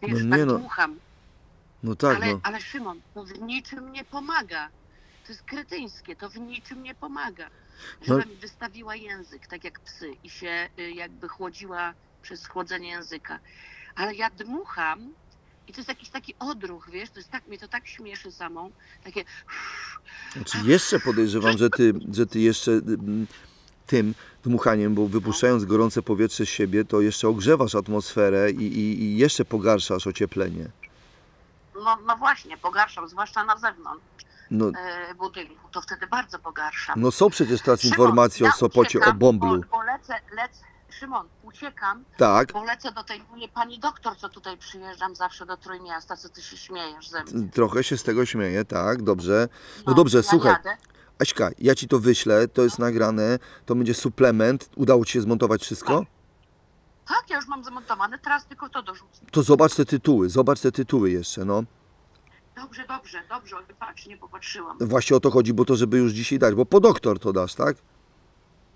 Wiesz, 0.02 0.12
No 0.12 0.18
nie 0.20 0.30
tak 0.30 0.46
no, 0.46 0.58
dmucham. 0.58 0.98
No 1.82 1.96
tak, 1.96 2.16
ale, 2.16 2.32
no. 2.32 2.40
ale 2.42 2.60
Szymon, 2.60 3.00
to 3.14 3.24
w 3.24 3.40
niczym 3.40 3.92
nie 3.92 4.04
pomaga. 4.04 4.68
To 5.26 5.32
jest 5.32 5.42
kretyńskie, 5.42 6.16
to 6.16 6.30
w 6.30 6.36
niczym 6.36 6.82
nie 6.82 6.94
pomaga. 6.94 7.50
No. 8.00 8.06
Żeby 8.06 8.30
mi 8.30 8.36
wystawiła 8.36 8.96
język, 8.96 9.46
tak 9.46 9.64
jak 9.64 9.80
psy, 9.80 10.10
i 10.24 10.30
się 10.30 10.68
y, 10.78 10.90
jakby 10.90 11.28
chłodziła 11.28 11.94
przez 12.22 12.46
chłodzenie 12.46 12.88
języka. 12.88 13.38
Ale 13.94 14.14
ja 14.14 14.30
dmucham 14.30 15.14
i 15.68 15.72
to 15.72 15.80
jest 15.80 15.88
jakiś 15.88 16.08
taki 16.08 16.34
odruch, 16.38 16.90
wiesz, 16.90 17.10
to 17.10 17.18
jest 17.18 17.30
tak, 17.30 17.48
mnie 17.48 17.58
to 17.58 17.68
tak 17.68 17.86
śmieszy 17.86 18.32
samą, 18.32 18.70
takie 19.04 19.24
Znaczy 20.32 20.58
jeszcze 20.64 21.00
podejrzewam, 21.00 21.58
że 21.58 21.70
ty, 21.70 21.94
że 22.12 22.26
ty 22.26 22.40
jeszcze 22.40 22.72
mm, 22.72 23.26
tym 23.86 24.14
dmuchaniem, 24.44 24.94
bo 24.94 25.08
wypuszczając 25.08 25.64
gorące 25.64 26.02
powietrze 26.02 26.46
z 26.46 26.48
siebie, 26.48 26.84
to 26.84 27.00
jeszcze 27.00 27.28
ogrzewasz 27.28 27.74
atmosferę 27.74 28.50
i, 28.50 28.62
i, 28.62 29.02
i 29.02 29.16
jeszcze 29.16 29.44
pogarszasz 29.44 30.06
ocieplenie. 30.06 30.70
No, 31.84 31.98
no 32.06 32.16
właśnie, 32.16 32.56
pogarszam, 32.56 33.08
zwłaszcza 33.08 33.44
na 33.44 33.56
zewnątrz 33.56 34.04
No, 34.50 34.66
e, 35.10 35.14
budynku, 35.14 35.68
to 35.72 35.80
wtedy 35.80 36.06
bardzo 36.06 36.38
pogarszam. 36.38 37.00
no 37.00 37.10
są 37.10 37.30
przecież 37.30 37.62
teraz 37.62 37.80
Szymon, 37.80 37.92
informacje 37.92 38.46
o 38.46 38.48
ja 38.48 38.52
Sopocie, 38.54 38.98
o 38.98 39.00
uciekam, 39.02 39.18
Bomblu. 39.18 39.60
Bo, 39.60 39.76
bo 39.78 39.82
lecę, 39.82 40.14
lecę, 40.36 40.64
Szymon, 40.90 41.28
uciekam, 41.42 42.04
Tak, 42.16 42.52
bo 42.52 42.64
lecę 42.64 42.92
do 42.92 43.02
tej 43.04 43.22
pani 43.54 43.78
doktor, 43.78 44.16
co 44.16 44.28
tutaj 44.28 44.56
przyjeżdżam 44.56 45.16
zawsze 45.16 45.46
do 45.46 45.56
Trójmiasta, 45.56 46.16
co 46.16 46.28
ty 46.28 46.42
się 46.42 46.56
śmiejesz 46.56 47.08
ze 47.08 47.24
mnie. 47.24 47.48
trochę 47.48 47.84
się 47.84 47.96
z 47.96 48.02
tego 48.02 48.26
śmieję, 48.26 48.64
tak, 48.64 49.02
dobrze. 49.02 49.48
No 49.76 49.82
No, 49.86 49.94
dobrze, 49.94 50.16
ja 50.18 50.22
słuchaj, 50.22 50.52
jadę. 50.52 50.76
Aśka, 51.18 51.50
ja 51.58 51.74
ci 51.74 51.88
to 51.88 51.98
wyślę, 51.98 52.48
to 52.48 52.62
jest 52.62 52.78
nagrane, 52.78 53.38
to 53.66 53.74
będzie 53.74 53.94
suplement. 53.94 54.70
Udało 54.76 55.04
ci 55.04 55.12
się 55.12 55.20
zmontować 55.20 55.62
wszystko? 55.62 55.98
Tak, 55.98 56.08
ja 57.30 57.36
już 57.36 57.46
mam 57.46 57.64
zamontowane, 57.64 58.18
teraz 58.18 58.46
tylko 58.46 58.68
to 58.68 58.82
dorzucę. 58.82 59.20
To 59.30 59.42
zobacz 59.42 59.74
te 59.74 59.84
tytuły, 59.84 60.30
zobacz 60.30 60.60
te 60.60 60.72
tytuły 60.72 61.10
jeszcze, 61.10 61.44
no. 61.44 61.62
Dobrze, 62.56 62.84
dobrze, 62.88 63.22
dobrze, 63.28 63.56
patrz, 63.78 64.06
nie 64.06 64.16
popatrzyłam. 64.16 64.76
Właśnie 64.80 65.16
o 65.16 65.20
to 65.20 65.30
chodzi, 65.30 65.52
bo 65.54 65.64
to 65.64 65.76
żeby 65.76 65.98
już 65.98 66.12
dzisiaj 66.12 66.38
dać, 66.38 66.54
bo 66.54 66.66
po 66.66 66.80
doktor 66.80 67.18
to 67.18 67.32
dasz, 67.32 67.54
tak? 67.54 67.76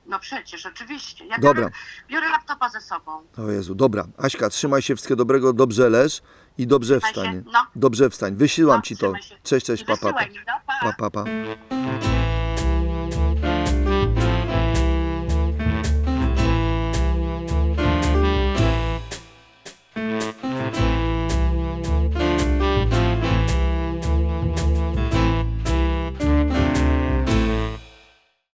No 0.06 0.18
przecież, 0.18 0.66
oczywiście. 0.66 1.26
Ja 1.26 1.38
Dobra. 1.38 1.62
Biorę, 1.62 1.70
biorę 2.08 2.28
laptopa 2.30 2.68
ze 2.68 2.80
sobą. 2.80 3.22
O 3.38 3.50
Jezu, 3.50 3.74
dobra. 3.74 4.06
Aśka, 4.18 4.50
trzymaj 4.50 4.82
się, 4.82 4.94
wszystkiego 4.96 5.16
dobrego, 5.16 5.52
dobrze 5.52 5.90
leż 5.90 6.22
i 6.58 6.66
dobrze 6.66 7.00
Trzymaj 7.00 7.14
się, 7.14 7.20
wstań. 7.40 7.52
no. 7.52 7.66
Dobrze 7.76 8.10
wstań. 8.10 8.36
Wysyłam 8.36 8.76
No, 8.76 8.82
ci 8.82 8.96
to. 8.96 9.00
trzymaj 9.00 9.22
się. 9.22 9.34
Cześć, 9.42 9.66
cześć, 9.66 9.82
I 9.82 9.86
pa, 9.86 9.96
pa, 9.96 10.00
pa. 10.00 10.06
wysyłaj 10.06 10.30
mi, 10.30 10.36
no, 10.46 10.52
pa. 10.66 10.92
pa, 10.92 11.10
pa, 11.10 11.24
pa. 11.24 12.23